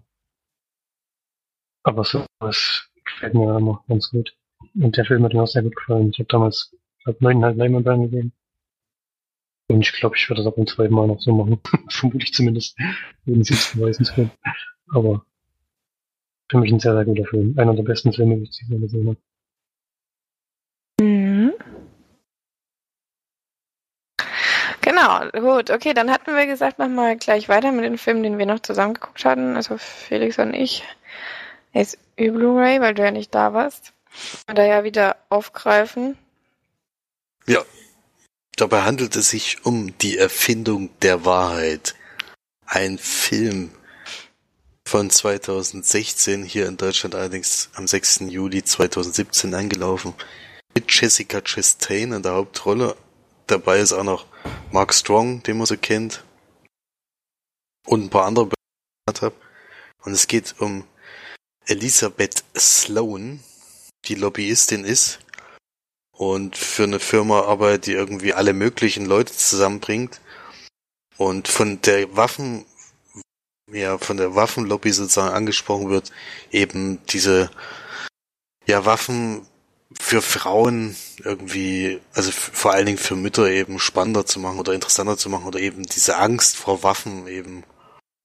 Aber 1.82 2.05
so 2.05 2.24
was 2.39 2.89
gefällt 3.05 3.34
mir 3.34 3.57
immer 3.57 3.84
ganz 3.89 4.11
gut. 4.11 4.37
Und 4.74 4.97
der 4.97 5.05
Film 5.05 5.24
hat 5.24 5.32
mir 5.32 5.43
auch 5.43 5.49
sehr 5.49 5.62
gut 5.62 5.74
gefallen. 5.74 6.11
Ich 6.11 6.18
habe 6.18 6.28
damals, 6.28 6.76
ich 6.99 7.05
glaube, 7.05 7.24
neuneinhalb 7.24 7.57
Leinwandperlen 7.57 8.03
gegeben. 8.11 8.32
Und 9.69 9.81
ich 9.81 9.93
glaube, 9.93 10.17
ich 10.17 10.29
würde 10.29 10.43
das 10.43 10.53
ab 10.53 10.59
und 10.59 10.69
zweiten 10.69 10.95
Mal 10.95 11.09
noch 11.09 11.21
so 11.21 11.33
machen. 11.33 11.61
Vermutlich 11.89 12.33
zumindest, 12.33 12.77
ohne 13.27 13.45
sie 13.45 13.55
zu 13.55 13.79
beweisen 13.79 14.05
zu 14.05 14.14
können. 14.14 14.31
Aber 14.93 15.25
für 16.49 16.59
mich 16.59 16.73
ein 16.73 16.79
sehr, 16.79 16.95
sehr 16.95 17.05
guter 17.05 17.25
Film. 17.25 17.59
Einer 17.59 17.75
der 17.75 17.83
besten 17.83 18.12
Filme, 18.12 18.37
die 18.37 18.45
ich 18.45 18.51
dieses 18.51 18.71
Jahr 18.71 18.81
gesehen 18.81 19.09
habe. 19.09 19.19
Mhm. 21.01 21.53
Genau, 24.81 25.29
gut, 25.33 25.71
okay, 25.71 25.95
dann 25.95 26.12
hatten 26.12 26.35
wir 26.37 26.47
gesagt, 26.47 26.79
machen 26.79 26.95
wir 26.95 27.17
gleich 27.17 27.49
weiter 27.49 27.73
mit 27.73 27.85
den 27.85 27.99
Filmen, 27.99 28.23
den 28.23 28.39
wir 28.39 28.47
noch 28.47 28.61
zusammen 28.61 28.95
geguckt 28.95 29.25
hatten, 29.25 29.57
also 29.57 29.77
Felix 29.79 30.39
und 30.39 30.55
ich. 30.55 30.85
Jetzt 31.73 31.99
Blu-ray, 32.17 32.81
weil 32.81 32.95
du 32.95 33.03
ja 33.03 33.11
nicht 33.11 33.35
da 33.35 33.53
warst. 33.53 33.93
Und 34.49 34.57
da 34.57 34.64
ja 34.64 34.85
wieder 34.85 35.17
aufgreifen. 35.29 36.17
Ja. 37.47 37.62
Dabei 38.57 38.84
handelt 38.84 39.14
es 39.16 39.28
sich 39.28 39.66
um 39.66 39.96
die 39.98 40.16
Erfindung 40.16 40.88
der 41.00 41.26
Wahrheit. 41.26 41.94
Ein 42.64 42.96
Film 42.96 43.70
von 44.88 45.11
2016, 45.11 46.42
hier 46.42 46.66
in 46.66 46.78
Deutschland 46.78 47.14
allerdings 47.14 47.68
am 47.74 47.86
6. 47.86 48.20
Juli 48.30 48.64
2017 48.64 49.52
angelaufen. 49.52 50.14
Mit 50.74 50.90
Jessica 50.90 51.42
Chastain 51.42 52.12
in 52.12 52.22
der 52.22 52.32
Hauptrolle. 52.32 52.96
Dabei 53.46 53.78
ist 53.80 53.92
auch 53.92 54.04
noch 54.04 54.24
Mark 54.72 54.94
Strong, 54.94 55.42
den 55.42 55.59
man 55.59 55.66
so 55.66 55.76
kennt. 55.76 56.24
Und 57.86 58.04
ein 58.04 58.11
paar 58.11 58.24
andere 58.24 58.48
habe. 59.20 59.36
Und 60.02 60.12
es 60.12 60.28
geht 60.28 60.54
um 60.61 60.84
Elisabeth 61.66 62.42
Sloan, 62.57 63.40
die 64.07 64.14
Lobbyistin 64.14 64.84
ist 64.84 65.18
und 66.17 66.57
für 66.57 66.85
eine 66.85 67.01
Firma 67.01 67.43
arbeitet, 67.43 67.87
die 67.87 67.93
irgendwie 67.93 68.33
alle 68.33 68.53
möglichen 68.53 69.05
Leute 69.07 69.35
zusammenbringt. 69.35 70.21
Und 71.19 71.49
von 71.49 71.81
der 71.83 72.14
Waffen, 72.17 72.64
ja, 73.71 73.99
von 73.99 74.17
der 74.17 74.35
Waffenlobby 74.35 74.93
sozusagen 74.93 75.35
angesprochen 75.35 75.91
wird, 75.91 76.12
eben 76.51 77.05
diese, 77.07 77.51
ja, 78.67 78.85
Waffen 78.85 79.47
für 79.99 80.21
Frauen 80.21 80.97
irgendwie, 81.25 82.01
also 82.12 82.31
vor 82.33 82.73
allen 82.73 82.87
Dingen 82.87 82.99
für 82.99 83.17
Mütter 83.17 83.49
eben 83.49 83.79
spannender 83.79 84.27
zu 84.27 84.41
machen 84.41 84.59
oder 84.59 84.75
interessanter 84.75 85.17
zu 85.17 85.31
machen 85.31 85.47
oder 85.47 85.61
eben 85.61 85.85
diese 85.85 86.17
Angst 86.19 86.57
vor 86.57 86.83
Waffen 86.83 87.29
eben 87.29 87.64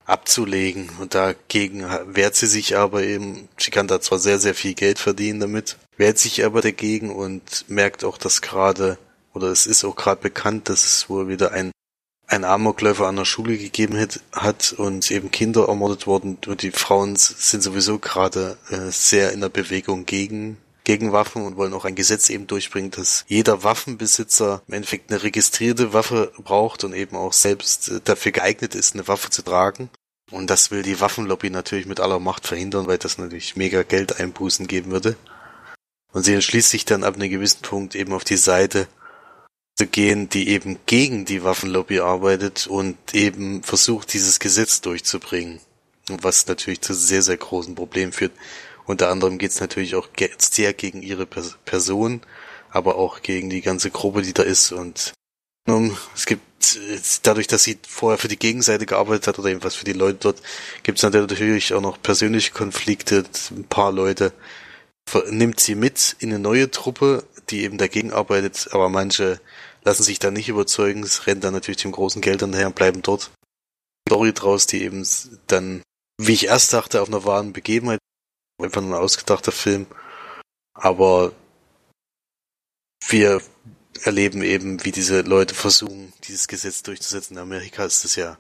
abzulegen. 0.06 0.90
Und 1.00 1.16
dagegen 1.16 1.86
wehrt 2.08 2.36
sie 2.36 2.48
sich 2.48 2.78
aber 2.78 3.04
eben, 3.04 3.48
sie 3.58 3.72
kann 3.72 3.88
da 3.88 4.02
zwar 4.02 4.20
sehr, 4.20 4.40
sehr 4.40 4.56
viel 4.56 4.74
Geld 4.74 5.00
verdienen 5.00 5.40
damit, 5.40 5.78
wehrt 5.98 6.18
sich 6.18 6.44
aber 6.46 6.62
dagegen 6.62 7.12
und 7.12 7.66
merkt 7.68 8.04
auch, 8.04 8.18
dass 8.18 8.42
gerade, 8.42 8.98
oder 9.34 9.48
es 9.48 9.66
ist 9.66 9.84
auch 9.84 9.96
gerade 9.96 10.22
bekannt, 10.22 10.70
dass 10.70 10.86
es 10.86 11.10
wohl 11.10 11.28
wieder 11.28 11.52
ein 11.52 11.72
ein 12.32 12.46
Amokläufer 12.46 13.08
an 13.08 13.18
der 13.18 13.26
Schule 13.26 13.58
gegeben 13.58 14.00
hat, 14.00 14.22
hat 14.32 14.72
und 14.72 15.12
eben 15.12 15.32
Kinder 15.32 15.68
ermordet 15.68 16.08
worden 16.08 16.38
und 16.48 16.62
die 16.62 16.72
Frauen 16.72 17.18
sind 17.18 17.62
sowieso 17.62 18.00
gerade 18.00 18.58
äh, 18.70 18.90
sehr 18.90 19.34
in 19.34 19.42
der 19.42 19.50
Bewegung 19.50 20.06
gegen 20.06 20.56
gegen 20.84 21.12
Waffen 21.12 21.46
und 21.46 21.58
wollen 21.58 21.74
auch 21.74 21.86
ein 21.86 21.96
Gesetz 21.96 22.30
eben 22.30 22.48
durchbringen, 22.48 22.92
dass 22.92 23.26
jeder 23.28 23.64
Waffenbesitzer 23.64 24.64
im 24.68 24.74
Endeffekt 24.74 25.12
eine 25.12 25.24
registrierte 25.24 25.94
Waffe 25.94 26.32
braucht 26.40 26.84
und 26.84 26.94
eben 26.94 27.16
auch 27.16 27.34
selbst 27.34 27.90
äh, 27.90 28.02
dafür 28.04 28.32
geeignet 28.32 28.76
ist, 28.76 28.94
eine 28.96 29.08
Waffe 29.08 29.30
zu 29.30 29.42
tragen. 29.42 29.90
Und 30.32 30.50
das 30.50 30.72
will 30.72 30.82
die 30.82 31.00
Waffenlobby 31.00 31.50
natürlich 31.50 31.86
mit 31.86 32.00
aller 32.00 32.20
Macht 32.20 32.48
verhindern, 32.48 32.88
weil 32.88 32.98
das 32.98 33.18
natürlich 33.18 33.56
mega 33.58 33.84
Geldeinbußen 33.84 34.66
geben 34.66 34.92
würde. 34.92 35.18
Und 36.14 36.24
sie 36.24 36.34
entschließt 36.34 36.70
sich 36.70 36.86
dann 36.86 37.04
ab 37.04 37.16
einem 37.16 37.30
gewissen 37.30 37.62
Punkt 37.62 37.96
eben 37.96 38.14
auf 38.14 38.24
die 38.24 38.38
Seite 38.38 38.88
zu 39.76 39.88
gehen, 39.88 40.30
die 40.30 40.50
eben 40.50 40.80
gegen 40.86 41.26
die 41.26 41.44
Waffenlobby 41.44 42.00
arbeitet 42.00 42.68
und 42.68 42.98
eben 43.14 43.64
versucht, 43.64 44.14
dieses 44.14 44.40
Gesetz 44.40 44.82
durchzubringen. 44.82 45.60
Was 46.08 46.48
natürlich 46.48 46.82
zu 46.82 46.94
sehr, 46.94 47.22
sehr 47.22 47.38
großen 47.38 47.76
Problemen 47.76 48.12
führt. 48.12 48.34
Unter 48.86 49.10
anderem 49.10 49.38
geht 49.38 49.52
es 49.52 49.60
natürlich 49.60 49.96
auch 49.96 50.10
sehr 50.38 50.74
gegen 50.74 51.02
ihre 51.02 51.26
Person, 51.26 52.22
aber 52.70 52.96
auch 52.96 53.22
gegen 53.22 53.50
die 53.50 53.62
ganze 53.62 53.92
Gruppe, 53.92 54.22
die 54.22 54.34
da 54.34 54.44
ist. 54.44 54.72
Und 54.72 55.14
es 56.16 56.26
gibt 56.26 56.42
dadurch, 57.24 57.48
dass 57.48 57.64
sie 57.64 57.78
vorher 57.88 58.18
für 58.18 58.28
die 58.28 58.40
Gegenseite 58.40 58.86
gearbeitet 58.86 59.28
hat 59.28 59.40
oder 59.40 59.50
ebenfalls 59.50 59.76
für 59.76 59.86
die 59.86 59.94
Leute 59.94 60.18
dort, 60.20 60.42
gibt 60.84 60.98
es 60.98 61.04
natürlich 61.04 61.74
auch 61.74 61.82
noch 61.82 62.02
persönliche 62.02 62.52
Konflikte. 62.52 63.24
Ein 63.52 63.66
paar 63.66 63.92
Leute 63.92 64.34
nimmt 65.30 65.60
sie 65.60 65.76
mit 65.76 66.16
in 66.20 66.30
eine 66.30 66.40
neue 66.40 66.72
Truppe, 66.72 67.24
die 67.50 67.64
eben 67.64 67.78
dagegen 67.78 68.14
arbeitet, 68.14 68.70
aber 68.72 68.90
manche 68.90 69.40
lassen 69.84 70.04
sich 70.04 70.20
da 70.20 70.32
nicht 70.32 70.50
überzeugen, 70.50 71.04
es 71.04 71.28
rennen 71.28 71.42
dann 71.42 71.54
natürlich 71.54 71.82
dem 71.82 71.92
großen 71.92 72.22
Geld 72.22 72.42
hinterher 72.42 72.68
und 72.68 72.76
bleiben 72.76 73.02
dort. 73.02 73.32
Story 74.08 74.34
draus, 74.34 74.68
die 74.68 74.84
eben 74.84 75.08
dann, 75.48 75.82
wie 76.18 76.34
ich 76.34 76.46
erst 76.46 76.74
dachte, 76.74 77.02
auf 77.02 77.08
einer 77.08 77.26
wahren 77.26 77.54
Begebenheit 77.54 78.00
einfach 78.64 78.82
nur 78.82 78.98
ein 78.98 79.04
ausgedachter 79.04 79.52
Film. 79.52 79.86
Aber 80.74 81.34
wir 83.08 83.42
erleben 84.04 84.42
eben, 84.42 84.84
wie 84.84 84.92
diese 84.92 85.22
Leute 85.22 85.54
versuchen, 85.56 86.14
dieses 86.24 86.48
Gesetz 86.48 86.84
durchzusetzen. 86.84 87.36
In 87.36 87.44
Amerika 87.44 87.86
ist 87.86 88.06
es 88.06 88.16
ja, 88.16 88.38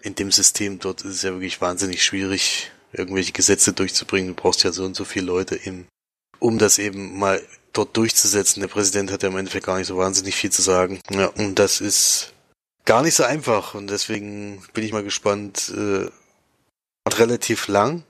in 0.00 0.14
dem 0.14 0.32
System 0.32 0.78
dort 0.78 1.02
ist 1.02 1.16
es 1.16 1.22
ja 1.22 1.32
wirklich 1.32 1.60
wahnsinnig 1.60 2.04
schwierig, 2.04 2.70
irgendwelche 2.92 3.32
Gesetze 3.32 3.72
durchzubringen. 3.72 4.34
Du 4.34 4.42
brauchst 4.42 4.64
ja 4.64 4.72
so 4.72 4.84
und 4.84 4.94
so 4.94 5.04
viele 5.04 5.26
Leute 5.26 5.56
eben, 5.56 5.86
um 6.38 6.58
das 6.58 6.78
eben 6.78 7.18
mal 7.18 7.42
dort 7.72 7.96
durchzusetzen. 7.96 8.60
Der 8.60 8.68
Präsident 8.68 9.10
hat 9.10 9.22
ja 9.22 9.28
im 9.28 9.36
Endeffekt 9.36 9.66
gar 9.66 9.78
nicht 9.78 9.86
so 9.86 9.96
wahnsinnig 9.96 10.34
viel 10.36 10.50
zu 10.50 10.62
sagen. 10.62 11.00
Ja, 11.10 11.26
und 11.26 11.58
das 11.58 11.80
ist 11.80 12.32
gar 12.84 13.02
nicht 13.02 13.14
so 13.14 13.24
einfach. 13.24 13.74
Und 13.74 13.88
deswegen 13.88 14.62
bin 14.72 14.84
ich 14.84 14.92
mal 14.92 15.04
gespannt. 15.04 15.72
Äh, 15.76 16.10
relativ 17.08 17.68
lang, 17.68 18.04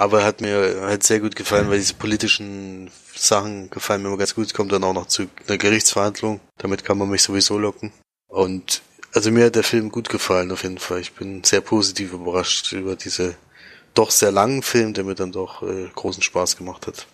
aber 0.00 0.24
hat 0.24 0.40
mir 0.40 0.80
halt 0.80 1.02
sehr 1.02 1.20
gut 1.20 1.36
gefallen, 1.36 1.68
weil 1.68 1.76
diese 1.76 1.92
politischen 1.92 2.90
Sachen 3.14 3.68
gefallen 3.68 4.00
mir 4.00 4.08
immer 4.08 4.16
ganz 4.16 4.34
gut. 4.34 4.54
Kommt 4.54 4.72
dann 4.72 4.82
auch 4.82 4.94
noch 4.94 5.08
zu 5.08 5.28
einer 5.46 5.58
Gerichtsverhandlung. 5.58 6.40
Damit 6.56 6.86
kann 6.86 6.96
man 6.96 7.10
mich 7.10 7.22
sowieso 7.22 7.58
locken. 7.58 7.92
Und 8.26 8.80
also 9.12 9.30
mir 9.30 9.44
hat 9.44 9.56
der 9.56 9.62
Film 9.62 9.90
gut 9.90 10.08
gefallen 10.08 10.52
auf 10.52 10.62
jeden 10.62 10.78
Fall. 10.78 11.00
Ich 11.00 11.12
bin 11.12 11.44
sehr 11.44 11.60
positiv 11.60 12.14
überrascht 12.14 12.72
über 12.72 12.96
diese 12.96 13.34
doch 13.92 14.10
sehr 14.10 14.32
langen 14.32 14.62
Film, 14.62 14.94
der 14.94 15.04
mir 15.04 15.14
dann 15.14 15.32
doch 15.32 15.62
äh, 15.62 15.90
großen 15.94 16.22
Spaß 16.22 16.56
gemacht 16.56 16.86
hat. 16.86 17.06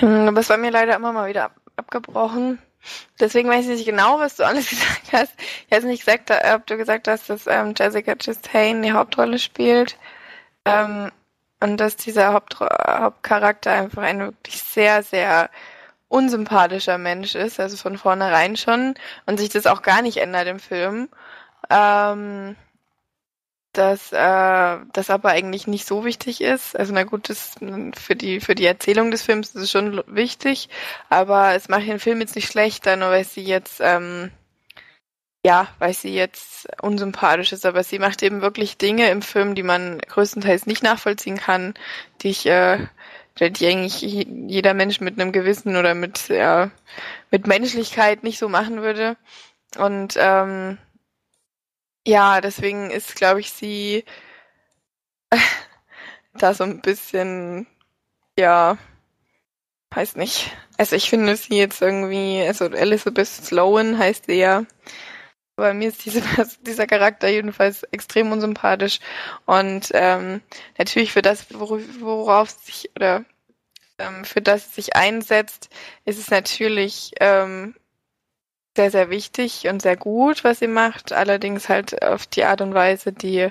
Aber 0.00 0.28
hm, 0.28 0.36
es 0.38 0.48
war 0.48 0.56
mir 0.56 0.70
leider 0.70 0.96
immer 0.96 1.12
mal 1.12 1.28
wieder 1.28 1.44
ab 1.44 1.56
abgebrochen. 1.76 2.60
Deswegen 3.20 3.50
weiß 3.50 3.66
ich 3.66 3.72
nicht 3.72 3.84
genau, 3.84 4.20
was 4.20 4.36
du 4.36 4.46
alles 4.46 4.70
gesagt 4.70 5.12
hast. 5.12 5.34
Ich 5.66 5.76
weiß 5.76 5.84
nicht 5.84 6.06
gesagt, 6.06 6.30
ob 6.30 6.66
du 6.66 6.78
gesagt 6.78 7.08
hast, 7.08 7.28
dass 7.28 7.46
ähm, 7.46 7.74
Jessica 7.76 8.14
Chastain 8.14 8.80
die 8.80 8.92
Hauptrolle 8.92 9.38
spielt. 9.38 9.98
Ähm, 10.64 11.10
und 11.60 11.78
dass 11.78 11.96
dieser 11.96 12.32
Haupt 12.32 12.58
Hauptcharakter 12.60 13.72
einfach 13.72 14.02
ein 14.02 14.20
wirklich 14.20 14.62
sehr, 14.62 15.02
sehr 15.02 15.50
unsympathischer 16.08 16.98
Mensch 16.98 17.34
ist, 17.34 17.58
also 17.60 17.76
von 17.76 17.98
vornherein 17.98 18.56
schon, 18.56 18.94
und 19.26 19.38
sich 19.38 19.48
das 19.48 19.66
auch 19.66 19.82
gar 19.82 20.02
nicht 20.02 20.18
ändert 20.18 20.46
im 20.46 20.60
Film. 20.60 21.08
Ähm, 21.70 22.56
dass 23.74 24.12
äh, 24.12 24.78
das 24.92 25.10
aber 25.10 25.30
eigentlich 25.30 25.66
nicht 25.66 25.86
so 25.86 26.04
wichtig 26.04 26.40
ist. 26.40 26.76
Also 26.78 26.92
na 26.94 27.04
gut, 27.04 27.28
das 27.28 27.54
für 27.96 28.16
die 28.16 28.40
für 28.40 28.54
die 28.54 28.66
Erzählung 28.66 29.10
des 29.10 29.22
Films 29.22 29.48
ist 29.54 29.62
es 29.62 29.70
schon 29.70 30.02
wichtig, 30.06 30.68
aber 31.10 31.54
es 31.54 31.68
macht 31.68 31.86
den 31.86 31.98
Film 32.00 32.20
jetzt 32.20 32.36
nicht 32.36 32.50
schlechter, 32.50 32.96
nur 32.96 33.10
weil 33.10 33.24
sie 33.24 33.42
jetzt 33.42 33.80
ähm, 33.80 34.30
ja, 35.44 35.68
weil 35.78 35.92
sie 35.92 36.14
jetzt 36.14 36.66
unsympathisch 36.80 37.52
ist, 37.52 37.66
aber 37.66 37.84
sie 37.84 37.98
macht 37.98 38.22
eben 38.22 38.40
wirklich 38.40 38.78
Dinge 38.78 39.10
im 39.10 39.20
Film, 39.20 39.54
die 39.54 39.62
man 39.62 39.98
größtenteils 39.98 40.64
nicht 40.66 40.82
nachvollziehen 40.82 41.36
kann, 41.36 41.74
die 42.22 42.30
ich, 42.30 42.46
äh, 42.46 42.78
die 43.38 43.66
eigentlich 43.66 44.00
jeder 44.00 44.72
Mensch 44.72 45.00
mit 45.00 45.20
einem 45.20 45.32
Gewissen 45.32 45.76
oder 45.76 45.94
mit, 45.94 46.28
ja, 46.28 46.70
mit 47.30 47.46
Menschlichkeit 47.46 48.22
nicht 48.22 48.38
so 48.38 48.48
machen 48.48 48.80
würde. 48.80 49.18
Und 49.76 50.14
ähm, 50.18 50.78
ja, 52.06 52.40
deswegen 52.40 52.90
ist, 52.90 53.14
glaube 53.14 53.40
ich, 53.40 53.52
sie 53.52 54.04
da 56.34 56.54
so 56.54 56.64
ein 56.64 56.80
bisschen, 56.80 57.66
ja, 58.38 58.78
weiß 59.90 60.16
nicht. 60.16 60.56
Also 60.78 60.96
ich 60.96 61.10
finde 61.10 61.36
sie 61.36 61.58
jetzt 61.58 61.82
irgendwie, 61.82 62.42
also 62.46 62.64
Elizabeth 62.64 63.26
Sloan 63.26 63.98
heißt 63.98 64.26
sie 64.26 64.38
ja. 64.38 64.64
Aber 65.56 65.74
mir 65.74 65.88
ist 65.88 66.04
diese, 66.04 66.22
dieser 66.62 66.86
Charakter 66.86 67.28
jedenfalls 67.28 67.84
extrem 67.84 68.32
unsympathisch. 68.32 69.00
Und 69.46 69.90
ähm, 69.92 70.40
natürlich 70.78 71.12
für 71.12 71.22
das, 71.22 71.46
worauf 71.52 72.50
sich 72.50 72.90
oder 72.96 73.24
ähm, 73.98 74.24
für 74.24 74.42
das 74.42 74.74
sich 74.74 74.96
einsetzt, 74.96 75.70
ist 76.04 76.18
es 76.18 76.30
natürlich 76.30 77.12
ähm, 77.20 77.74
sehr, 78.76 78.90
sehr 78.90 79.10
wichtig 79.10 79.68
und 79.68 79.82
sehr 79.82 79.96
gut, 79.96 80.44
was 80.44 80.58
sie 80.58 80.66
macht. 80.66 81.12
Allerdings 81.12 81.68
halt 81.68 82.02
auf 82.02 82.26
die 82.26 82.44
Art 82.44 82.60
und 82.60 82.74
Weise, 82.74 83.12
die, 83.12 83.48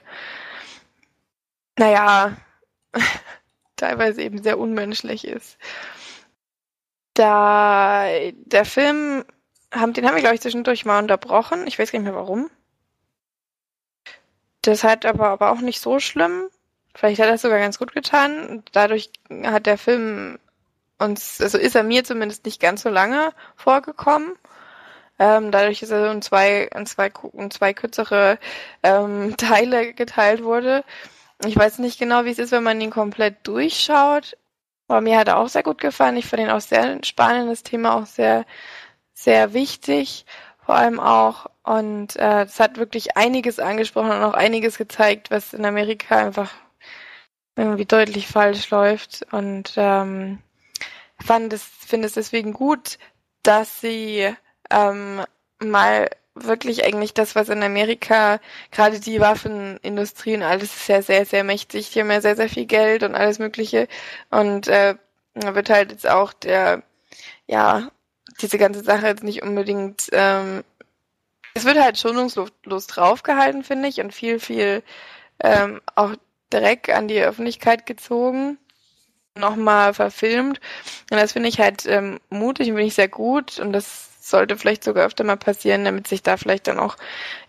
naja, 1.78 2.36
teilweise 3.76 4.22
eben 4.22 4.43
sehr 4.43 4.60
unmenschlich 4.60 5.26
ist. 5.26 5.58
Da 7.14 8.08
der 8.32 8.66
Film, 8.66 9.24
haben, 9.74 9.93
den 9.93 10.05
haben 10.05 10.15
wir, 10.15 10.21
glaube 10.21 10.36
ich, 10.36 10.41
zwischendurch 10.41 10.86
mal 10.86 10.99
unterbrochen. 10.99 11.67
Ich 11.67 11.78
weiß 11.80 11.91
gar 11.91 11.99
nicht 11.99 12.05
mehr 12.05 12.15
warum. 12.15 12.49
Das 14.61 14.84
hat 14.84 15.05
aber, 15.05 15.30
aber 15.30 15.51
auch 15.51 15.59
nicht 15.61 15.82
so 15.82 15.99
schlimm. 15.99 16.49
Vielleicht 16.95 17.19
hat 17.19 17.28
er 17.28 17.34
es 17.34 17.41
sogar 17.41 17.59
ganz 17.59 17.80
gut 17.80 17.93
getan. 17.93 18.63
Dadurch 18.71 19.11
hat 19.43 19.65
der 19.65 19.78
Film 19.78 20.39
uns, 20.99 21.41
also 21.41 21.57
ist 21.57 21.76
er 21.76 21.84
mir 21.84 22.03
zumindest 22.03 22.45
nicht 22.45 22.61
ganz 22.61 22.84
so 22.84 22.89
lange 22.89 23.34
vorgekommen. 23.55 24.34
Ähm, 25.19 25.51
dadurch, 25.51 25.80
dass 25.80 25.91
er 25.91 26.11
in 26.11 26.21
zwei, 26.21 26.69
in 26.76 26.86
zwei, 26.86 27.11
in 27.34 27.51
zwei 27.51 27.74
kürzere 27.74 28.39
ähm, 28.84 29.36
Teile 29.38 29.93
geteilt 29.93 30.43
wurde. 30.43 30.84
Ich 31.45 31.57
weiß 31.57 31.80
nicht 31.80 31.99
genau, 31.99 32.26
wie 32.26 32.32
es 32.32 32.39
ist, 32.39 32.51
wenn 32.51 32.63
man 32.63 32.80
ihn 32.80 32.91
komplett 32.91 33.45
durchschaut. 33.47 34.38
Aber 34.88 35.01
mir 35.01 35.17
hat 35.17 35.28
er 35.28 35.38
auch 35.38 35.49
sehr 35.49 35.63
gut 35.63 35.80
gefallen. 35.80 36.17
Ich 36.17 36.26
fand 36.26 36.43
ihn 36.43 36.49
auch 36.49 36.61
sehr 36.61 36.99
spannend, 37.03 37.49
das 37.49 37.63
Thema 37.63 37.95
auch 37.95 38.05
sehr, 38.05 38.45
sehr 39.14 39.53
wichtig, 39.53 40.26
vor 40.66 40.76
allem 40.76 40.99
auch. 40.99 41.47
Und 41.64 42.16
äh, 42.18 42.43
es 42.43 42.59
hat 42.59 42.78
wirklich 42.78 43.18
einiges 43.18 43.59
angesprochen 43.59 44.11
und 44.11 44.24
auch 44.24 44.34
einiges 44.34 44.78
gezeigt, 44.78 45.32
was 45.32 45.53
in 45.53 45.66
Amerika 45.66 46.18
einfach 46.18 46.51
irgendwie 47.55 47.86
deutlich 47.86 48.28
falsch 48.28 48.70
läuft. 48.70 49.26
Und 49.32 49.74
ähm, 49.78 50.39
fand 51.24 51.53
es, 51.53 51.64
finde 51.64 52.07
es 52.07 52.14
deswegen 52.14 52.53
gut, 52.53 52.97
dass 53.43 53.82
sie 53.82 54.34
ähm, 54.70 55.24
mal 55.59 56.09
wirklich 56.36 56.84
eigentlich 56.86 57.14
das, 57.14 57.36
was 57.36 57.49
in 57.49 57.64
Amerika, 57.64 58.39
gerade 58.72 58.99
die 58.99 59.20
Waffenindustrie 59.20 60.36
und 60.36 60.43
alles 60.43 60.76
ist 60.76 60.88
ja 60.88 61.01
sehr, 61.01 61.26
sehr 61.26 61.43
mächtig. 61.43 61.91
Die 61.91 61.99
haben 62.01 62.11
ja 62.11 62.22
sehr, 62.22 62.36
sehr 62.36 62.49
viel 62.49 62.66
Geld 62.66 63.03
und 63.03 63.16
alles 63.16 63.39
Mögliche. 63.39 63.88
Und 64.32 64.68
äh, 64.68 64.95
wird 65.36 65.70
halt 65.70 65.91
jetzt 65.91 66.09
auch 66.09 66.34
der, 66.34 66.84
ja, 67.47 67.89
diese 68.41 68.57
ganze 68.57 68.84
Sache 68.84 69.07
jetzt 69.07 69.23
nicht 69.23 69.43
unbedingt, 69.43 70.07
ähm, 70.11 70.63
es 71.53 71.65
wird 71.65 71.79
halt 71.79 71.97
schonungslos 71.97 72.88
draufgehalten, 72.88 73.63
finde 73.63 73.88
ich, 73.88 73.99
und 74.01 74.13
viel, 74.13 74.39
viel 74.39 74.84
ähm, 75.39 75.81
auch 75.95 76.13
Dreck 76.49 76.89
an 76.89 77.07
die 77.07 77.21
Öffentlichkeit 77.21 77.86
gezogen 77.86 78.57
nochmal 79.36 79.93
verfilmt. 79.93 80.59
Und 81.11 81.17
das 81.17 81.34
finde 81.34 81.49
ich 81.49 81.59
halt 81.59 81.86
ähm, 81.86 82.19
mutig 82.29 82.67
und 82.67 82.75
finde 82.75 82.88
ich 82.88 82.95
sehr 82.95 83.07
gut. 83.07 83.59
Und 83.59 83.73
das 83.73 84.09
sollte 84.21 84.57
vielleicht 84.57 84.84
sogar 84.84 85.05
öfter 85.05 85.23
mal 85.23 85.38
passieren, 85.38 85.86
damit 85.86 86.07
sich 86.07 86.23
da 86.23 86.38
vielleicht 86.38 86.67
dann 86.67 86.79
auch 86.79 86.95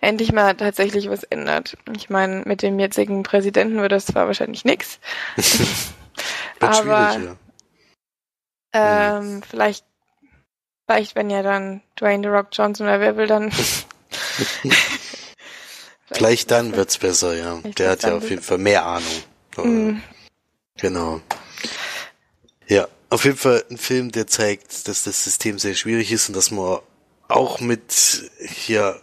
endlich 0.00 0.32
mal 0.32 0.54
tatsächlich 0.54 1.08
was 1.08 1.22
ändert. 1.24 1.76
Ich 1.94 2.10
meine, 2.10 2.42
mit 2.46 2.62
dem 2.62 2.78
jetzigen 2.78 3.22
Präsidenten 3.22 3.80
wird 3.80 3.92
das 3.92 4.06
zwar 4.06 4.26
wahrscheinlich 4.26 4.64
nichts. 4.64 4.98
aber 6.60 7.36
ja. 8.74 9.18
ähm, 9.18 9.42
vielleicht, 9.48 9.84
vielleicht, 10.86 11.14
wenn 11.14 11.30
ja 11.30 11.42
dann 11.42 11.82
Dwayne 11.98 12.22
The 12.22 12.28
Rock 12.28 12.48
Johnson 12.52 12.86
oder 12.86 13.00
wer 13.00 13.16
will 13.16 13.26
dann. 13.26 13.50
vielleicht 16.12 16.50
dann 16.50 16.76
wird's 16.76 16.98
besser, 16.98 17.34
ja. 17.34 17.60
Der 17.78 17.90
hat 17.90 18.02
ja 18.02 18.16
auf 18.16 18.28
jeden 18.28 18.42
Fall 18.42 18.58
mehr 18.58 18.84
Ahnung. 18.84 19.22
Mm. 19.56 20.00
Genau. 20.76 21.20
Ja, 22.66 22.88
auf 23.10 23.24
jeden 23.24 23.36
Fall 23.36 23.64
ein 23.70 23.78
Film, 23.78 24.10
der 24.10 24.26
zeigt, 24.26 24.88
dass 24.88 25.04
das 25.04 25.22
System 25.24 25.58
sehr 25.58 25.74
schwierig 25.74 26.10
ist 26.10 26.28
und 26.28 26.36
dass 26.36 26.50
man 26.50 26.80
auch 27.28 27.60
mit 27.60 28.30
hier 28.40 29.00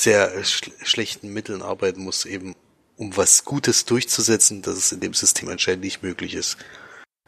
sehr 0.00 0.44
sch 0.44 0.70
schlechten 0.82 1.32
Mitteln 1.32 1.62
arbeiten 1.62 2.02
muss, 2.02 2.24
eben 2.24 2.54
um 2.96 3.16
was 3.16 3.44
Gutes 3.44 3.84
durchzusetzen, 3.86 4.62
dass 4.62 4.76
es 4.76 4.92
in 4.92 5.00
dem 5.00 5.14
System 5.14 5.48
anscheinend 5.48 5.84
nicht 5.84 6.02
möglich 6.02 6.34
ist, 6.34 6.58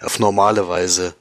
auf 0.00 0.18
normale 0.18 0.68
Weise 0.68 1.14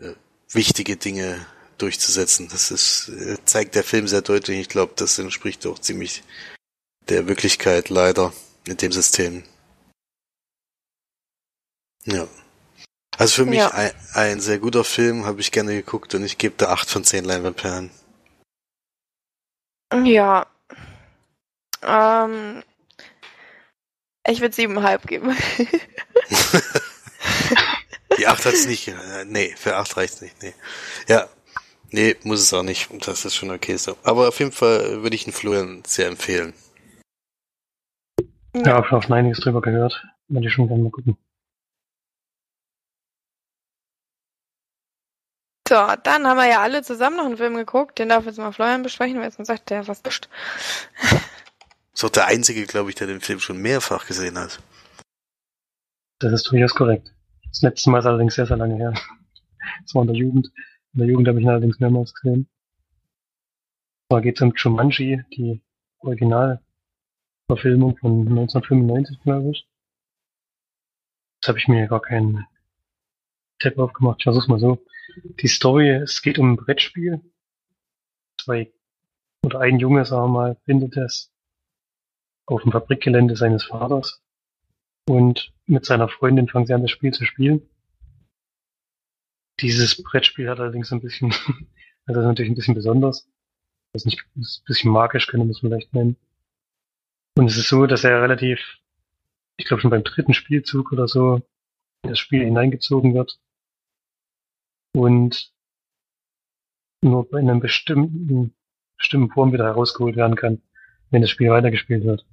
äh, 0.00 0.12
wichtige 0.50 0.96
Dinge 0.96 1.44
durchzusetzen. 1.78 2.48
Das 2.48 2.70
ist, 2.70 3.08
äh, 3.08 3.36
zeigt 3.44 3.74
der 3.74 3.84
Film 3.84 4.08
sehr 4.08 4.22
deutlich. 4.22 4.60
Ich 4.60 4.68
glaube, 4.68 4.92
das 4.96 5.18
entspricht 5.18 5.66
auch 5.66 5.78
ziemlich 5.78 6.22
der 7.08 7.26
Wirklichkeit 7.28 7.88
leider 7.90 8.32
in 8.66 8.76
dem 8.76 8.92
System. 8.92 9.44
Ja. 12.04 12.26
Also 13.16 13.34
für 13.34 13.46
mich 13.46 13.58
ja. 13.58 13.70
ein, 13.70 13.92
ein, 14.12 14.40
sehr 14.40 14.58
guter 14.58 14.84
Film, 14.84 15.24
habe 15.24 15.40
ich 15.40 15.52
gerne 15.52 15.74
geguckt 15.74 16.14
und 16.14 16.24
ich 16.24 16.38
gebe 16.38 16.54
da 16.56 16.70
acht 16.70 16.90
von 16.90 17.04
zehn 17.04 17.24
Leinwandperlen. 17.24 17.90
Ja. 20.02 20.46
Ähm, 21.82 22.64
ich 24.26 24.40
würde 24.40 24.54
siebeneinhalb 24.54 25.06
geben. 25.06 25.36
Die 28.18 28.26
acht 28.26 28.44
hat's 28.44 28.66
nicht. 28.66 28.88
Äh, 28.88 29.24
nee, 29.26 29.54
für 29.56 29.76
acht 29.76 29.96
reicht's 29.96 30.20
nicht. 30.20 30.42
Nee. 30.42 30.54
Ja. 31.08 31.28
Nee, 31.94 32.16
muss 32.24 32.40
es 32.40 32.52
auch 32.52 32.64
nicht. 32.64 32.88
Das 33.06 33.24
ist 33.24 33.36
schon 33.36 33.52
okay 33.52 33.76
so. 33.76 33.96
Aber 34.02 34.26
auf 34.26 34.40
jeden 34.40 34.50
Fall 34.50 35.04
würde 35.04 35.14
ich 35.14 35.22
den 35.22 35.32
Florian 35.32 35.84
sehr 35.86 36.08
empfehlen. 36.08 36.52
Ja, 38.52 38.62
ja 38.62 38.90
habe 38.90 39.02
schon 39.02 39.12
einiges 39.12 39.38
drüber 39.38 39.62
gehört. 39.62 40.04
Würde 40.26 40.48
ich 40.48 40.52
schon 40.52 40.66
gerne 40.66 40.82
mal 40.82 40.90
gucken. 40.90 41.16
So, 45.68 45.76
dann 46.02 46.26
haben 46.26 46.36
wir 46.36 46.48
ja 46.48 46.62
alle 46.62 46.82
zusammen 46.82 47.16
noch 47.16 47.26
einen 47.26 47.36
Film 47.36 47.54
geguckt. 47.54 47.96
Den 48.00 48.08
darf 48.08 48.26
jetzt 48.26 48.38
mal 48.38 48.50
Florian 48.50 48.82
besprechen, 48.82 49.18
weil 49.18 49.30
jetzt 49.30 49.46
sagt 49.46 49.70
der 49.70 49.86
was 49.86 50.00
ist. 50.00 50.28
Ist 51.92 52.04
auch 52.04 52.10
der 52.10 52.26
einzige, 52.26 52.66
glaube 52.66 52.90
ich, 52.90 52.96
der 52.96 53.06
den 53.06 53.20
Film 53.20 53.38
schon 53.38 53.58
mehrfach 53.58 54.08
gesehen 54.08 54.36
hat. 54.36 54.60
Das 56.18 56.32
ist 56.32 56.50
durchaus 56.50 56.74
korrekt. 56.74 57.14
Das 57.50 57.62
letzte 57.62 57.90
Mal 57.90 58.00
ist 58.00 58.06
allerdings 58.06 58.34
sehr, 58.34 58.46
sehr 58.46 58.56
lange 58.56 58.74
her. 58.74 58.94
Das 59.84 59.94
war 59.94 60.02
in 60.02 60.08
der 60.08 60.16
Jugend. 60.16 60.50
In 60.94 61.00
der 61.00 61.08
Jugend 61.08 61.26
habe 61.26 61.38
ich 61.38 61.44
ihn 61.44 61.50
allerdings 61.50 61.80
mehrmals 61.80 62.14
gesehen. 62.14 62.48
Da 64.08 64.20
geht 64.20 64.36
es 64.36 64.42
um 64.42 64.52
Jumanji, 64.54 65.24
die 65.32 65.60
Originalverfilmung 65.98 67.96
von 67.96 68.28
1995, 68.28 69.20
glaube 69.22 69.50
ich. 69.50 69.68
Jetzt 71.36 71.48
habe 71.48 71.58
ich 71.58 71.66
mir 71.66 71.88
gar 71.88 72.00
keinen 72.00 72.46
Tab 73.58 73.76
aufgemacht. 73.78 74.20
Ich 74.20 74.24
versuch's 74.24 74.46
mal 74.46 74.60
so. 74.60 74.84
Die 75.40 75.48
Story, 75.48 75.90
es 75.90 76.22
geht 76.22 76.38
um 76.38 76.52
ein 76.52 76.56
Brettspiel. 76.56 77.20
Zwei 78.40 78.72
oder 79.44 79.60
ein 79.60 79.80
Junge, 79.80 80.04
sagen 80.04 80.32
wir 80.32 80.32
mal, 80.32 80.56
findet 80.64 80.96
es 80.96 81.32
auf 82.46 82.62
dem 82.62 82.72
Fabrikgelände 82.72 83.36
seines 83.36 83.64
Vaters 83.64 84.22
und 85.08 85.52
mit 85.66 85.84
seiner 85.84 86.08
Freundin 86.08 86.48
fangen 86.48 86.66
sie 86.66 86.74
an, 86.74 86.82
das 86.82 86.90
Spiel 86.90 87.12
zu 87.12 87.24
spielen. 87.24 87.68
Dieses 89.60 90.02
Brettspiel 90.02 90.48
hat 90.48 90.60
allerdings 90.60 90.92
ein 90.92 91.00
bisschen, 91.00 91.30
also 92.06 92.20
ist 92.20 92.26
natürlich 92.26 92.50
ein 92.50 92.56
bisschen 92.56 92.74
besonders. 92.74 93.28
Das 93.92 94.02
ist 94.02 94.06
nicht, 94.06 94.24
ist 94.40 94.62
ein 94.62 94.66
bisschen 94.66 94.90
magisch, 94.90 95.26
könnte 95.26 95.44
man 95.44 95.52
es 95.52 95.60
vielleicht 95.60 95.92
nennen. 95.94 96.16
Und 97.36 97.46
es 97.46 97.56
ist 97.56 97.68
so, 97.68 97.86
dass 97.86 98.04
er 98.04 98.22
relativ, 98.22 98.60
ich 99.56 99.66
glaube 99.66 99.80
schon 99.80 99.90
beim 99.90 100.04
dritten 100.04 100.34
Spielzug 100.34 100.92
oder 100.92 101.08
so, 101.08 101.42
in 102.02 102.10
das 102.10 102.18
Spiel 102.18 102.44
hineingezogen 102.44 103.14
wird 103.14 103.38
und 104.94 105.52
nur 107.02 107.30
in 107.32 107.50
einem 107.50 107.60
bestimmten, 107.60 108.54
bestimmten 108.96 109.30
Form 109.32 109.52
wieder 109.52 109.64
herausgeholt 109.64 110.16
werden 110.16 110.36
kann, 110.36 110.62
wenn 111.10 111.22
das 111.22 111.30
Spiel 111.30 111.50
weitergespielt 111.50 112.04
wird. 112.04 112.24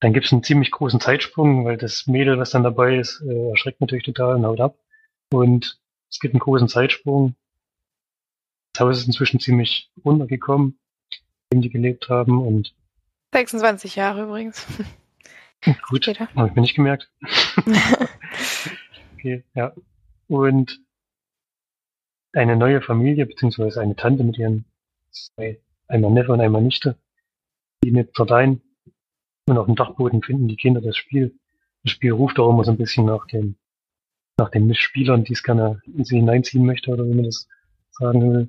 Dann 0.00 0.12
gibt 0.12 0.26
es 0.26 0.32
einen 0.32 0.42
ziemlich 0.42 0.70
großen 0.70 1.00
Zeitsprung, 1.00 1.64
weil 1.64 1.76
das 1.76 2.06
Mädel, 2.06 2.38
was 2.38 2.50
dann 2.50 2.62
dabei 2.62 2.98
ist, 2.98 3.22
äh, 3.22 3.50
erschreckt 3.50 3.80
natürlich 3.80 4.04
total 4.04 4.36
und 4.36 4.46
haut 4.46 4.60
ab. 4.60 4.78
Und 5.32 5.80
es 6.10 6.20
gibt 6.20 6.34
einen 6.34 6.40
großen 6.40 6.68
Zeitsprung. 6.68 7.34
Das 8.72 8.80
Haus 8.80 8.98
ist 8.98 9.06
inzwischen 9.06 9.40
ziemlich 9.40 9.90
runtergekommen. 10.04 10.78
dem 11.52 11.62
die 11.62 11.70
gelebt 11.70 12.08
haben 12.08 12.40
und 12.44 12.74
26 13.32 13.96
Jahre 13.96 14.22
übrigens. 14.24 14.66
gut, 15.88 16.06
habe 16.06 16.48
ich 16.48 16.54
mir 16.54 16.62
nicht 16.62 16.74
gemerkt. 16.74 17.10
okay, 19.14 19.44
ja. 19.54 19.72
Und 20.28 20.80
eine 22.32 22.56
neue 22.56 22.82
Familie, 22.82 23.26
beziehungsweise 23.26 23.80
eine 23.80 23.96
Tante 23.96 24.24
mit 24.24 24.38
ihren 24.38 24.64
zwei, 25.10 25.60
einmal 25.88 26.10
Neffe 26.10 26.32
und 26.32 26.40
einmal 26.40 26.62
Nichte, 26.62 26.96
die 27.82 27.90
mit 27.90 28.14
Zardein 28.14 28.60
und 29.46 29.58
auf 29.58 29.66
dem 29.66 29.76
Dachboden 29.76 30.22
finden 30.22 30.48
die 30.48 30.56
Kinder 30.56 30.80
das 30.80 30.96
Spiel. 30.96 31.38
Das 31.82 31.92
Spiel 31.92 32.12
ruft 32.12 32.38
auch 32.38 32.50
immer 32.50 32.64
so 32.64 32.72
ein 32.72 32.76
bisschen 32.76 33.06
nach 33.06 33.26
den, 33.26 33.56
nach 34.38 34.50
den 34.50 34.66
Mitspielern, 34.66 35.24
die 35.24 35.32
es 35.32 35.42
gerne 35.42 35.80
in 35.86 36.04
sie 36.04 36.16
hineinziehen 36.16 36.64
möchte, 36.64 36.90
oder 36.90 37.04
wie 37.04 37.14
man 37.14 37.24
das 37.24 37.48
sagen 37.90 38.20
will. 38.20 38.48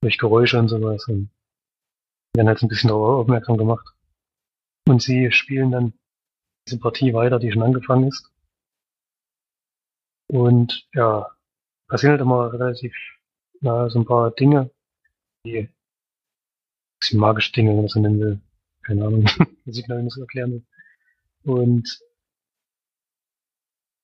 Durch 0.00 0.18
Geräusche 0.18 0.58
und 0.58 0.68
sowas. 0.68 1.08
Und 1.08 1.30
werden 2.34 2.48
halt 2.48 2.62
ein 2.62 2.68
bisschen 2.68 2.88
darauf 2.88 3.22
aufmerksam 3.22 3.56
gemacht. 3.56 3.86
Und 4.86 5.02
sie 5.02 5.32
spielen 5.32 5.70
dann 5.70 5.92
diese 6.66 6.78
Partie 6.78 7.12
weiter, 7.14 7.38
die 7.38 7.50
schon 7.50 7.62
angefangen 7.62 8.08
ist. 8.08 8.30
Und 10.28 10.86
ja, 10.92 11.26
passieren 11.88 12.12
halt 12.12 12.20
immer 12.20 12.52
relativ, 12.52 12.94
na, 13.60 13.88
so 13.88 13.98
ein 13.98 14.04
paar 14.04 14.30
Dinge, 14.30 14.70
die, 15.44 15.68
bisschen 17.00 17.20
magische 17.20 17.52
Dinge, 17.52 17.70
wenn 17.70 17.76
man 17.76 17.84
das 17.86 17.92
so 17.92 18.00
nennen 18.00 18.20
will. 18.20 18.40
Keine 18.82 19.06
Ahnung, 19.06 19.24
was 19.64 19.78
ich 19.78 19.86
so 19.86 20.20
erklären 20.20 20.52
will. 20.52 20.64
Und 21.44 22.00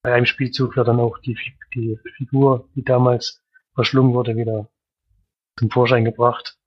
bei 0.05 0.13
einem 0.13 0.27
Spielzug 0.27 0.77
wird 0.77 0.87
dann 0.87 1.01
auch 1.01 1.19
die, 1.19 1.37
die 1.73 1.99
Figur, 2.19 2.69
die 2.77 2.85
damals 2.85 3.43
verschlungen 3.75 4.13
wurde, 4.13 4.37
wieder 4.37 4.71
zum 5.59 5.71
Vorschein 5.71 6.05
gebracht. 6.05 6.59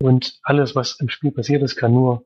Und 0.00 0.40
alles, 0.42 0.74
was 0.74 0.98
im 1.00 1.10
Spiel 1.10 1.32
passiert 1.32 1.62
ist, 1.62 1.76
kann 1.76 1.92
nur 1.92 2.24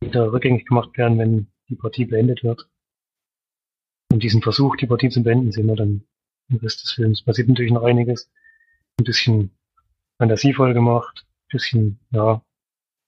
wieder 0.00 0.32
rückgängig 0.32 0.64
gemacht 0.64 0.96
werden, 0.96 1.18
wenn 1.18 1.52
die 1.68 1.76
Partie 1.76 2.06
beendet 2.06 2.42
wird. 2.42 2.70
Und 4.10 4.22
diesen 4.22 4.40
Versuch, 4.40 4.76
die 4.76 4.86
Partie 4.86 5.10
zu 5.10 5.22
beenden, 5.22 5.52
sehen 5.52 5.66
wir 5.66 5.76
dann 5.76 6.06
im 6.48 6.56
Rest 6.56 6.82
des 6.82 6.92
Films. 6.92 7.22
Passiert 7.22 7.48
natürlich 7.48 7.72
noch 7.72 7.82
einiges. 7.82 8.30
Ein 8.98 9.04
bisschen 9.04 9.50
fantasievoll 10.16 10.72
gemacht, 10.72 11.26
bisschen, 11.50 12.00
ja, 12.12 12.42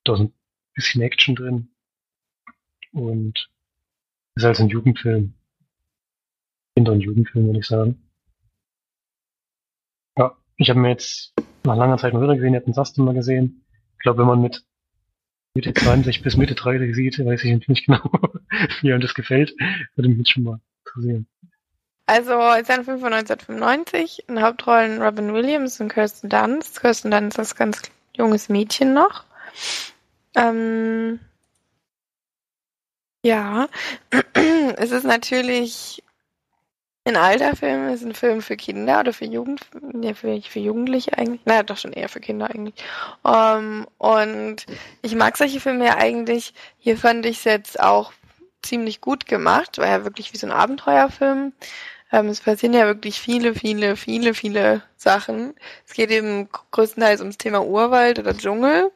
da 0.05 0.13
ist 0.13 0.21
ein 0.21 0.35
bisschen 0.75 1.01
Action 1.01 1.35
drin. 1.35 1.71
Und 2.93 3.51
ist 4.35 4.45
halt 4.45 4.61
ein 4.61 4.69
Jugendfilm. 4.69 5.33
Kinder- 6.75 6.93
und 6.93 7.01
Jugendfilm, 7.01 7.47
würde 7.47 7.59
ich 7.59 7.67
sagen. 7.67 8.03
Ja, 10.17 10.37
ich 10.57 10.71
habe 10.71 10.81
mir 10.81 10.91
jetzt 10.91 11.35
nach 11.65 11.77
langer 11.77 11.99
Zeit 11.99 12.13
mal 12.13 12.23
wieder 12.23 12.35
gesehen, 12.35 12.55
ich 12.55 12.57
habe 12.57 12.67
den 12.67 12.75
Sasten 12.75 13.05
mal 13.05 13.15
gesehen. 13.15 13.65
Ich 13.95 13.99
glaube, 14.01 14.21
wenn 14.21 14.27
man 14.27 14.43
mit 14.43 14.65
Mitte 15.55 15.75
20 15.75 16.23
bis 16.23 16.37
Mitte 16.37 16.55
30 16.55 16.95
sieht, 16.95 17.25
weiß 17.25 17.45
ich 17.45 17.69
nicht 17.69 17.87
genau, 17.87 18.03
wie 18.81 18.93
einem 18.93 19.03
das 19.03 19.15
gefällt. 19.15 19.55
Würde 19.95 20.09
mich 20.09 20.29
schon 20.29 20.45
mal 20.45 20.61
interessieren. 20.85 21.27
Also, 22.07 22.33
es 22.33 22.63
ist 22.63 22.71
ein 22.71 22.85
Film 22.85 22.99
von 22.99 23.13
1995. 23.13 24.29
In 24.29 24.43
Hauptrollen 24.43 25.01
Robin 25.01 25.33
Williams 25.33 25.81
und 25.81 25.89
Kirsten 25.89 26.29
Dunst. 26.29 26.81
Kirsten 26.81 27.11
Dunst 27.11 27.39
ist 27.39 27.55
ganz 27.55 27.83
junges 28.17 28.49
Mädchen 28.49 28.93
noch. 28.93 29.25
Ähm, 30.35 31.21
ja, 33.25 33.69
es 34.77 34.91
ist 34.91 35.05
natürlich 35.05 36.03
ein 37.05 37.17
alter 37.17 37.57
Film, 37.57 37.89
ist 37.89 38.05
ein 38.05 38.15
Film 38.15 38.43
für 38.43 38.57
Kinder 38.57 39.01
oder 39.01 39.13
für 39.13 39.25
Jugend, 39.25 39.61
ja, 40.01 40.15
für, 40.15 40.41
für 40.43 40.61
Jugendliche 40.61 41.17
eigentlich. 41.19 41.45
Naja, 41.45 41.63
doch 41.65 41.77
schon 41.77 41.93
eher 41.93 42.09
für 42.09 42.21
Kinder 42.21 42.49
eigentlich. 42.49 42.75
Ähm, 43.25 43.87
und 43.99 44.67
ich 45.03 45.15
mag 45.17 45.37
solche 45.37 45.61
Filme 45.61 45.87
ja 45.87 45.97
eigentlich. 45.97 46.55
Hier 46.79 46.97
fand 46.97 47.27
ich 47.27 47.39
es 47.39 47.45
jetzt 47.45 47.81
auch 47.81 48.13
ziemlich 48.63 49.01
gut 49.01 49.27
gemacht, 49.27 49.79
war 49.79 49.89
ja 49.89 50.05
wirklich 50.05 50.33
wie 50.33 50.39
so 50.39 50.47
ein 50.47 50.53
Abenteuerfilm. 50.53 51.53
Ähm, 52.13 52.29
es 52.29 52.41
passieren 52.41 52.75
ja 52.75 52.87
wirklich 52.87 53.21
viele, 53.21 53.55
viele, 53.55 53.97
viele, 53.97 54.35
viele 54.35 54.83
Sachen. 54.97 55.55
Es 55.87 55.95
geht 55.95 56.11
eben 56.11 56.49
größtenteils 56.71 57.21
ums 57.21 57.39
Thema 57.39 57.65
Urwald 57.65 58.21
oder 58.21 58.37
Dschungel 58.37 58.93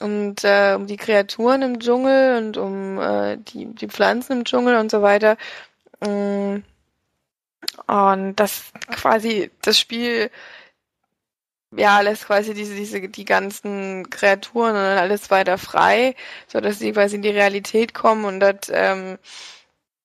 und 0.00 0.44
äh, 0.44 0.74
um 0.74 0.86
die 0.86 0.96
Kreaturen 0.96 1.62
im 1.62 1.80
Dschungel 1.80 2.36
und 2.38 2.56
um 2.58 2.98
äh, 2.98 3.38
die, 3.38 3.66
die 3.66 3.88
Pflanzen 3.88 4.38
im 4.38 4.44
Dschungel 4.44 4.76
und 4.76 4.90
so 4.90 5.00
weiter. 5.00 5.38
Mm. 6.00 6.62
Und 7.86 8.36
das 8.36 8.72
quasi 8.90 9.50
das 9.62 9.78
Spiel 9.78 10.30
ja 11.76 12.00
lässt 12.00 12.26
quasi 12.26 12.54
diese 12.54 12.74
diese 12.74 13.08
die 13.08 13.24
ganzen 13.24 14.10
Kreaturen 14.10 14.72
und 14.72 14.76
alles 14.76 15.30
weiter 15.30 15.58
frei, 15.58 16.14
so 16.48 16.60
dass 16.60 16.78
sie 16.78 16.92
quasi 16.92 17.16
in 17.16 17.22
die 17.22 17.28
Realität 17.30 17.94
kommen 17.94 18.24
und 18.24 18.40
dort 18.40 18.68
ähm, 18.72 19.18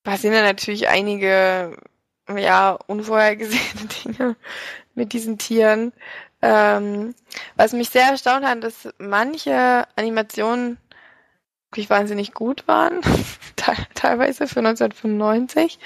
passieren 0.04 0.36
dann 0.36 0.46
natürlich 0.46 0.88
einige 0.88 1.78
ja 2.36 2.78
unvorhergesehene 2.88 3.88
Dinge 4.06 4.36
mit 4.96 5.14
diesen 5.14 5.38
Tieren. 5.38 5.94
Ähm, 6.42 7.16
was 7.56 7.74
mich 7.74 7.90
sehr 7.90 8.10
erstaunt 8.12 8.46
hat, 8.46 8.64
dass 8.64 8.90
manche 9.00 9.88
Animationen 9.96 10.78
wirklich 11.76 11.90
wahnsinnig 11.90 12.34
gut 12.34 12.68
waren, 12.70 13.02
te- 13.58 13.76
teilweise 13.96 14.48
für 14.48 14.60
1995. 14.60 15.78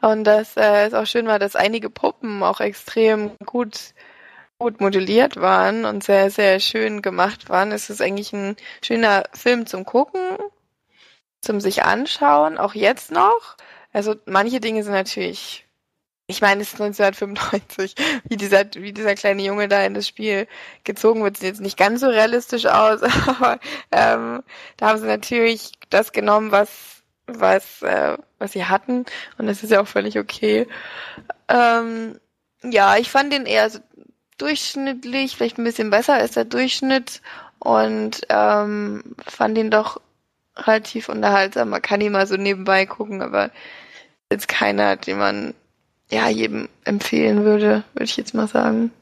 Und 0.00 0.24
dass 0.24 0.56
äh, 0.56 0.86
es 0.86 0.94
auch 0.94 1.04
schön 1.06 1.26
war, 1.26 1.38
dass 1.38 1.56
einige 1.56 1.90
Puppen 1.90 2.42
auch 2.42 2.60
extrem 2.60 3.32
gut 3.44 3.94
gut 4.58 4.80
modelliert 4.80 5.36
waren 5.36 5.84
und 5.84 6.02
sehr, 6.02 6.30
sehr 6.30 6.60
schön 6.60 7.02
gemacht 7.02 7.50
waren. 7.50 7.72
Es 7.72 7.90
ist 7.90 8.00
eigentlich 8.00 8.32
ein 8.32 8.56
schöner 8.82 9.24
Film 9.34 9.66
zum 9.66 9.84
Gucken, 9.84 10.38
zum 11.42 11.60
sich 11.60 11.82
anschauen, 11.84 12.56
auch 12.56 12.74
jetzt 12.74 13.12
noch. 13.12 13.58
Also 13.92 14.14
manche 14.24 14.58
Dinge 14.60 14.82
sind 14.82 14.94
natürlich 14.94 15.65
ich 16.28 16.40
meine, 16.40 16.62
es 16.62 16.72
ist 16.72 16.80
1995, 16.80 17.94
wie 18.28 18.36
dieser, 18.36 18.64
wie 18.74 18.92
dieser 18.92 19.14
kleine 19.14 19.42
Junge 19.42 19.68
da 19.68 19.84
in 19.84 19.94
das 19.94 20.08
Spiel 20.08 20.48
gezogen 20.84 21.22
wird, 21.22 21.36
sieht 21.36 21.48
jetzt 21.48 21.60
nicht 21.60 21.78
ganz 21.78 22.00
so 22.00 22.08
realistisch 22.08 22.66
aus, 22.66 23.02
aber 23.26 23.60
ähm, 23.92 24.42
da 24.76 24.88
haben 24.88 24.98
sie 24.98 25.06
natürlich 25.06 25.72
das 25.90 26.12
genommen, 26.12 26.50
was, 26.50 27.02
was, 27.26 27.82
äh, 27.82 28.16
was 28.38 28.52
sie 28.52 28.64
hatten 28.64 29.04
und 29.38 29.46
das 29.46 29.62
ist 29.62 29.70
ja 29.70 29.80
auch 29.80 29.88
völlig 29.88 30.18
okay. 30.18 30.66
Ähm, 31.48 32.18
ja, 32.62 32.96
ich 32.96 33.10
fand 33.10 33.32
den 33.32 33.46
eher 33.46 33.70
so 33.70 33.78
durchschnittlich, 34.38 35.36
vielleicht 35.36 35.58
ein 35.58 35.64
bisschen 35.64 35.90
besser 35.90 36.14
als 36.14 36.32
der 36.32 36.44
Durchschnitt 36.44 37.22
und 37.58 38.22
ähm, 38.28 39.14
fand 39.26 39.56
ihn 39.56 39.70
doch 39.70 40.00
relativ 40.56 41.08
unterhaltsam. 41.08 41.70
Man 41.70 41.82
kann 41.82 42.00
ihn 42.00 42.12
mal 42.12 42.26
so 42.26 42.36
nebenbei 42.36 42.86
gucken, 42.86 43.22
aber 43.22 43.50
jetzt 44.30 44.48
keiner, 44.48 44.96
den 44.96 45.18
man 45.18 45.54
ja, 46.10 46.28
jedem 46.28 46.68
empfehlen 46.84 47.44
würde, 47.44 47.84
würde 47.92 48.04
ich 48.04 48.16
jetzt 48.16 48.34
mal 48.34 48.48
sagen. 48.48 48.92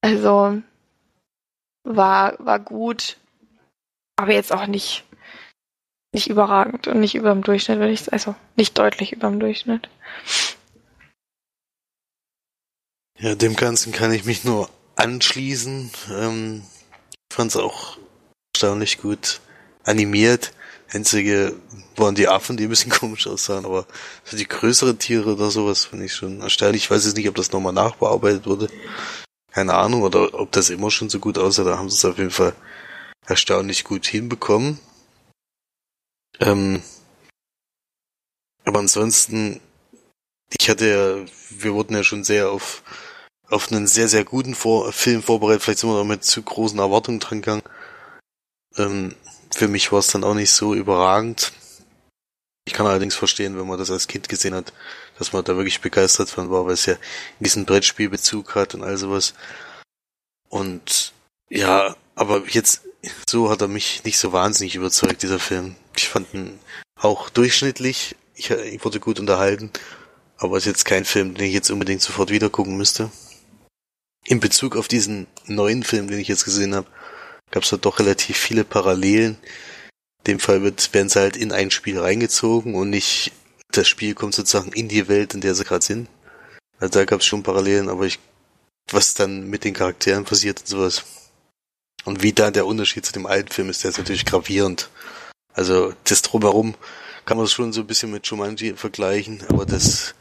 Also 0.00 0.62
war, 1.84 2.34
war 2.38 2.58
gut, 2.58 3.16
aber 4.16 4.32
jetzt 4.32 4.52
auch 4.52 4.66
nicht, 4.66 5.04
nicht 6.12 6.28
überragend 6.28 6.86
und 6.86 7.00
nicht 7.00 7.14
über 7.14 7.30
dem 7.30 7.42
Durchschnitt, 7.42 7.78
würde 7.78 7.92
ich 7.92 8.12
also 8.12 8.34
nicht 8.56 8.78
deutlich 8.78 9.12
über 9.12 9.28
dem 9.28 9.40
Durchschnitt. 9.40 9.88
Ja, 13.18 13.34
dem 13.34 13.56
Ganzen 13.56 13.92
kann 13.92 14.12
ich 14.12 14.24
mich 14.24 14.44
nur 14.44 14.70
anschließen. 14.96 15.90
Ähm, 16.10 16.62
es 17.36 17.56
auch 17.56 17.98
erstaunlich 18.54 19.00
gut 19.00 19.40
animiert. 19.84 20.52
Einzige 20.92 21.54
waren 21.96 22.14
die 22.14 22.28
Affen, 22.28 22.56
die 22.56 22.64
ein 22.64 22.70
bisschen 22.70 22.90
komisch 23.00 23.26
aussahen, 23.26 23.64
aber 23.64 23.86
für 24.24 24.36
die 24.36 24.48
größeren 24.48 24.98
Tiere 24.98 25.34
oder 25.34 25.50
sowas 25.50 25.84
finde 25.84 26.06
ich 26.06 26.14
schon 26.14 26.40
erstaunlich. 26.40 26.84
Ich 26.84 26.90
weiß 26.90 27.04
jetzt 27.04 27.16
nicht, 27.16 27.28
ob 27.28 27.36
das 27.36 27.52
nochmal 27.52 27.72
nachbearbeitet 27.72 28.46
wurde. 28.46 28.68
Keine 29.52 29.74
Ahnung, 29.74 30.02
oder 30.02 30.34
ob 30.34 30.52
das 30.52 30.70
immer 30.70 30.90
schon 30.90 31.10
so 31.10 31.18
gut 31.18 31.38
aussah. 31.38 31.64
Da 31.64 31.78
haben 31.78 31.90
sie 31.90 31.96
es 31.96 32.04
auf 32.04 32.18
jeden 32.18 32.30
Fall 32.30 32.54
erstaunlich 33.26 33.84
gut 33.84 34.06
hinbekommen. 34.06 34.78
Ähm, 36.38 36.82
aber 38.64 38.78
ansonsten, 38.80 39.60
ich 40.58 40.70
hatte 40.70 40.88
ja, 40.88 41.32
wir 41.50 41.74
wurden 41.74 41.94
ja 41.94 42.04
schon 42.04 42.24
sehr 42.24 42.50
auf, 42.50 42.82
auf 43.48 43.70
einen 43.70 43.86
sehr, 43.86 44.08
sehr 44.08 44.24
guten 44.24 44.54
Vor 44.54 44.92
Film 44.92 45.22
vorbereitet. 45.22 45.62
Vielleicht 45.62 45.80
sind 45.80 45.90
wir 45.90 45.98
noch 45.98 46.04
mit 46.04 46.24
zu 46.24 46.42
großen 46.42 46.78
Erwartungen 46.78 47.20
dran 47.20 47.42
gegangen. 47.42 47.62
Ähm, 48.76 49.14
für 49.52 49.68
mich 49.68 49.92
war 49.92 49.98
es 49.98 50.08
dann 50.08 50.24
auch 50.24 50.34
nicht 50.34 50.50
so 50.50 50.74
überragend. 50.74 51.52
Ich 52.66 52.72
kann 52.72 52.86
allerdings 52.86 53.16
verstehen, 53.16 53.58
wenn 53.58 53.66
man 53.66 53.78
das 53.78 53.90
als 53.90 54.06
Kind 54.06 54.28
gesehen 54.28 54.54
hat, 54.54 54.72
dass 55.18 55.32
man 55.32 55.44
da 55.44 55.56
wirklich 55.56 55.80
begeistert 55.80 56.30
von 56.30 56.50
war, 56.50 56.66
weil 56.66 56.74
es 56.74 56.86
ja 56.86 56.96
diesen 57.40 57.64
Brettspielbezug 57.64 58.54
hat 58.54 58.74
und 58.74 58.82
all 58.82 58.96
sowas. 58.96 59.34
Und 60.48 61.12
ja, 61.48 61.96
aber 62.14 62.46
jetzt 62.48 62.82
so 63.28 63.50
hat 63.50 63.62
er 63.62 63.68
mich 63.68 64.04
nicht 64.04 64.18
so 64.18 64.32
wahnsinnig 64.32 64.74
überzeugt, 64.74 65.22
dieser 65.22 65.38
Film. 65.38 65.76
Ich 65.96 66.08
fand 66.08 66.32
ihn 66.34 66.58
auch 66.96 67.30
durchschnittlich. 67.30 68.16
Ich, 68.34 68.50
ich 68.50 68.84
wurde 68.84 69.00
gut 69.00 69.18
unterhalten, 69.20 69.70
aber 70.38 70.56
es 70.56 70.64
ist 70.64 70.72
jetzt 70.72 70.84
kein 70.84 71.04
Film, 71.04 71.34
den 71.34 71.46
ich 71.46 71.54
jetzt 71.54 71.70
unbedingt 71.70 72.02
sofort 72.02 72.30
wieder 72.30 72.50
gucken 72.50 72.76
müsste. 72.76 73.10
In 74.24 74.40
Bezug 74.40 74.76
auf 74.76 74.88
diesen 74.88 75.26
neuen 75.46 75.82
Film, 75.82 76.08
den 76.08 76.20
ich 76.20 76.28
jetzt 76.28 76.44
gesehen 76.44 76.74
habe, 76.74 76.86
gab 77.50 77.62
es 77.62 77.70
da 77.70 77.76
doch 77.76 77.98
relativ 77.98 78.36
viele 78.36 78.64
Parallelen. 78.64 79.36
In 80.18 80.34
dem 80.34 80.40
Fall 80.40 80.62
wird, 80.62 80.92
werden 80.94 81.08
sie 81.08 81.20
halt 81.20 81.36
in 81.36 81.52
ein 81.52 81.70
Spiel 81.70 81.98
reingezogen 81.98 82.74
und 82.74 82.90
nicht 82.90 83.32
das 83.72 83.88
Spiel 83.88 84.14
kommt 84.14 84.34
sozusagen 84.34 84.72
in 84.72 84.88
die 84.88 85.08
Welt, 85.08 85.34
in 85.34 85.40
der 85.40 85.54
sie 85.54 85.64
gerade 85.64 85.84
sind. 85.84 86.08
Also 86.78 86.98
da 86.98 87.04
gab 87.04 87.20
es 87.20 87.26
schon 87.26 87.42
Parallelen, 87.42 87.88
aber 87.88 88.06
ich, 88.06 88.18
was 88.90 89.14
dann 89.14 89.48
mit 89.48 89.64
den 89.64 89.74
Charakteren 89.74 90.24
passiert 90.24 90.60
und 90.60 90.66
sowas. 90.66 91.04
Und 92.04 92.22
wie 92.22 92.32
da 92.32 92.50
der 92.50 92.66
Unterschied 92.66 93.04
zu 93.04 93.12
dem 93.12 93.26
alten 93.26 93.50
Film 93.50 93.68
ist, 93.68 93.84
der 93.84 93.90
ist 93.90 93.98
natürlich 93.98 94.24
gravierend. 94.24 94.88
Also 95.52 95.92
das 96.04 96.22
drumherum 96.22 96.74
kann 97.24 97.36
man 97.36 97.46
schon 97.46 97.72
so 97.72 97.82
ein 97.82 97.86
bisschen 97.86 98.10
mit 98.10 98.26
Jumanji 98.26 98.74
vergleichen, 98.76 99.44
aber 99.48 99.66
das, 99.66 100.14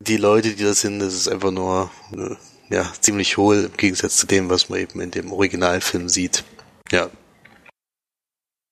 die 0.00 0.18
Leute, 0.18 0.54
die 0.54 0.62
da 0.62 0.74
sind, 0.74 0.98
das 1.00 1.14
ist 1.14 1.28
einfach 1.28 1.50
nur, 1.50 1.90
äh, 2.12 2.36
ja, 2.72 2.90
ziemlich 3.00 3.36
hohl 3.36 3.64
im 3.64 3.76
Gegensatz 3.76 4.16
zu 4.16 4.26
dem, 4.26 4.48
was 4.48 4.70
man 4.70 4.80
eben 4.80 5.00
in 5.00 5.10
dem 5.10 5.30
Originalfilm 5.30 6.08
sieht. 6.08 6.42
Ja. 6.90 7.10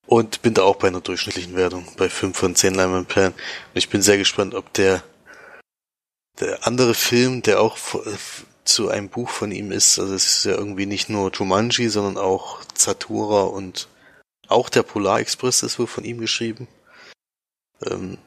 Und 0.07 0.41
bin 0.43 0.55
da 0.55 0.63
auch 0.63 0.77
bei 0.77 0.89
einer 0.89 1.03
durchschnittlichen 1.03 1.55
Wertung, 1.55 1.87
bei 1.99 2.09
5 2.09 2.37
von 2.37 2.57
10 2.57 2.75
Leinwandperlen. 2.75 3.33
Und 3.35 3.75
ich 3.75 3.91
bin 3.91 4.01
sehr 4.01 4.17
gespannt, 4.17 4.55
ob 4.55 4.73
der, 4.73 5.05
der 6.41 6.67
andere 6.67 6.95
Film, 6.95 7.43
der 7.43 7.61
auch 7.61 7.77
zu 8.65 8.89
einem 8.89 9.11
Buch 9.11 9.29
von 9.29 9.53
ihm 9.53 9.71
ist, 9.71 9.99
also 9.99 10.15
es 10.15 10.27
ist 10.27 10.45
ja 10.45 10.53
irgendwie 10.53 10.87
nicht 10.87 11.11
nur 11.11 11.31
Jumanji, 11.33 11.89
sondern 11.91 12.17
auch 12.17 12.65
Zatura 12.75 13.43
und 13.43 13.89
auch 14.49 14.69
der 14.71 14.83
Polar 14.83 15.21
Express 15.21 15.63
ist 15.63 15.79
wohl 15.79 15.87
von 15.87 16.05
ihm 16.05 16.21
geschrieben. 16.21 16.67
Ähm, 17.87 18.19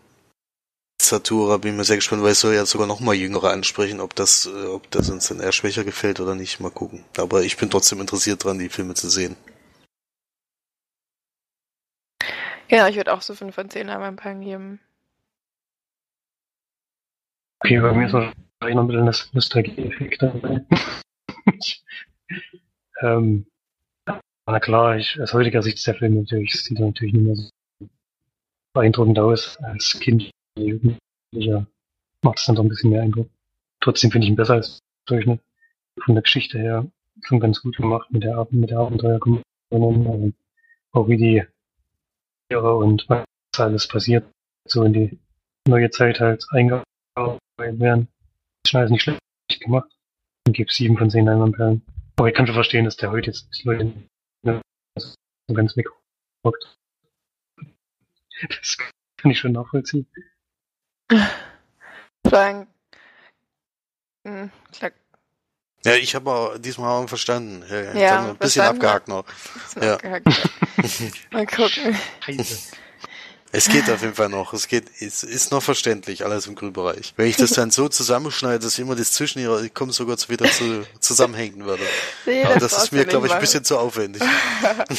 Satura 1.04 1.58
bin 1.58 1.72
ich 1.72 1.78
mir 1.78 1.84
sehr 1.84 1.98
gespannt, 1.98 2.24
weil 2.24 2.32
es 2.32 2.40
soll 2.40 2.56
ja 2.56 2.66
sogar 2.66 2.88
noch 2.88 3.00
mal 3.00 3.14
Jüngere 3.14 3.52
ansprechen, 3.52 4.00
ob 4.00 4.16
das, 4.16 4.46
äh, 4.46 4.68
ob 4.68 4.90
das 4.92 5.10
uns 5.10 5.28
dann 5.28 5.40
eher 5.40 5.52
schwächer 5.52 5.84
gefällt 5.84 6.20
oder 6.20 6.36
nicht. 6.36 6.60
Mal 6.60 6.72
gucken. 6.72 7.04
Aber 7.18 7.44
ich 7.44 7.58
bin 7.58 7.70
trotzdem 7.70 8.02
interessiert 8.02 8.44
dran, 8.44 8.60
die 8.60 8.70
Filme 8.70 8.94
zu 8.94 9.10
sehen. 9.10 9.36
Ja, 12.70 12.88
ich 12.88 12.96
würde 12.96 13.14
auch 13.14 13.22
so 13.22 13.36
5 13.36 13.54
von 13.54 13.70
10 13.70 13.90
einmal 13.90 14.08
ein 14.08 14.16
paar 14.16 14.36
geben. 14.36 14.80
Okay, 17.60 17.80
bei 17.80 17.94
mir 17.94 18.08
ist 18.08 18.14
wahrscheinlich 18.14 18.76
noch 18.76 18.84
ein 18.84 18.88
bisschen 18.88 19.06
das 19.06 19.34
Nostalgie-Effekt 19.34 20.22
dabei. 20.22 20.66
ähm, 23.02 23.46
na 24.46 24.60
klar, 24.60 24.98
ich, 24.98 25.22
aus 25.22 25.34
heutiger 25.34 25.62
Sicht 25.62 25.78
ist 25.78 25.88
der 25.88 25.96
Film 25.96 26.16
natürlich, 26.16 26.54
sieht 26.54 26.80
natürlich 26.80 27.14
nicht 27.14 27.24
mehr 27.24 27.36
so 27.36 27.50
beeindruckend 28.74 29.20
aus. 29.20 29.58
Als 29.62 30.00
Kind, 30.00 30.32
Jugendlicher 30.58 31.68
macht 32.22 32.40
es 32.40 32.46
dann 32.46 32.56
doch 32.56 32.64
ein 32.64 32.70
bisschen 32.70 32.92
mehr 32.92 33.02
Eindruck. 33.02 33.30
Trotzdem 33.80 34.12
finde 34.12 34.26
ich 34.26 34.32
ihn 34.32 34.36
besser 34.36 34.56
als 34.56 34.80
Durchschnitt. 35.06 35.42
Von 36.04 36.16
der 36.16 36.24
Geschichte 36.24 36.58
her 36.58 36.88
schon 37.22 37.40
ganz 37.40 37.62
gut 37.62 37.78
gemacht 37.78 38.12
mit 38.12 38.24
der, 38.24 38.48
mit 38.52 38.70
der 38.70 38.80
Abenteuerkomponente. 38.80 40.34
Auch 40.92 41.08
wie 41.08 41.18
die 41.18 41.44
Tiere 42.50 42.76
und 42.76 43.06
was 43.10 43.26
alles 43.58 43.88
passiert, 43.88 44.26
so 44.66 44.84
in 44.84 44.94
die 44.94 45.20
neue 45.68 45.90
Zeit 45.90 46.20
halt 46.20 46.46
eingearbeitet 46.52 47.80
werden. 47.80 48.08
Das 48.64 48.72
ist 48.72 48.76
alles 48.76 48.92
nicht 48.92 49.04
schlecht 49.04 49.20
gemacht. 49.60 49.90
Ich 50.48 50.54
gebe 50.54 50.72
sieben 50.72 50.98
von 50.98 51.10
zehn 51.10 51.26
Leinwandperlen. 51.26 51.82
Aber 52.18 52.28
ich 52.28 52.36
kann 52.36 52.46
schon 52.46 52.56
verstehen, 52.56 52.86
dass 52.86 52.98
der 52.98 53.12
heute 53.12 53.28
jetzt 53.28 53.64
Leute 53.64 53.94
ne, 54.44 54.62
so 54.98 55.54
ganz 55.54 55.76
wegrockt. 55.76 56.78
Das 58.50 58.78
kann 59.18 59.32
ich 59.32 59.40
schon 59.40 59.54
nachvollziehen. 59.54 60.08
Frank. 62.28 62.68
Hm, 64.26 64.52
ja, 65.86 65.96
ich 65.96 66.16
habe 66.16 66.32
auch 66.32 66.58
diesmal 66.58 66.92
auch 66.92 67.08
verstanden. 67.10 67.64
Ja, 67.70 67.94
ja 67.94 68.30
ein 68.30 68.38
bisschen 68.38 68.64
abgehakt 68.64 69.08
noch. 69.10 69.26
Ja. 69.82 69.96
Abgehakt. 69.96 70.28
Mal 71.32 71.46
gucken. 71.46 71.98
Es 73.52 73.68
geht 73.68 73.90
auf 73.90 74.02
jeden 74.02 74.16
Fall 74.16 74.30
noch. 74.30 74.54
Es 74.54 74.68
geht, 74.68 74.86
es 75.02 75.24
ist 75.24 75.52
noch 75.52 75.62
verständlich, 75.62 76.24
alles 76.24 76.48
im 76.48 76.56
Grünbereich. 76.56 77.14
Wenn 77.18 77.28
ich 77.28 77.36
das 77.36 77.52
dann 77.52 77.70
so 77.70 77.90
zusammenschneide, 77.90 78.60
dass 78.60 78.80
immer 78.80 78.96
das 78.96 79.12
zwischen 79.12 79.40
ihrer, 79.40 79.62
ich 79.62 79.74
komme 79.74 79.92
sogar 79.92 80.18
wieder 80.28 80.50
zu, 80.50 80.86
zusammenhängen 81.00 81.66
würde. 81.66 81.84
Nee, 82.26 82.46
Aber 82.46 82.56
das, 82.56 82.72
das 82.72 82.84
ist 82.86 82.92
mir, 82.94 83.06
glaube 83.06 83.28
ich, 83.28 83.34
ein 83.34 83.42
bisschen 83.42 83.66
zu 83.66 83.78
aufwendig. 83.78 84.24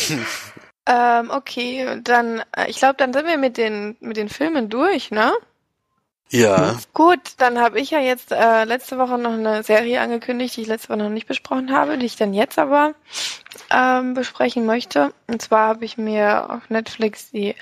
ähm, 0.87 1.31
okay, 1.31 1.99
dann, 2.05 2.45
äh, 2.57 2.69
ich 2.69 2.77
glaube, 2.77 2.95
dann 2.99 3.13
sind 3.15 3.27
wir 3.27 3.39
mit 3.39 3.57
den, 3.57 3.97
mit 4.01 4.19
den 4.19 4.29
Filmen 4.29 4.69
durch, 4.69 5.11
ne? 5.11 5.33
Ja. 6.35 6.81
Gut, 6.95 7.21
dann 7.37 7.61
habe 7.61 7.79
ich 7.79 7.93
ja 7.93 8.01
jetzt 8.01 8.33
äh, 8.33 8.65
letzte 8.65 8.99
Woche 8.99 9.19
noch 9.19 9.35
eine 9.35 9.63
Serie 9.63 10.01
angekündigt, 10.01 10.57
die 10.57 10.63
ich 10.63 10.67
letzte 10.67 10.89
Woche 10.89 10.99
noch 10.99 11.09
nicht 11.09 11.29
besprochen 11.29 11.73
habe, 11.73 11.97
die 11.97 12.07
ich 12.07 12.17
dann 12.17 12.35
jetzt 12.35 12.59
aber 12.59 12.95
ähm, 13.71 14.15
besprechen 14.15 14.67
möchte. 14.67 15.15
Und 15.29 15.41
zwar 15.41 15.69
habe 15.69 15.85
ich 15.85 15.97
mir 15.97 16.51
auf 16.51 16.69
Netflix 16.71 17.31
die 17.31 17.55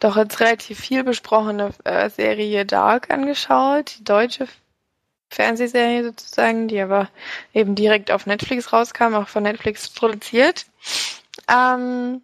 doch 0.00 0.16
jetzt 0.16 0.40
relativ 0.40 0.80
viel 0.80 1.04
besprochene 1.04 1.70
äh, 1.84 2.10
Serie 2.10 2.66
Dark 2.66 3.10
angeschaut, 3.10 3.94
die 4.00 4.04
deutsche 4.04 4.48
Fernsehserie 5.30 6.02
sozusagen, 6.02 6.66
die 6.66 6.80
aber 6.80 7.08
eben 7.54 7.76
direkt 7.76 8.10
auf 8.10 8.26
Netflix 8.26 8.72
rauskam, 8.72 9.14
auch 9.14 9.28
von 9.28 9.44
Netflix 9.44 9.88
produziert. 9.88 10.66
Ähm, 11.48 12.22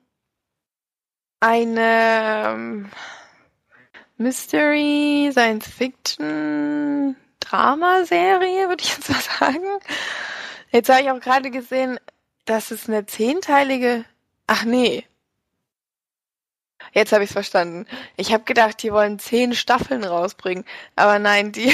eine 1.39 2.55
ähm, 2.55 2.91
Mystery, 4.19 5.31
Science 5.33 5.69
Fiction, 5.69 7.17
Drama-Serie, 7.41 8.69
würde 8.69 8.83
ich 8.83 8.97
jetzt 8.97 9.11
mal 9.11 9.21
sagen. 9.21 9.64
Jetzt 10.71 10.89
habe 10.89 11.03
ich 11.03 11.11
auch 11.11 11.21
gerade 11.21 11.51
gesehen, 11.51 11.99
dass 12.47 12.71
es 12.71 12.89
eine 12.89 13.07
zehnteilige. 13.07 14.05
Ach 14.47 14.64
nee. 14.64 15.05
Jetzt 16.93 17.12
habe 17.12 17.25
ich 17.25 17.31
es 17.31 17.35
verstanden. 17.35 17.87
Ich 18.17 18.33
habe 18.33 18.45
gedacht, 18.45 18.83
die 18.83 18.91
wollen 18.91 19.19
zehn 19.19 19.55
Staffeln 19.55 20.03
rausbringen, 20.03 20.64
aber 20.95 21.19
nein, 21.19 21.53
die 21.53 21.73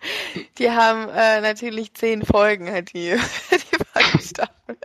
die 0.58 0.70
haben 0.70 1.08
äh, 1.08 1.40
natürlich 1.40 1.94
zehn 1.94 2.24
Folgen, 2.24 2.70
halt 2.70 2.92
die 2.92 3.16
die 3.50 3.84
beiden 3.94 4.20
Staffeln. 4.20 4.78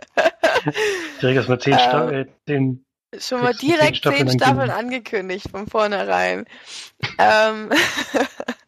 Direkt 1.20 1.36
erstmal 1.36 1.60
zehn 1.60 1.78
Staffeln, 1.78 2.28
ähm, 2.46 2.84
Schon 3.18 3.42
mal 3.42 3.54
direkt 3.54 4.02
zehn 4.02 4.12
Staffeln, 4.12 4.30
Staffeln 4.30 4.70
angekündigt 4.70 5.50
von 5.50 5.66
vornherein. 5.66 6.46
ähm, 7.18 7.70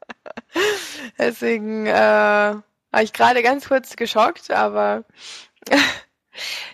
deswegen 1.19 1.87
äh, 1.87 1.93
war 1.93 3.03
ich 3.03 3.13
gerade 3.13 3.43
ganz 3.43 3.69
kurz 3.69 3.97
geschockt, 3.97 4.51
aber 4.51 5.05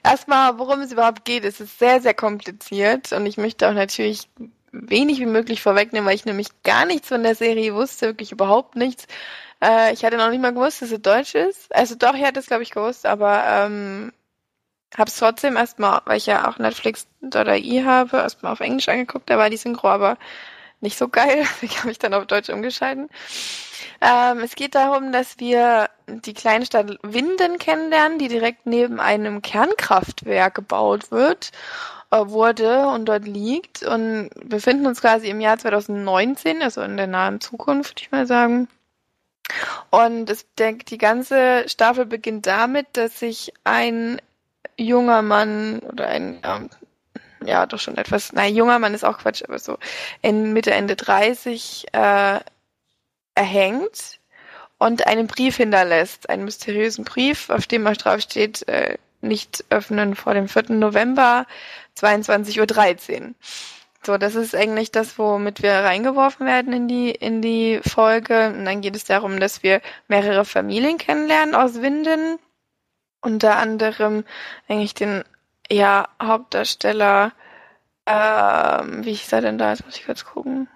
erstmal, 0.02 0.58
worum 0.58 0.80
es 0.80 0.92
überhaupt 0.92 1.24
geht, 1.24 1.44
es 1.44 1.60
ist 1.60 1.78
sehr, 1.78 2.00
sehr 2.00 2.14
kompliziert 2.14 3.12
und 3.12 3.24
ich 3.26 3.36
möchte 3.36 3.68
auch 3.68 3.74
natürlich 3.74 4.28
wenig 4.72 5.20
wie 5.20 5.26
möglich 5.26 5.62
vorwegnehmen, 5.62 6.06
weil 6.06 6.16
ich 6.16 6.24
nämlich 6.24 6.48
gar 6.62 6.86
nichts 6.86 7.08
von 7.08 7.22
der 7.22 7.34
Serie 7.34 7.74
wusste, 7.74 8.06
wirklich 8.06 8.32
überhaupt 8.32 8.76
nichts. 8.76 9.06
Äh, 9.62 9.92
ich 9.92 10.04
hatte 10.04 10.16
noch 10.16 10.30
nicht 10.30 10.40
mal 10.40 10.54
gewusst, 10.54 10.82
dass 10.82 10.88
sie 10.88 11.00
deutsch 11.00 11.34
ist. 11.34 11.74
Also 11.74 11.94
doch, 11.94 12.14
ich 12.14 12.24
hatte 12.24 12.40
es, 12.40 12.46
glaube 12.46 12.62
ich, 12.62 12.70
gewusst, 12.70 13.06
aber 13.06 13.44
ähm, 13.46 14.12
Hab's 14.96 15.16
trotzdem 15.16 15.56
erstmal, 15.56 16.02
weil 16.04 16.16
ich 16.16 16.26
ja 16.26 16.48
auch 16.48 16.58
Netflix 16.58 17.06
oder 17.22 17.56
i 17.56 17.84
habe, 17.84 18.18
erstmal 18.18 18.52
auf 18.52 18.60
Englisch 18.60 18.88
angeguckt, 18.88 19.30
da 19.30 19.38
war 19.38 19.50
die 19.50 19.56
Synchro 19.56 19.88
aber 19.88 20.18
nicht 20.80 20.98
so 20.98 21.08
geil, 21.08 21.46
deswegen 21.62 21.78
habe 21.80 21.90
ich 21.90 21.98
dann 21.98 22.14
auf 22.14 22.26
Deutsch 22.26 22.48
umgeschalten. 22.48 23.08
Ähm, 24.00 24.38
es 24.40 24.54
geht 24.54 24.74
darum, 24.74 25.12
dass 25.12 25.38
wir 25.38 25.90
die 26.06 26.34
kleine 26.34 26.66
Stadt 26.66 26.98
Winden 27.02 27.58
kennenlernen, 27.58 28.18
die 28.18 28.28
direkt 28.28 28.66
neben 28.66 28.98
einem 28.98 29.42
Kernkraftwerk 29.42 30.54
gebaut 30.54 31.10
wird, 31.10 31.52
äh, 32.10 32.18
wurde 32.26 32.88
und 32.88 33.06
dort 33.06 33.26
liegt 33.26 33.82
und 33.82 34.30
befinden 34.42 34.86
uns 34.86 35.00
quasi 35.00 35.28
im 35.28 35.40
Jahr 35.40 35.58
2019, 35.58 36.62
also 36.62 36.80
in 36.82 36.96
der 36.96 37.06
nahen 37.06 37.40
Zukunft, 37.40 37.90
würde 37.90 38.02
ich 38.02 38.10
mal 38.10 38.26
sagen. 38.26 38.68
Und 39.90 40.30
es, 40.30 40.46
denkt, 40.58 40.90
die 40.90 40.98
ganze 40.98 41.68
Staffel 41.68 42.06
beginnt 42.06 42.46
damit, 42.46 42.86
dass 42.92 43.18
sich 43.18 43.52
ein 43.64 44.20
junger 44.80 45.22
Mann 45.22 45.80
oder 45.80 46.08
ein, 46.08 46.40
ähm, 46.44 46.70
ja, 47.44 47.66
doch 47.66 47.80
schon 47.80 47.96
etwas, 47.96 48.32
nein, 48.32 48.54
junger 48.54 48.78
Mann 48.78 48.94
ist 48.94 49.04
auch 49.04 49.18
Quatsch, 49.18 49.42
aber 49.42 49.58
so 49.58 49.78
in 50.22 50.52
Mitte, 50.52 50.72
Ende 50.72 50.96
30 50.96 51.86
äh, 51.92 52.40
erhängt 53.34 54.20
und 54.78 55.06
einen 55.06 55.26
Brief 55.26 55.56
hinterlässt, 55.56 56.28
einen 56.28 56.44
mysteriösen 56.44 57.04
Brief, 57.04 57.50
auf 57.50 57.66
dem 57.66 57.84
drauf 57.84 58.20
steht, 58.20 58.66
äh, 58.68 58.98
nicht 59.20 59.64
öffnen 59.70 60.14
vor 60.16 60.34
dem 60.34 60.48
4. 60.48 60.72
November 60.72 61.46
22.13 61.98 63.20
Uhr. 63.20 63.34
So, 64.02 64.16
das 64.16 64.34
ist 64.34 64.54
eigentlich 64.54 64.90
das, 64.90 65.18
womit 65.18 65.62
wir 65.62 65.72
reingeworfen 65.72 66.46
werden 66.46 66.72
in 66.72 66.88
die, 66.88 67.10
in 67.10 67.42
die 67.42 67.80
Folge. 67.84 68.48
Und 68.48 68.64
dann 68.64 68.80
geht 68.80 68.96
es 68.96 69.04
darum, 69.04 69.38
dass 69.38 69.62
wir 69.62 69.82
mehrere 70.08 70.46
Familien 70.46 70.96
kennenlernen 70.96 71.54
aus 71.54 71.82
Winden, 71.82 72.38
unter 73.20 73.56
anderem 73.56 74.24
eigentlich 74.68 74.94
den 74.94 75.24
ja, 75.70 76.08
Hauptdarsteller, 76.20 77.32
ähm, 78.06 79.04
wie 79.04 79.14
hieß 79.14 79.32
er 79.32 79.40
denn 79.40 79.58
da? 79.58 79.70
Jetzt 79.70 79.84
muss 79.84 79.96
ich 79.96 80.06
kurz 80.06 80.24
gucken. 80.24 80.68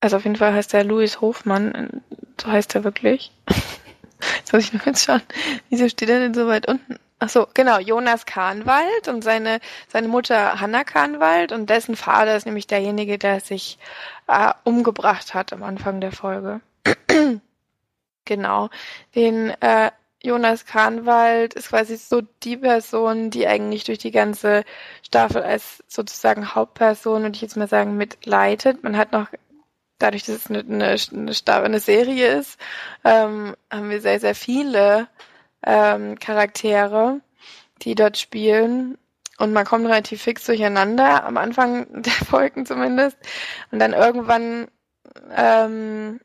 Also 0.00 0.16
auf 0.16 0.24
jeden 0.24 0.36
Fall 0.36 0.52
heißt 0.52 0.74
er 0.74 0.84
Louis 0.84 1.20
Hofmann, 1.20 2.02
so 2.40 2.48
heißt 2.48 2.74
er 2.74 2.84
wirklich. 2.84 3.32
Jetzt 4.38 4.52
muss 4.52 4.64
ich 4.64 4.72
nur 4.72 4.82
kurz 4.82 5.04
schauen. 5.04 5.22
Wieso 5.70 5.88
steht 5.88 6.10
er 6.10 6.20
denn 6.20 6.34
so 6.34 6.46
weit 6.46 6.68
unten? 6.68 6.98
Ach 7.20 7.28
so, 7.28 7.46
genau, 7.54 7.78
Jonas 7.78 8.26
Kahnwald 8.26 9.08
und 9.08 9.22
seine, 9.22 9.60
seine 9.88 10.08
Mutter 10.08 10.60
Hanna 10.60 10.84
Kahnwald 10.84 11.52
und 11.52 11.70
dessen 11.70 11.96
Vater 11.96 12.36
ist 12.36 12.44
nämlich 12.44 12.66
derjenige, 12.66 13.18
der 13.18 13.40
sich 13.40 13.78
äh, 14.26 14.52
umgebracht 14.64 15.32
hat 15.32 15.52
am 15.52 15.62
Anfang 15.62 16.00
der 16.00 16.12
Folge. 16.12 16.60
genau. 18.24 18.70
Den 19.14 19.50
äh, 19.60 19.90
Jonas 20.22 20.64
Kahnwald 20.64 21.52
ist 21.54 21.68
quasi 21.68 21.96
so 21.96 22.22
die 22.42 22.56
Person, 22.56 23.30
die 23.30 23.46
eigentlich 23.46 23.84
durch 23.84 23.98
die 23.98 24.10
ganze 24.10 24.64
Staffel 25.02 25.42
als 25.42 25.84
sozusagen 25.86 26.54
Hauptperson, 26.54 27.22
würde 27.22 27.36
ich 27.36 27.42
jetzt 27.42 27.58
mal 27.58 27.68
sagen, 27.68 27.96
mitleitet. 27.98 28.82
Man 28.82 28.96
hat 28.96 29.12
noch 29.12 29.28
dadurch, 29.98 30.24
dass 30.24 30.36
es 30.36 30.46
eine, 30.50 30.60
eine, 30.60 30.96
eine, 31.12 31.64
eine 31.64 31.80
Serie 31.80 32.38
ist, 32.38 32.58
ähm, 33.04 33.54
haben 33.70 33.90
wir 33.90 34.00
sehr, 34.00 34.18
sehr 34.20 34.34
viele 34.34 35.08
ähm, 35.64 36.18
Charaktere, 36.18 37.20
die 37.82 37.94
dort 37.94 38.18
spielen. 38.18 38.98
Und 39.38 39.52
man 39.52 39.64
kommt 39.64 39.86
relativ 39.86 40.22
fix 40.22 40.46
durcheinander, 40.46 41.24
am 41.24 41.36
Anfang 41.36 41.86
der 42.02 42.12
Folgen 42.12 42.66
zumindest. 42.66 43.18
Und 43.70 43.78
dann 43.78 43.92
irgendwann, 43.92 44.68
ähm, 45.36 46.20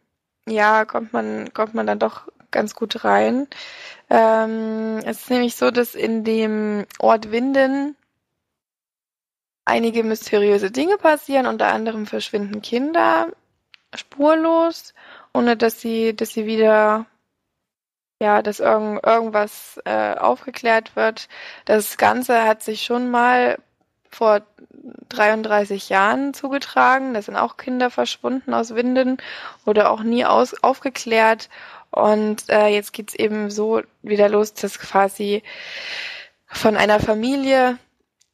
ja, 0.50 0.86
kommt 0.86 1.14
man, 1.14 1.54
kommt 1.54 1.74
man 1.74 1.88
dann 1.88 2.00
doch 2.00 2.28
ganz 2.52 2.76
gut 2.76 3.04
rein. 3.06 3.48
Ähm, 4.10 5.00
es 5.06 5.22
ist 5.22 5.30
nämlich 5.30 5.56
so, 5.56 5.72
dass 5.72 5.96
in 5.96 6.24
dem 6.24 6.86
Ort 7.00 7.32
Winden 7.32 7.96
einige 9.66 10.04
mysteriöse 10.04 10.72
Dinge 10.72 10.98
passieren, 10.98 11.46
unter 11.48 11.68
anderem 11.68 12.08
verschwinden 12.08 12.62
Kinder 12.62 13.32
spurlos, 13.96 14.94
ohne 15.34 15.58
dass 15.58 15.82
sie, 15.82 16.16
dass 16.16 16.32
sie 16.32 16.46
wieder 16.46 17.06
ja, 18.22 18.42
dass 18.42 18.60
irgend, 18.60 19.06
irgendwas 19.06 19.80
äh, 19.86 20.14
aufgeklärt 20.16 20.96
wird. 20.96 21.30
Das 21.66 21.98
Ganze 21.98 22.44
hat 22.46 22.62
sich 22.64 22.84
schon 22.84 23.10
mal 23.12 23.58
vor 24.10 24.42
33 25.10 25.90
Jahren 25.90 26.34
zugetragen. 26.34 27.14
Da 27.14 27.22
sind 27.22 27.36
auch 27.36 27.58
Kinder 27.58 27.90
verschwunden 27.90 28.54
aus 28.54 28.76
Winden 28.76 29.18
oder 29.66 29.92
auch 29.92 30.04
nie 30.04 30.26
aus, 30.26 30.64
aufgeklärt. 30.64 31.50
Und 31.92 32.50
äh, 32.50 32.68
jetzt 32.68 32.94
geht's 32.94 33.16
eben 33.16 33.50
so 33.50 33.82
wieder 34.02 34.30
los, 34.30 34.54
dass 34.54 34.80
quasi 34.80 35.44
von 36.46 36.78
einer 36.78 37.00
Familie 37.00 37.78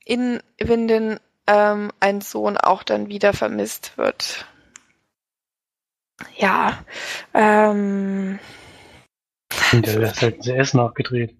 in 0.03 0.41
Winden 0.59 1.19
ähm, 1.47 1.91
ein 1.99 2.21
Sohn 2.21 2.57
auch 2.57 2.83
dann 2.83 3.07
wieder 3.07 3.33
vermisst 3.33 3.97
wird. 3.97 4.45
Ja, 6.37 6.83
ähm, 7.33 8.39
und 9.73 9.85
der 9.85 10.01
ist 10.01 10.21
halt 10.21 10.41
CS 10.41 10.73
nachgedreht. 10.73 11.35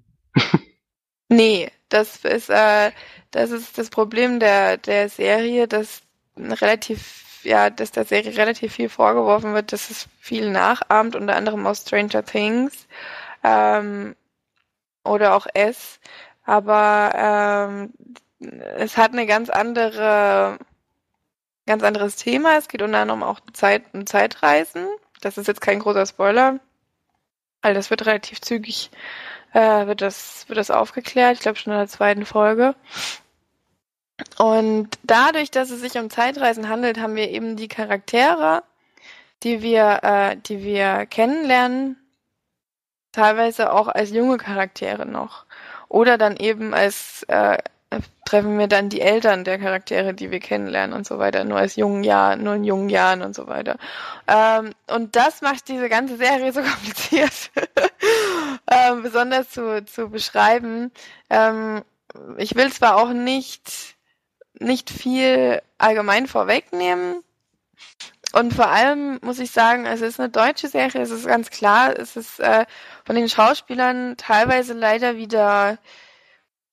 nee, 1.29 1.71
das 1.89 2.23
ist, 2.25 2.49
äh, 2.49 2.91
das 3.31 3.51
ist 3.51 3.77
das 3.77 3.89
Problem 3.89 4.39
der, 4.39 4.77
der 4.77 5.09
Serie, 5.09 5.67
dass 5.67 6.01
relativ, 6.37 7.43
ja, 7.43 7.69
dass 7.69 7.91
der 7.91 8.05
Serie 8.05 8.35
relativ 8.37 8.73
viel 8.73 8.89
vorgeworfen 8.89 9.53
wird, 9.53 9.71
dass 9.71 9.89
es 9.89 10.07
viel 10.19 10.49
nachahmt, 10.51 11.15
unter 11.15 11.35
anderem 11.35 11.65
aus 11.67 11.81
Stranger 11.81 12.23
Things, 12.25 12.87
ähm, 13.43 14.15
oder 15.03 15.35
auch 15.35 15.47
S. 15.53 15.99
Aber 16.43 17.11
ähm, 17.15 17.93
es 18.77 18.97
hat 18.97 19.13
eine 19.13 19.25
ganz 19.25 19.49
andere, 19.49 20.57
ganz 21.65 21.83
anderes 21.83 22.15
Thema. 22.17 22.57
Es 22.57 22.67
geht 22.67 22.81
unter 22.81 22.99
anderem 22.99 23.23
auch 23.23 23.39
Zeit, 23.53 23.83
um 23.93 24.05
Zeitreisen. 24.05 24.87
Das 25.21 25.37
ist 25.37 25.47
jetzt 25.47 25.61
kein 25.61 25.79
großer 25.79 26.05
Spoiler. 26.05 26.59
Weil 27.61 27.73
das 27.73 27.89
wird 27.89 28.05
relativ 28.05 28.41
zügig, 28.41 28.91
äh, 29.55 29.87
wird 29.87 30.01
das, 30.01 30.47
wird 30.49 30.57
das 30.57 30.69
aufgeklärt. 30.69 31.35
Ich 31.35 31.39
glaube 31.39 31.57
schon 31.57 31.71
in 31.71 31.79
der 31.79 31.87
zweiten 31.87 32.25
Folge. 32.25 32.75
Und 34.37 34.89
dadurch, 35.03 35.49
dass 35.49 35.69
es 35.71 35.81
sich 35.81 35.97
um 35.97 36.09
Zeitreisen 36.09 36.69
handelt, 36.69 36.99
haben 36.99 37.15
wir 37.15 37.29
eben 37.29 37.55
die 37.55 37.69
Charaktere, 37.69 38.63
die 39.43 39.61
wir, 39.61 39.99
äh, 40.03 40.37
die 40.37 40.61
wir 40.63 41.05
kennenlernen, 41.05 41.97
teilweise 43.13 43.71
auch 43.71 43.87
als 43.87 44.11
junge 44.11 44.37
Charaktere 44.37 45.05
noch. 45.05 45.45
Oder 45.87 46.17
dann 46.17 46.35
eben 46.35 46.73
als 46.73 47.23
äh, 47.29 47.57
treffen 48.25 48.57
wir 48.57 48.67
dann 48.67 48.89
die 48.89 49.01
Eltern 49.01 49.43
der 49.43 49.59
Charaktere, 49.59 50.13
die 50.13 50.31
wir 50.31 50.39
kennenlernen 50.39 50.95
und 50.95 51.05
so 51.05 51.19
weiter, 51.19 51.43
nur 51.43 51.57
als 51.57 51.75
jungen 51.75 52.03
Jahren, 52.03 52.43
nur 52.43 52.55
in 52.55 52.63
jungen 52.63 52.89
Jahren 52.89 53.21
und 53.21 53.35
so 53.35 53.47
weiter. 53.47 53.77
Ähm, 54.27 54.73
und 54.87 55.15
das 55.15 55.41
macht 55.41 55.67
diese 55.67 55.89
ganze 55.89 56.17
Serie 56.17 56.51
so 56.51 56.61
kompliziert, 56.63 57.51
ähm, 58.71 59.03
besonders 59.03 59.49
zu, 59.49 59.85
zu 59.85 60.09
beschreiben. 60.09 60.91
Ähm, 61.29 61.83
ich 62.37 62.55
will 62.55 62.71
zwar 62.71 62.97
auch 62.97 63.09
nicht, 63.09 63.95
nicht 64.59 64.89
viel 64.89 65.61
allgemein 65.77 66.27
vorwegnehmen, 66.27 67.23
und 68.33 68.53
vor 68.53 68.67
allem 68.67 69.17
muss 69.21 69.39
ich 69.39 69.51
sagen, 69.51 69.85
es 69.85 70.01
ist 70.01 70.19
eine 70.19 70.27
deutsche 70.27 70.67
Serie, 70.67 71.01
es 71.01 71.09
ist 71.09 71.25
ganz 71.25 71.49
klar, 71.49 71.97
es 71.97 72.17
ist 72.17 72.41
äh, 72.41 72.65
von 73.05 73.15
den 73.15 73.29
Schauspielern 73.29 74.17
teilweise 74.17 74.73
leider 74.73 75.15
wieder 75.15 75.77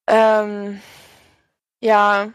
ähm, 0.09 0.81
ja, 1.83 2.33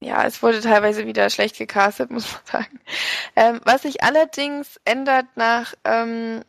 ja, 0.00 0.24
es 0.24 0.42
wurde 0.42 0.60
teilweise 0.60 1.06
wieder 1.06 1.28
schlecht 1.30 1.58
gecastet, 1.58 2.10
muss 2.12 2.32
man 2.32 2.42
sagen. 2.44 2.80
Ähm, 3.36 3.60
was 3.64 3.82
sich 3.82 4.02
allerdings 4.02 4.80
ändert 4.84 5.26
nach, 5.36 5.74
ähm, 5.84 6.42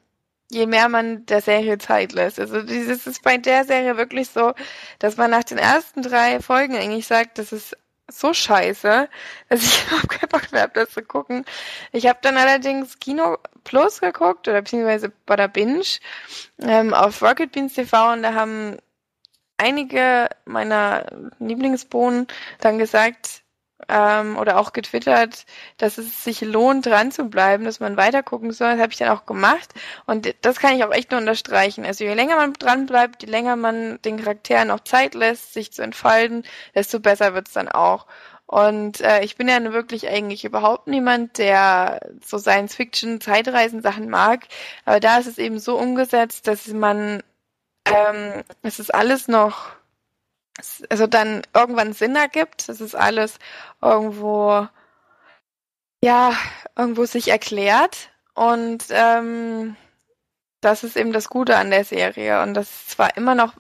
je 0.52 0.66
mehr 0.68 0.90
man 0.90 1.26
der 1.28 1.42
Serie 1.42 1.78
Zeit 1.78 2.14
lässt. 2.14 2.40
Also 2.40 2.62
dieses 2.64 3.08
ist 3.08 3.24
bei 3.24 3.38
der 3.38 3.66
Serie 3.66 3.98
wirklich 3.98 4.30
so, 4.30 4.54
dass 5.00 5.18
man 5.18 5.32
nach 5.32 5.44
den 5.44 5.58
ersten 5.60 6.02
drei 6.02 6.40
Folgen 6.42 6.76
eigentlich 6.76 7.08
sagt, 7.08 7.38
das 7.38 7.52
ist 7.52 7.78
so 8.08 8.34
scheiße, 8.34 9.10
dass 9.50 9.64
ich 9.64 9.86
überhaupt 9.88 10.10
keinen 10.10 10.30
Bock 10.30 10.52
mehr 10.52 10.64
habe, 10.64 10.74
das 10.74 10.92
zu 10.92 11.04
gucken. 11.04 11.46
Ich 11.92 12.08
habe 12.08 12.20
dann 12.22 12.38
allerdings 12.38 13.00
Kino 13.00 13.38
Plus 13.64 14.02
geguckt 14.02 14.48
oder 14.48 14.62
beziehungsweise 14.62 15.12
der 15.28 15.48
Binge 15.48 15.84
ähm, 16.62 16.94
auf 16.94 17.22
Rocket 17.22 17.52
Beans 17.52 17.74
TV 17.74 18.14
und 18.14 18.24
da 18.24 18.34
haben 18.34 18.78
einige 19.60 20.30
meiner 20.46 21.06
Lieblingsbohnen 21.40 22.28
dann 22.60 22.80
gesagt 22.80 23.44
ähm, 23.88 24.38
oder 24.38 24.60
auch 24.60 24.74
getwittert, 24.74 25.46
dass 25.78 25.98
es 25.98 26.24
sich 26.24 26.42
lohnt, 26.42 26.86
dran 26.86 27.12
zu 27.12 27.26
bleiben, 27.26 27.66
dass 27.66 27.80
man 27.80 27.98
weiter 27.98 28.24
gucken 28.24 28.52
soll. 28.52 28.72
Das 28.72 28.82
habe 28.82 28.92
ich 28.92 28.98
dann 28.98 29.10
auch 29.10 29.26
gemacht. 29.26 29.74
Und 30.06 30.34
das 30.42 30.60
kann 30.60 30.76
ich 30.76 30.84
auch 30.84 30.92
echt 30.92 31.12
nur 31.12 31.20
unterstreichen. 31.20 31.86
Also 31.86 32.04
je 32.04 32.14
länger 32.14 32.36
man 32.36 32.54
dran 32.54 32.86
bleibt, 32.86 33.24
je 33.24 33.30
länger 33.30 33.56
man 33.56 34.02
den 34.04 34.18
Charakteren 34.18 34.72
auch 34.72 34.82
Zeit 34.82 35.14
lässt, 35.16 35.54
sich 35.54 35.72
zu 35.72 35.82
entfalten, 35.82 36.44
desto 36.76 37.00
besser 37.00 37.34
wird's 37.34 37.54
dann 37.54 37.70
auch. 37.70 38.06
Und 38.46 39.02
äh, 39.02 39.24
ich 39.24 39.38
bin 39.38 39.48
ja 39.48 39.62
wirklich 39.74 40.10
eigentlich 40.10 40.44
überhaupt 40.44 40.88
niemand, 40.88 41.38
der 41.38 42.00
so 42.26 42.40
Science-Fiction-Zeitreisen-Sachen 42.40 44.10
mag. 44.10 44.48
Aber 44.86 45.00
da 45.00 45.20
ist 45.20 45.28
es 45.28 45.38
eben 45.38 45.60
so 45.60 45.78
umgesetzt, 45.78 46.48
dass 46.48 46.68
man 46.68 47.22
ähm, 47.94 48.44
es 48.62 48.80
ist 48.80 48.94
alles 48.94 49.28
noch, 49.28 49.72
also 50.90 51.08
dann 51.08 51.42
irgendwann 51.54 51.94
Sinn 51.94 52.16
ergibt, 52.16 52.70
es 52.70 52.82
ist 52.82 52.96
alles 52.96 53.40
irgendwo, 53.82 54.68
ja, 56.04 56.34
irgendwo 56.78 57.06
sich 57.06 57.30
erklärt. 57.30 58.10
Und 58.34 58.86
ähm, 58.90 59.76
das 60.62 60.84
ist 60.84 60.98
eben 60.98 61.14
das 61.14 61.30
Gute 61.30 61.58
an 61.58 61.72
der 61.72 61.86
Serie. 61.86 62.42
Und 62.42 62.54
das 62.54 62.88
zwar 62.88 63.16
immer 63.18 63.36
noch 63.36 63.54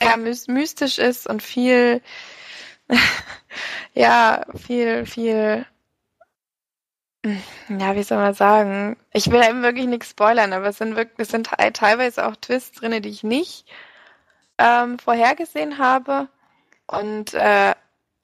sehr 0.00 0.16
mystisch 0.16 0.98
ist 0.98 1.26
und 1.26 1.42
viel, 1.42 2.02
ja, 3.94 4.44
viel, 4.56 5.06
viel 5.06 5.66
ja, 7.68 7.94
wie 7.94 8.02
soll 8.02 8.18
man 8.18 8.34
sagen? 8.34 8.96
Ich 9.12 9.30
will 9.30 9.42
eben 9.42 9.62
wirklich 9.62 9.86
nichts 9.86 10.10
spoilern, 10.10 10.52
aber 10.52 10.66
es 10.66 10.78
sind 10.78 10.96
wirklich, 10.96 11.20
es 11.20 11.28
sind 11.28 11.46
teilweise 11.46 12.26
auch 12.26 12.36
Twists 12.36 12.80
drin, 12.80 13.00
die 13.02 13.08
ich 13.08 13.22
nicht 13.22 13.66
ähm, 14.58 14.98
vorhergesehen 14.98 15.78
habe. 15.78 16.28
Und 16.86 17.34
äh, 17.34 17.74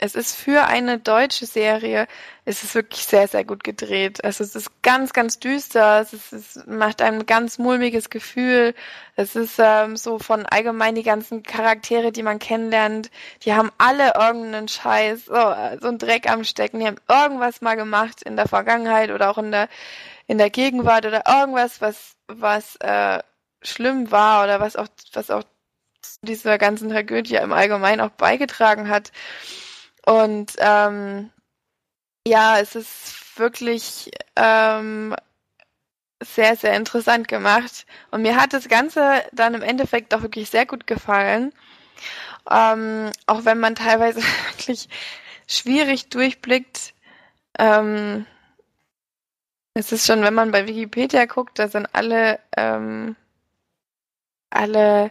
es 0.01 0.15
ist 0.15 0.37
für 0.37 0.65
eine 0.67 0.99
deutsche 0.99 1.45
Serie, 1.45 2.07
es 2.45 2.63
ist 2.63 2.77
wirklich 2.77 3.05
sehr, 3.05 3.27
sehr 3.27 3.45
gut 3.45 3.65
gedreht. 3.65 4.25
Also 4.25 4.45
es 4.45 4.55
ist 4.55 4.83
ganz, 4.83 5.13
ganz 5.13 5.41
düster, 5.41 6.01
es, 6.01 6.13
ist, 6.13 6.33
es 6.33 6.67
macht 6.67 7.03
ein 7.03 7.27
ganz 7.27 7.59
mulmiges 7.59 8.09
Gefühl. 8.09 8.75
Es 9.17 9.35
ist 9.35 9.57
ähm, 9.59 9.97
so 9.97 10.21
von 10.21 10.47
allgemein 10.47 10.95
die 10.95 11.03
ganzen 11.03 11.43
Charaktere, 11.43 12.13
die 12.13 12.23
man 12.23 12.39
kennenlernt, 12.39 13.11
die 13.43 13.55
haben 13.55 13.73
alle 13.79 14.15
irgendeinen 14.15 14.69
Scheiß, 14.69 15.25
so, 15.27 15.33
so 15.35 15.89
einen 15.89 15.99
Dreck 15.99 16.31
am 16.31 16.45
Stecken, 16.45 16.79
die 16.79 16.87
haben 16.87 17.01
irgendwas 17.09 17.61
mal 17.61 17.75
gemacht 17.75 18.23
in 18.23 18.37
der 18.37 18.47
Vergangenheit 18.47 19.11
oder 19.11 19.31
auch 19.31 19.39
in 19.39 19.51
der, 19.51 19.69
in 20.29 20.39
der 20.39 20.51
Gegenwart 20.51 21.07
oder 21.07 21.25
irgendwas, 21.27 21.81
was, 21.81 22.15
was 22.29 22.77
äh, 22.77 23.19
schlimm 23.63 24.13
war 24.13 24.45
oder 24.45 24.61
was 24.61 24.77
auch, 24.77 24.87
was 25.13 25.31
auch 25.31 25.43
dieser 26.23 26.59
ganzen 26.59 26.91
Tragödie 26.91 27.37
im 27.37 27.53
Allgemeinen 27.53 28.01
auch 28.01 28.11
beigetragen 28.11 28.89
hat. 28.89 29.11
Und 30.09 30.55
ähm, 30.57 31.31
ja, 32.27 32.59
es 32.59 32.75
ist 32.75 33.39
wirklich 33.39 34.11
ähm, 34.37 35.15
sehr, 36.23 36.57
sehr 36.57 36.75
interessant 36.75 37.29
gemacht. 37.29 37.85
Und 38.11 38.23
mir 38.23 38.41
hat 38.41 38.55
das 38.55 38.69
Ganze 38.69 39.23
dann 39.33 39.53
im 39.53 39.61
Endeffekt 39.61 40.15
auch 40.15 40.23
wirklich 40.23 40.49
sehr 40.49 40.65
gut 40.65 40.87
gefallen. 40.87 41.53
Ähm, 42.51 43.13
auch 43.27 43.45
wenn 43.45 43.61
man 43.61 43.75
teilweise 43.75 44.23
wirklich 44.57 44.89
schwierig 45.47 46.09
durchblickt. 46.09 46.95
Ähm, 47.59 48.25
es 49.75 49.93
ist 49.93 50.07
schon, 50.07 50.23
wenn 50.23 50.33
man 50.33 50.53
bei 50.53 50.67
Wikipedia 50.67 51.27
guckt, 51.27 51.59
da 51.59 51.69
sind 51.69 51.87
alle, 51.93 52.41
ähm, 52.57 53.15
alle 54.49 55.11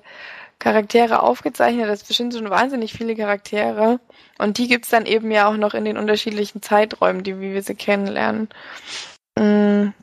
Charaktere 0.59 1.21
aufgezeichnet. 1.21 1.89
Das 1.89 2.03
bestimmt 2.03 2.33
schon 2.33 2.49
wahnsinnig 2.49 2.93
viele 2.93 3.15
Charaktere. 3.15 3.99
Und 4.37 4.57
die 4.57 4.67
gibt's 4.67 4.89
dann 4.89 5.05
eben 5.05 5.31
ja 5.31 5.47
auch 5.47 5.57
noch 5.57 5.73
in 5.73 5.85
den 5.85 5.97
unterschiedlichen 5.97 6.61
Zeiträumen, 6.61 7.23
die 7.23 7.39
wie 7.39 7.53
wir 7.53 7.63
sie 7.63 7.75
kennenlernen. 7.75 8.49
Mm. 9.37 9.93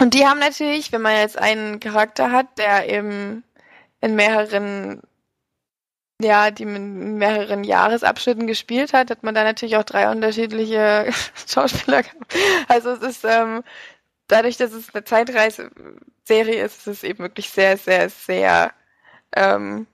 Und 0.00 0.14
die 0.14 0.26
haben 0.26 0.38
natürlich, 0.38 0.92
wenn 0.92 1.02
man 1.02 1.16
jetzt 1.18 1.38
einen 1.38 1.78
Charakter 1.78 2.32
hat, 2.32 2.46
der 2.58 2.88
eben 2.88 3.44
in 4.00 4.14
mehreren 4.16 5.02
ja, 6.22 6.50
die 6.50 6.64
in 6.64 7.16
mehreren 7.16 7.64
Jahresabschnitten 7.64 8.46
gespielt 8.46 8.92
hat, 8.92 9.10
hat 9.10 9.22
man 9.22 9.34
da 9.34 9.42
natürlich 9.44 9.76
auch 9.76 9.84
drei 9.84 10.10
unterschiedliche 10.10 11.10
Schauspieler. 11.48 12.02
Also 12.68 12.90
es 12.90 13.02
ist 13.02 13.24
ähm, 13.24 13.62
dadurch, 14.28 14.56
dass 14.56 14.72
es 14.72 14.94
eine 14.94 15.04
Zeitreise-Serie 15.04 16.64
ist, 16.64 16.78
ist 16.78 16.86
es 16.86 17.02
eben 17.04 17.20
wirklich 17.20 17.50
sehr, 17.50 17.76
sehr, 17.76 18.10
sehr, 18.10 18.72
ähm, 19.34 19.86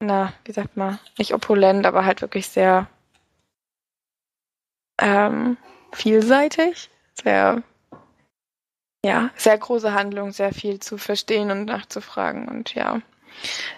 na, 0.00 0.32
wie 0.44 0.52
sagt 0.52 0.76
man, 0.76 0.98
nicht 1.18 1.34
opulent, 1.34 1.86
aber 1.86 2.04
halt 2.04 2.22
wirklich 2.22 2.48
sehr 2.48 2.88
ähm, 5.00 5.56
vielseitig, 5.92 6.90
sehr, 7.22 7.62
ja, 9.04 9.30
sehr 9.36 9.58
große 9.58 9.92
Handlung, 9.92 10.32
sehr 10.32 10.52
viel 10.52 10.80
zu 10.80 10.98
verstehen 10.98 11.50
und 11.50 11.66
nachzufragen 11.66 12.48
und 12.48 12.74
ja. 12.74 13.00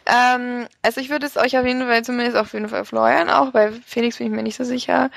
Ähm, 0.07 0.66
also 0.82 1.00
ich 1.00 1.11
würde 1.11 1.26
es 1.26 1.36
euch 1.36 1.57
auf 1.59 1.66
jeden 1.66 1.86
Fall 1.86 2.05
zumindest 2.05 2.36
auf 2.36 2.53
jeden 2.53 2.68
Fall 2.68 2.84
fleuern, 2.84 3.30
auch 3.30 3.50
bei 3.50 3.72
Felix 3.72 4.18
bin 4.18 4.28
ich 4.28 4.32
mir 4.32 4.42
nicht 4.42 4.57
so 4.57 4.64
sicher, 4.64 5.11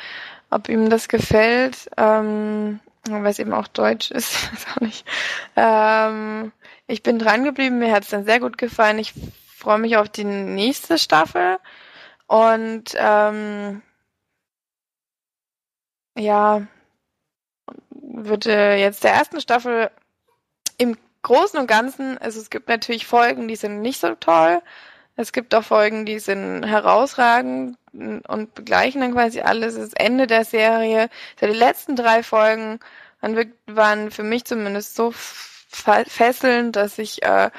ob 0.50 0.70
ihm 0.70 0.90
das 0.90 1.08
gefällt. 1.08 1.90
Ähm, 1.98 2.80
weil 3.10 3.32
es 3.32 3.40
eben 3.40 3.54
auch 3.54 3.68
Deutsch 3.68 4.12
ist, 4.12 4.52
weiß 4.52 4.66
auch 4.76 4.82
nicht. 4.82 5.08
Ähm, 5.56 6.52
ich 6.88 7.04
bin 7.04 7.20
dran 7.20 7.44
geblieben, 7.44 7.80
mir 7.80 7.92
hat 7.92 8.04
es 8.04 8.10
dann 8.10 8.26
sehr 8.26 8.40
gut 8.40 8.58
gefallen. 8.58 9.00
Ich 9.00 9.14
freue 9.56 9.80
mich 9.80 9.98
auf 9.98 10.10
die 10.10 10.24
nächste 10.24 10.98
Staffel 10.98 11.58
und 12.28 12.96
ähm, 12.98 13.82
ja, 16.18 16.68
würde 17.90 18.76
jetzt 18.76 19.04
der 19.04 19.14
ersten 19.14 19.42
Staffel 19.42 19.92
im 20.78 20.98
Großen 21.24 21.60
und 21.60 21.68
Ganzen, 21.68 22.18
also 22.20 22.40
es 22.40 22.50
gibt 22.50 22.70
natürlich 22.70 23.08
Folgen, 23.08 23.48
die 23.48 23.56
sind 23.56 23.82
nicht 23.82 24.00
so 24.00 24.14
toll. 24.16 24.62
Es 25.16 25.32
gibt 25.32 25.56
auch 25.56 25.64
Folgen, 25.64 26.06
die 26.06 26.20
sind 26.20 26.64
herausragend 26.66 27.78
und 27.94 28.54
begleichen 28.54 29.02
dann 29.02 29.14
quasi 29.14 29.42
alles. 29.42 29.76
Das 29.76 29.94
Ende 29.94 30.28
der 30.28 30.44
Serie. 30.46 31.10
Die 31.40 31.46
letzten 31.46 31.96
drei 31.96 32.24
Folgen 32.24 32.80
waren 33.66 34.12
für 34.12 34.24
mich 34.24 34.46
zumindest 34.46 34.96
so 34.96 35.12
fesselnd, 35.14 36.76
dass 36.76 36.98
ich 36.98 37.24
äh, 37.24 37.50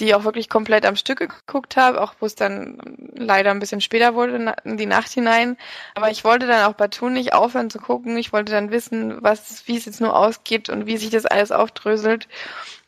die 0.00 0.14
auch 0.14 0.24
wirklich 0.24 0.48
komplett 0.48 0.86
am 0.86 0.96
Stück 0.96 1.18
geguckt 1.18 1.76
habe, 1.76 2.00
auch 2.00 2.14
wo 2.20 2.26
es 2.26 2.34
dann 2.34 2.78
leider 3.14 3.50
ein 3.50 3.58
bisschen 3.58 3.80
später 3.80 4.14
wurde, 4.14 4.54
in 4.64 4.76
die 4.76 4.86
Nacht 4.86 5.10
hinein. 5.10 5.56
Aber 5.94 6.10
ich 6.10 6.24
wollte 6.24 6.46
dann 6.46 6.64
auch 6.64 6.76
partout 6.76 7.10
nicht 7.10 7.34
aufhören 7.34 7.70
zu 7.70 7.78
gucken. 7.78 8.16
Ich 8.16 8.32
wollte 8.32 8.52
dann 8.52 8.70
wissen, 8.70 9.22
was, 9.22 9.66
wie 9.66 9.76
es 9.76 9.84
jetzt 9.84 10.00
nur 10.00 10.16
ausgeht 10.16 10.68
und 10.70 10.86
wie 10.86 10.96
sich 10.96 11.10
das 11.10 11.26
alles 11.26 11.52
aufdröselt. 11.52 12.28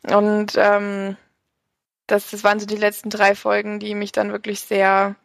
Und 0.03 0.53
ähm, 0.57 1.15
das, 2.07 2.31
das 2.31 2.43
waren 2.43 2.59
so 2.59 2.65
die 2.65 2.75
letzten 2.75 3.09
drei 3.09 3.35
Folgen, 3.35 3.79
die 3.79 3.95
mich 3.95 4.11
dann 4.11 4.31
wirklich 4.31 4.61
sehr, 4.61 5.15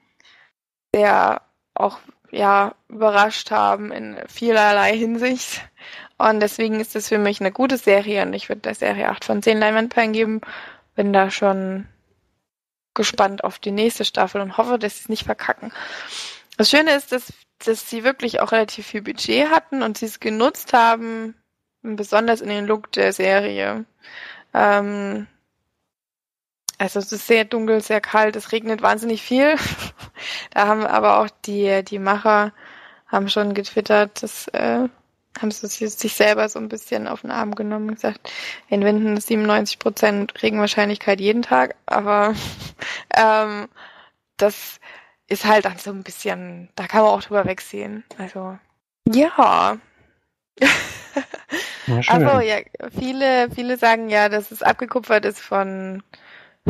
sehr 0.95 1.43
auch 1.75 1.99
ja 2.31 2.75
überrascht 2.89 3.51
haben 3.51 3.93
in 3.93 4.17
vielerlei 4.29 4.97
Hinsicht. 4.97 5.63
Und 6.19 6.41
deswegen 6.41 6.81
ist 6.81 6.97
es 6.97 7.09
für 7.09 7.19
mich 7.19 7.41
eine 7.41 7.53
gute 7.53 7.79
Serie 7.79 8.23
und 8.23 8.33
ich 8.35 8.49
würde 8.49 8.63
der 8.63 8.75
Serie 8.75 9.09
8 9.09 9.25
von 9.25 9.43
10 9.43 9.59
Leinwandperlen 9.59 10.13
geben. 10.13 10.41
Bin 10.95 11.13
da 11.13 11.31
schon 11.31 11.87
gespannt 12.95 13.45
auf 13.45 13.59
die 13.59 13.71
nächste 13.71 14.05
Staffel 14.05 14.41
und 14.41 14.57
hoffe, 14.57 14.79
dass 14.79 14.97
sie 14.97 15.03
es 15.05 15.09
nicht 15.09 15.25
verkacken. 15.25 15.73
Das 16.57 16.69
Schöne 16.69 16.95
ist, 16.95 17.13
dass, 17.13 17.33
dass 17.65 17.89
sie 17.89 18.03
wirklich 18.03 18.41
auch 18.41 18.51
relativ 18.51 18.89
viel 18.89 19.03
Budget 19.03 19.51
hatten 19.51 19.83
und 19.83 19.97
sie 19.97 20.07
es 20.07 20.19
genutzt 20.19 20.73
haben, 20.73 21.37
besonders 21.83 22.41
in 22.41 22.49
den 22.49 22.67
Look 22.67 22.91
der 22.93 23.13
Serie. 23.13 23.85
Ähm, 24.53 25.29
also 26.79 27.01
es 27.01 27.13
ist 27.13 27.27
sehr 27.27 27.45
dunkel, 27.45 27.81
sehr 27.81 28.01
kalt, 28.01 28.37
es 28.37 28.53
regnet 28.53 28.83
wahnsinnig 28.83 29.23
viel. 29.23 29.57
da 30.53 30.67
haben 30.67 30.87
aber 30.87 31.19
auch 31.19 31.29
die, 31.45 31.85
die 31.85 31.99
Macher 31.99 32.53
haben 33.07 33.29
schon 33.29 33.55
getwittert, 33.55 34.23
dass 34.23 34.49
äh, 34.49 34.89
haben 35.41 35.51
sie 35.51 35.87
sich 35.87 36.15
selber 36.15 36.49
so 36.49 36.59
ein 36.59 36.69
bisschen 36.69 37.07
auf 37.07 37.23
den 37.23 37.31
Arm 37.31 37.55
genommen 37.55 37.91
und 37.91 37.95
gesagt, 37.95 38.33
in 38.69 38.85
Winden 38.85 39.17
ist 39.17 39.29
97 39.29 39.79
Prozent 39.79 40.43
Regenwahrscheinlichkeit 40.43 41.21
jeden 41.21 41.43
Tag, 41.43 41.77
aber 41.87 42.35
ähm, 43.17 43.69
das 44.37 44.81
ist 45.29 45.45
halt 45.45 45.65
dann 45.65 45.79
so 45.79 45.91
ein 45.91 46.03
bisschen, 46.03 46.71
da 46.75 46.87
kann 46.87 47.03
man 47.03 47.11
auch 47.11 47.23
drüber 47.23 47.45
wegsehen. 47.45 48.05
Also 48.17 48.59
ja. 49.07 49.79
Ja, 51.87 52.01
also 52.09 52.41
ja, 52.41 52.59
viele, 52.99 53.51
viele 53.51 53.79
sagen 53.79 54.11
ja, 54.11 54.29
dass 54.29 54.51
es 54.51 54.63
abgekupfert 54.63 55.25
ist 55.25 55.41
von, 55.41 56.03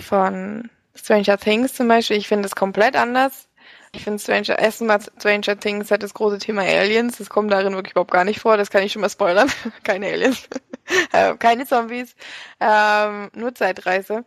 von 0.00 0.70
Stranger 0.94 1.38
Things 1.38 1.74
zum 1.74 1.88
Beispiel. 1.88 2.16
Ich 2.16 2.28
finde 2.28 2.46
es 2.46 2.54
komplett 2.54 2.96
anders. 2.96 3.48
Ich 3.92 4.04
finde 4.04 4.18
Stranger, 4.18 4.58
erstmal 4.58 5.00
Stranger 5.00 5.58
Things 5.58 5.90
hat 5.90 6.02
das 6.02 6.14
große 6.14 6.38
Thema 6.38 6.62
Aliens. 6.62 7.18
Das 7.18 7.30
kommt 7.30 7.50
darin 7.50 7.74
wirklich 7.74 7.92
überhaupt 7.92 8.10
gar 8.10 8.24
nicht 8.24 8.40
vor. 8.40 8.56
Das 8.56 8.70
kann 8.70 8.82
ich 8.82 8.92
schon 8.92 9.02
mal 9.02 9.10
spoilern. 9.10 9.50
keine 9.82 10.06
Aliens. 10.06 10.48
äh, 11.12 11.34
keine 11.36 11.66
Zombies. 11.66 12.14
Ähm, 12.60 13.30
nur 13.34 13.54
Zeitreise 13.54 14.24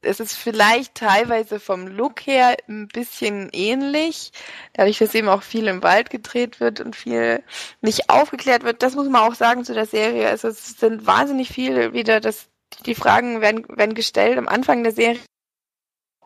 es 0.00 0.20
ist 0.20 0.34
vielleicht 0.34 0.94
teilweise 0.94 1.58
vom 1.58 1.86
Look 1.86 2.26
her 2.26 2.56
ein 2.68 2.88
bisschen 2.88 3.50
ähnlich, 3.52 4.32
dadurch, 4.74 4.98
dass 4.98 5.14
eben 5.14 5.28
auch 5.28 5.42
viel 5.42 5.66
im 5.66 5.82
Wald 5.82 6.10
gedreht 6.10 6.60
wird 6.60 6.80
und 6.80 6.94
viel 6.94 7.42
nicht 7.80 8.08
aufgeklärt 8.08 8.62
wird. 8.62 8.82
Das 8.82 8.94
muss 8.94 9.08
man 9.08 9.22
auch 9.22 9.34
sagen 9.34 9.64
zu 9.64 9.74
der 9.74 9.86
Serie. 9.86 10.28
Also 10.28 10.48
es 10.48 10.78
sind 10.78 11.06
wahnsinnig 11.06 11.48
viele 11.48 11.92
wieder, 11.92 12.20
dass 12.20 12.48
die 12.86 12.94
Fragen 12.94 13.40
werden, 13.40 13.64
werden 13.68 13.94
gestellt 13.94 14.38
am 14.38 14.48
Anfang 14.48 14.82
der 14.82 14.92
Serie 14.92 15.20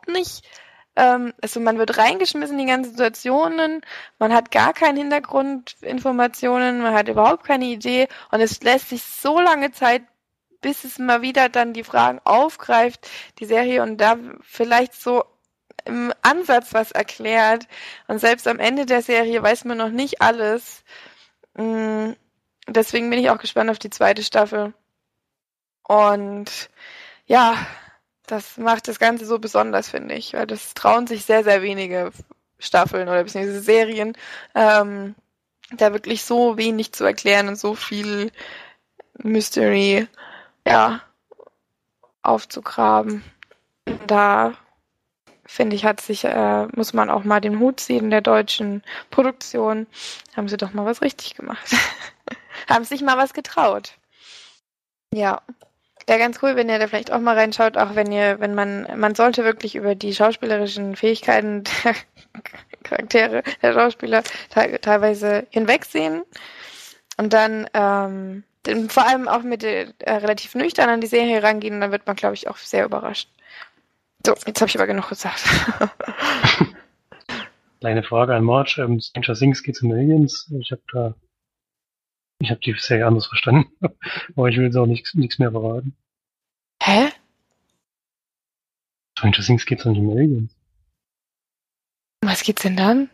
nicht. 0.07 0.45
Ähm, 0.95 1.33
also 1.41 1.59
man 1.59 1.77
wird 1.77 1.97
reingeschmissen 1.97 2.59
in 2.59 2.65
die 2.65 2.71
ganzen 2.71 2.91
Situationen, 2.91 3.81
man 4.19 4.33
hat 4.33 4.51
gar 4.51 4.73
keine 4.73 4.99
Hintergrundinformationen, 4.99 6.81
man 6.81 6.93
hat 6.93 7.07
überhaupt 7.07 7.45
keine 7.45 7.65
Idee 7.65 8.07
und 8.31 8.41
es 8.41 8.61
lässt 8.61 8.89
sich 8.89 9.03
so 9.03 9.39
lange 9.39 9.71
Zeit 9.71 10.03
bis 10.63 10.83
es 10.85 10.97
mal 10.97 11.21
wieder 11.21 11.49
dann 11.49 11.73
die 11.73 11.83
Fragen 11.83 12.19
aufgreift, 12.23 13.07
die 13.39 13.45
Serie, 13.45 13.83
und 13.83 13.97
da 13.97 14.17
vielleicht 14.41 14.95
so 14.95 15.23
im 15.85 16.11
Ansatz 16.23 16.73
was 16.73 16.91
erklärt. 16.91 17.67
Und 18.07 18.19
selbst 18.19 18.47
am 18.47 18.59
Ende 18.59 18.87
der 18.87 19.03
Serie 19.03 19.43
weiß 19.43 19.65
man 19.65 19.77
noch 19.77 19.89
nicht 19.89 20.21
alles. 20.21 20.83
Mm, 21.55 22.11
deswegen 22.67 23.09
bin 23.09 23.19
ich 23.19 23.29
auch 23.29 23.37
gespannt 23.37 23.69
auf 23.69 23.79
die 23.79 23.89
zweite 23.91 24.23
Staffel. 24.23 24.73
Und 25.83 26.69
ja, 27.25 27.55
das 28.25 28.57
macht 28.57 28.87
das 28.87 28.99
Ganze 28.99 29.25
so 29.25 29.39
besonders, 29.39 29.89
finde 29.89 30.15
ich, 30.15 30.33
weil 30.33 30.47
das 30.47 30.73
trauen 30.73 31.07
sich 31.07 31.25
sehr, 31.25 31.43
sehr 31.43 31.61
wenige 31.61 32.11
Staffeln 32.59 33.09
oder 33.09 33.23
beziehungsweise 33.23 33.61
Serien, 33.61 34.17
ähm, 34.55 35.15
da 35.71 35.91
wirklich 35.93 36.23
so 36.23 36.57
wenig 36.57 36.93
zu 36.93 37.03
erklären 37.03 37.47
und 37.47 37.57
so 37.57 37.75
viel 37.75 38.31
Mystery 39.17 40.07
ja, 40.65 41.01
aufzugraben. 42.21 43.23
Da 44.07 44.53
finde 45.45 45.75
ich, 45.75 45.85
hat 45.85 46.01
sich, 46.01 46.23
äh, 46.23 46.67
muss 46.75 46.93
man 46.93 47.09
auch 47.09 47.23
mal 47.23 47.41
den 47.41 47.59
Hut 47.59 47.79
ziehen 47.79 48.09
der 48.09 48.21
deutschen 48.21 48.81
Produktion. 49.11 49.87
Haben 50.35 50.47
sie 50.47 50.57
doch 50.57 50.73
mal 50.73 50.85
was 50.85 51.01
richtig 51.01 51.35
gemacht. 51.35 51.75
Haben 52.69 52.85
sich 52.85 53.01
mal 53.01 53.17
was 53.17 53.33
getraut. 53.33 53.97
Ja. 55.13 55.41
Wäre 56.05 56.19
ganz 56.19 56.39
cool, 56.41 56.55
wenn 56.55 56.69
ihr 56.69 56.79
da 56.79 56.87
vielleicht 56.87 57.11
auch 57.11 57.19
mal 57.19 57.37
reinschaut, 57.37 57.77
auch 57.77 57.95
wenn 57.95 58.11
ihr, 58.11 58.39
wenn 58.39 58.55
man, 58.55 58.87
man 58.99 59.15
sollte 59.15 59.43
wirklich 59.43 59.75
über 59.75 59.95
die 59.95 60.13
schauspielerischen 60.13 60.95
Fähigkeiten 60.95 61.63
der 61.83 61.95
Charaktere, 62.83 63.43
der 63.61 63.73
Schauspieler 63.73 64.23
teilweise 64.49 65.47
hinwegsehen. 65.49 66.23
Und 67.17 67.33
dann 67.33 67.67
ähm, 67.73 68.43
vor 68.89 69.07
allem 69.07 69.27
auch 69.27 69.43
mit 69.43 69.63
äh, 69.63 69.93
relativ 70.07 70.55
nüchtern 70.55 70.89
an 70.89 71.01
die 71.01 71.07
Serie 71.07 71.43
rangehen, 71.43 71.81
dann 71.81 71.91
wird 71.91 72.07
man, 72.07 72.15
glaube 72.15 72.35
ich, 72.35 72.47
auch 72.47 72.57
sehr 72.57 72.85
überrascht. 72.85 73.29
So, 74.25 74.33
jetzt 74.45 74.61
habe 74.61 74.69
ich 74.69 74.77
aber 74.77 74.87
genug 74.87 75.09
gesagt. 75.09 75.43
Kleine 77.81 78.03
Frage 78.03 78.33
an 78.33 78.45
March. 78.45 78.77
Ähm, 78.77 79.01
Stranger 79.01 79.33
Things 79.33 79.61
geht 79.61 79.83
um 79.83 79.91
Aliens. 79.91 80.49
Ich 80.61 80.71
habe 80.71 80.81
da, 80.93 81.13
ich 82.43 82.51
habe 82.51 82.59
die 82.59 82.75
Serie 82.77 83.07
anders 83.07 83.27
verstanden, 83.27 83.71
aber 84.35 84.49
ich 84.49 84.57
will 84.57 84.65
jetzt 84.65 84.75
auch 84.75 84.85
nichts, 84.85 85.13
nichts 85.13 85.39
mehr 85.39 85.51
verraten. 85.51 85.95
Hä? 86.81 87.09
Stranger 89.17 89.41
Things 89.41 89.65
geht's 89.65 89.83
doch 89.83 89.91
nicht 89.91 89.99
um 89.99 90.09
Aliens. 90.11 90.53
Was 92.21 92.43
geht's 92.43 92.63
denn 92.63 92.75
dann? 92.75 93.09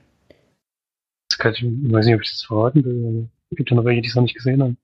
Das 1.30 1.38
kann 1.38 1.54
ich, 1.54 1.62
ich 1.62 1.92
weiß 1.92 2.06
nicht, 2.06 2.16
ob 2.16 2.22
ich 2.22 2.32
das 2.32 2.44
verraten 2.44 2.84
will, 2.84 3.06
aber 3.06 3.30
es 3.52 3.58
gibt 3.58 3.70
ja 3.70 3.76
noch 3.76 3.86
welche, 3.86 4.02
die 4.02 4.08
es 4.10 4.16
noch 4.16 4.24
nicht 4.24 4.36
gesehen 4.36 4.64
haben. 4.64 4.78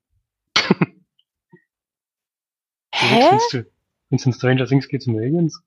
Hä? 2.93 3.30
Findest 3.30 3.54
du, 3.54 3.66
findest 4.10 4.26
du 4.26 4.30
in 4.30 4.34
Stranger 4.34 4.68
Things 4.68 4.88
geht's 4.88 5.08
um 5.08 5.18
Aliens? 5.18 5.60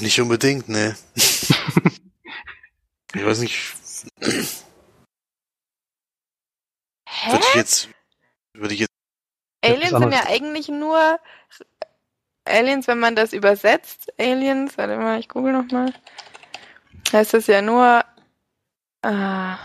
Nicht 0.00 0.20
unbedingt, 0.20 0.68
ne. 0.68 0.96
ich 3.14 3.24
weiß 3.24 3.40
nicht, 3.40 3.56
ich 7.52 7.56
jetzt, 7.56 7.88
würde 8.54 8.74
ich 8.74 8.80
jetzt, 8.80 8.92
Aliens 9.64 9.90
sind 9.90 10.12
ja 10.12 10.26
eigentlich 10.26 10.68
nur 10.68 11.18
Aliens, 12.44 12.88
wenn 12.88 12.98
man 12.98 13.14
das 13.14 13.32
übersetzt. 13.32 14.12
Aliens, 14.18 14.76
warte 14.76 14.96
mal, 14.96 15.20
ich 15.20 15.28
google 15.28 15.52
nochmal. 15.52 15.92
Heißt 17.12 17.34
das 17.34 17.46
ja 17.46 17.62
nur. 17.62 18.04
Ah, 19.04 19.58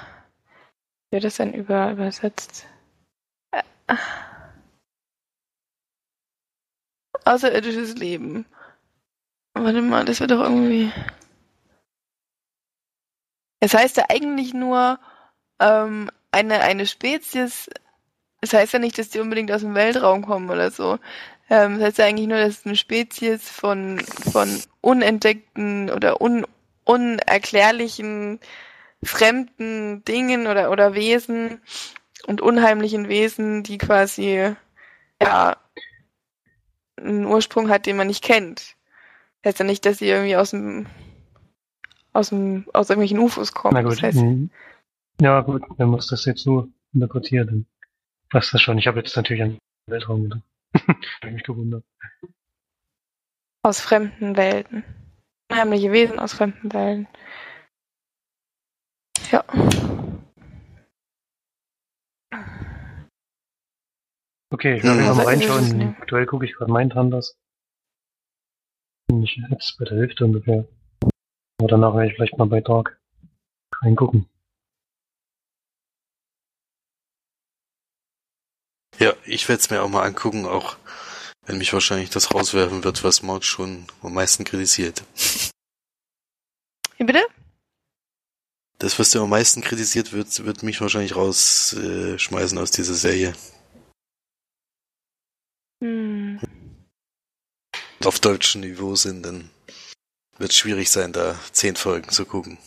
wie 1.10 1.16
wird 1.16 1.24
das 1.24 1.36
denn 1.38 1.54
über, 1.54 1.92
übersetzt? 1.92 2.68
Äh, 3.52 3.64
ah. 3.88 3.98
Außerirdisches 7.26 7.96
Leben. 7.96 8.46
Warte 9.54 9.82
mal, 9.82 10.06
das 10.06 10.20
wird 10.20 10.32
doch 10.32 10.42
irgendwie. 10.42 10.92
Es 13.60 13.74
heißt 13.74 13.98
ja 13.98 14.06
eigentlich 14.10 14.54
nur 14.54 15.00
ähm, 15.60 16.12
eine, 16.38 16.62
eine 16.62 16.86
Spezies. 16.86 17.70
Es 18.42 18.54
heißt 18.54 18.74
ja 18.74 18.80
nicht, 18.80 18.98
dass 18.98 19.10
die 19.10 19.20
unbedingt 19.20 19.52
aus 19.52 19.62
dem 19.62 19.76
Weltraum 19.76 20.26
kommen 20.26 20.50
oder 20.50 20.72
so. 20.72 21.00
Ähm, 21.50 21.76
das 21.80 21.88
heißt 21.88 21.98
ja 22.00 22.06
eigentlich 22.06 22.28
nur, 22.28 22.38
dass 22.38 22.60
es 22.60 22.66
eine 22.66 22.76
Spezies 22.76 23.50
von, 23.50 24.00
von 24.32 24.62
unentdeckten 24.82 25.90
oder 25.90 26.22
un, 26.22 26.46
unerklärlichen 26.84 28.40
fremden 29.04 30.04
Dingen 30.06 30.48
oder, 30.48 30.72
oder 30.72 30.94
Wesen 30.94 31.62
und 32.26 32.42
unheimlichen 32.42 33.08
Wesen, 33.08 33.64
die 33.64 33.78
quasi 33.78 34.54
ja 35.22 35.58
einen 36.98 37.26
Ursprung 37.26 37.70
hat, 37.70 37.86
den 37.86 37.98
man 37.98 38.08
nicht 38.08 38.24
kennt. 38.24 38.76
Das 39.42 39.52
heißt 39.52 39.60
ja 39.60 39.66
nicht, 39.66 39.86
dass 39.86 40.00
sie 40.00 40.10
irgendwie 40.10 40.36
aus 40.36 40.52
dem 40.52 40.88
aus 42.14 42.30
dem 42.30 42.66
aus 42.74 42.90
irgendwelchen 42.90 43.20
UFOs 43.20 43.54
kommen. 43.54 43.76
Na 43.76 43.84
gut. 43.84 43.94
Das 43.94 44.02
heißt, 44.02 44.20
hm. 44.20 44.50
Ja 45.20 45.42
gut, 45.42 45.64
wenn 45.78 45.90
man 45.90 46.00
das 46.10 46.26
jetzt 46.26 46.44
so 46.44 46.70
interpretiert, 46.94 47.50
dann 47.50 47.66
passt 48.30 48.54
das 48.54 48.62
schon. 48.62 48.78
Ich 48.78 48.88
habe 48.88 49.00
jetzt 49.00 49.16
natürlich 49.16 49.42
an 49.42 49.50
den 49.52 49.60
Weltraum 49.88 50.24
gedacht. 50.24 50.44
Hab 50.88 51.26
ich 51.26 51.32
mich 51.32 51.44
gewundert. 51.44 51.84
aus 53.64 53.82
fremden 53.82 54.38
Welten. 54.38 54.84
Unheimliche 55.50 55.92
Wesen 55.92 56.20
aus 56.20 56.34
fremden 56.34 56.72
Welten. 56.74 57.08
Ja. 59.32 59.44
Okay, 64.50 64.78
ich 64.78 64.84
werde 64.84 65.02
mal 65.02 65.26
reinschauen. 65.26 65.98
Aktuell 66.00 66.26
gucke 66.26 66.46
ich 66.46 66.54
gerade 66.54 66.72
Mindhunters. 66.72 67.38
Bin 69.08 69.24
ich 69.24 69.36
jetzt 69.50 69.78
bei 69.78 69.86
der 69.86 69.98
Hälfte 69.98 70.26
ungefähr. 70.26 70.66
Aber 71.60 71.68
danach 71.68 71.96
werde 71.96 72.08
ich 72.08 72.16
vielleicht 72.16 72.38
mal 72.38 72.46
bei 72.46 72.62
Dark 72.62 73.00
reingucken. 73.82 74.30
Ja, 79.00 79.14
ich 79.26 79.48
werde 79.48 79.62
es 79.62 79.70
mir 79.70 79.82
auch 79.82 79.90
mal 79.90 80.04
angucken, 80.04 80.46
auch 80.46 80.78
wenn 81.46 81.58
mich 81.58 81.74
wahrscheinlich 81.74 82.10
das 82.10 82.34
rauswerfen 82.34 82.84
wird, 82.84 83.04
was 83.04 83.22
Maud 83.22 83.46
schon 83.46 83.88
am 84.02 84.14
meisten 84.14 84.44
kritisiert. 84.44 85.04
Wie 86.98 87.04
bitte? 87.04 87.26
Das, 88.80 89.00
was 89.00 89.10
dir 89.10 89.22
am 89.22 89.30
meisten 89.30 89.62
kritisiert 89.62 90.14
wird, 90.14 90.44
wird 90.46 90.62
mich 90.62 90.82
wahrscheinlich 90.82 91.16
rausschmeißen 91.16 92.20
schmeißen 92.20 92.58
aus 92.58 92.72
dieser 92.72 92.94
Serie. 92.94 93.34
Hm. 95.80 96.40
auf 98.04 98.20
deutschem 98.20 98.62
Niveau 98.62 98.96
sind, 98.96 99.24
dann 99.24 99.52
wird 100.38 100.52
es 100.52 100.58
schwierig 100.58 100.90
sein, 100.90 101.14
da 101.14 101.40
zehn 101.52 101.76
Folgen 101.76 102.10
zu 102.10 102.26
gucken. 102.26 102.58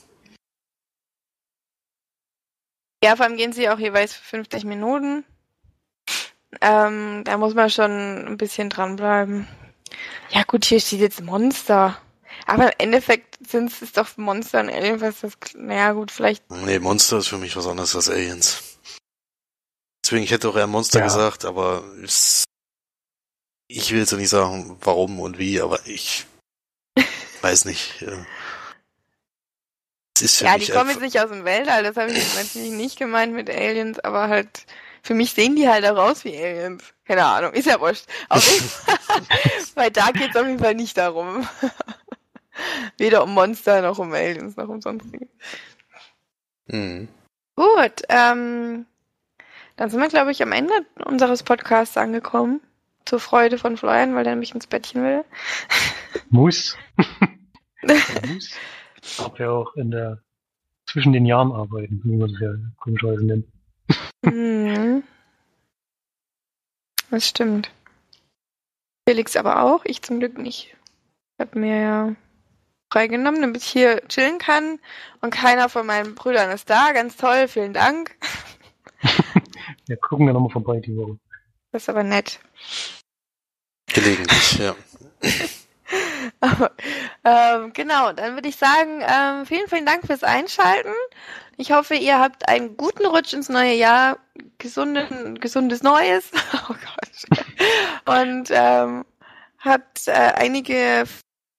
Ja, 3.03 3.17
vor 3.17 3.25
allem 3.25 3.37
gehen 3.37 3.53
sie 3.53 3.69
auch 3.69 3.79
jeweils 3.79 4.15
für 4.15 4.23
50 4.23 4.65
Minuten. 4.65 5.25
Ähm, 6.61 7.23
da 7.25 7.37
muss 7.39 7.55
man 7.55 7.71
schon 7.71 8.27
ein 8.27 8.37
bisschen 8.37 8.71
dranbleiben. 8.71 9.47
Ja 10.31 10.43
gut, 10.45 10.65
hier 10.65 10.81
steht 10.81 11.01
jetzt 11.01 11.23
Monster. 11.23 11.97
Aber 12.47 12.67
im 12.67 12.73
Endeffekt 12.79 13.39
sind 13.47 13.71
es 13.83 13.93
doch 13.93 14.17
Monster 14.17 14.61
und 14.61 14.71
Alien, 14.71 15.01
was 15.01 15.21
das, 15.21 15.35
naja 15.55 15.93
gut, 15.93 16.11
vielleicht, 16.11 16.49
Nee, 16.51 16.79
Monster 16.79 17.19
ist 17.19 17.29
für 17.29 17.39
mich 17.39 17.57
was 17.57 17.67
anderes 17.67 17.95
als 17.95 18.09
Aliens. 18.09 18.63
Deswegen, 20.05 20.25
ich 20.25 20.31
hätte 20.31 20.49
auch 20.49 20.57
eher 20.57 20.67
Monster 20.67 20.99
Ja. 21.01 21.05
gesagt, 21.05 21.45
aber 21.45 21.85
es, 22.03 22.45
ich 23.69 23.93
will 23.93 24.01
jetzt 24.01 24.13
nicht 24.13 24.29
sagen, 24.31 24.77
warum 24.81 25.21
und 25.21 25.39
wie, 25.39 25.61
aber 25.61 25.79
ich 25.87 26.27
weiß 27.43 27.65
nicht. 27.67 28.01
ja. 28.01 28.27
Es 30.17 30.23
ist 30.23 30.39
für 30.39 30.45
ja, 30.47 30.57
mich 30.57 30.67
die 30.67 30.73
kommen 30.73 30.91
jetzt 30.91 31.01
nicht 31.01 31.21
aus 31.21 31.31
dem 31.31 31.45
Weltall, 31.45 31.83
das 31.83 31.97
habe 31.97 32.11
ich 32.11 32.17
jetzt 32.19 32.35
natürlich 32.37 32.71
nicht 32.73 32.99
gemeint 32.99 33.33
mit 33.35 33.49
Aliens, 33.51 33.99
aber 34.01 34.29
halt, 34.29 34.67
für 35.03 35.15
mich 35.15 35.33
sehen 35.33 35.57
die 35.57 35.69
halt 35.69 35.85
auch 35.85 35.97
aus 35.97 36.25
wie 36.25 36.37
Aliens. 36.37 36.83
Keine 37.05 37.25
Ahnung, 37.25 37.53
ist 37.53 37.67
ja 37.67 37.81
wurscht. 37.81 38.07
Auf 38.29 38.47
jeden 38.47 38.69
Fall, 38.69 39.23
weil 39.75 39.91
da 39.91 40.11
geht 40.11 40.31
es 40.31 40.37
auf 40.37 40.47
jeden 40.47 40.59
Fall 40.59 40.75
nicht 40.75 40.97
darum. 40.97 41.49
Weder 42.99 43.23
um 43.23 43.33
Monster, 43.33 43.81
noch 43.83 43.99
um 43.99 44.13
Aliens, 44.13 44.57
noch 44.57 44.69
um 44.69 44.81
sonstiges. 44.83 45.29
Mhm. 46.67 47.09
Gut, 47.57 48.03
ähm, 48.09 48.87
dann 49.77 49.91
sind 49.91 50.01
wir, 50.01 50.09
glaube 50.09 50.31
ich, 50.31 50.43
am 50.43 50.53
Ende 50.53 50.75
unseres 51.05 51.43
Podcasts 51.43 51.97
angekommen. 51.97 52.61
Zur 53.07 53.19
Freude 53.19 53.57
von 53.57 53.77
Florian, 53.79 54.15
weil 54.15 54.27
er 54.27 54.33
nämlich 54.33 54.55
ins 54.55 54.67
Bettchen 54.67 55.03
will. 55.03 55.25
Muss. 56.29 56.77
Er 57.83 58.27
muss. 58.29 58.51
Aber 59.19 59.39
ja 59.39 59.51
auch 59.51 59.75
in 59.75 59.91
der 59.91 60.23
zwischen 60.87 61.13
den 61.13 61.25
Jahren 61.25 61.53
arbeiten, 61.53 62.01
wie 62.05 62.17
man 62.17 62.31
das 62.31 62.41
ja 62.41 62.53
komischerweise 62.79 63.25
nennt. 63.25 63.47
Mhm. 64.23 65.03
Das 67.11 67.27
stimmt. 67.27 67.71
Felix 69.09 69.37
aber 69.37 69.63
auch, 69.63 69.85
ich 69.85 70.03
zum 70.03 70.21
Glück 70.21 70.39
nicht. 70.39 70.77
Ich 71.37 71.41
habe 71.41 71.59
mir 71.59 71.81
ja 71.81 72.17
freigenommen, 72.93 73.41
damit 73.41 73.63
ich 73.63 73.69
hier 73.69 74.07
chillen 74.09 74.39
kann 74.39 74.79
und 75.21 75.31
keiner 75.31 75.69
von 75.69 75.87
meinen 75.87 76.15
Brüdern 76.15 76.51
ist 76.51 76.71
da. 76.71 76.93
Ganz 76.93 77.17
toll, 77.17 77.49
vielen 77.49 77.73
Dank. 77.73 78.17
Wir 79.87 79.97
gucken 79.97 80.27
ja 80.27 80.33
nochmal 80.33 80.51
vorbei 80.51 80.81
die 80.81 80.97
Woche. 80.97 81.19
Das 81.73 81.83
ist 81.83 81.89
aber 81.89 82.03
nett. 82.03 82.41
Gelegentlich, 83.87 84.59
ja. 84.59 84.77
Aber, 86.41 86.71
ähm, 87.25 87.73
genau, 87.73 88.13
dann 88.13 88.35
würde 88.35 88.49
ich 88.49 88.57
sagen, 88.57 89.03
ähm, 89.07 89.47
vielen, 89.47 89.69
vielen 89.69 89.87
Dank 89.87 90.07
fürs 90.07 90.25
Einschalten. 90.25 90.93
Ich 91.57 91.73
hoffe, 91.73 91.95
ihr 91.95 92.19
habt 92.19 92.49
einen 92.49 92.77
guten 92.77 93.05
Rutsch 93.05 93.35
ins 93.35 93.49
neue 93.49 93.75
Jahr, 93.75 94.19
gesunden, 94.59 95.39
gesundes 95.41 95.83
Neues. 95.83 96.31
Oh 96.69 96.75
Gott. 96.75 97.41
Und 98.07 98.49
ähm, 98.51 99.05
habt 99.59 100.09
äh, 100.09 100.13
einige 100.13 101.05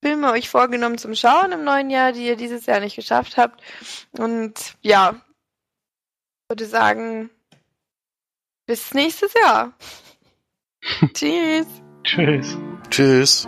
Filme 0.03 0.31
euch 0.31 0.49
vorgenommen 0.49 0.97
zum 0.97 1.15
Schauen 1.15 1.51
im 1.51 1.63
neuen 1.63 1.89
Jahr, 1.89 2.11
die 2.11 2.25
ihr 2.25 2.35
dieses 2.35 2.65
Jahr 2.65 2.79
nicht 2.79 2.95
geschafft 2.95 3.37
habt. 3.37 3.61
Und 4.11 4.75
ja, 4.81 5.21
würde 6.49 6.65
sagen, 6.65 7.29
bis 8.65 8.93
nächstes 8.93 9.33
Jahr. 9.33 9.73
Tschüss. 11.13 11.67
Tschüss. 12.03 12.57
Tschüss. 12.89 13.47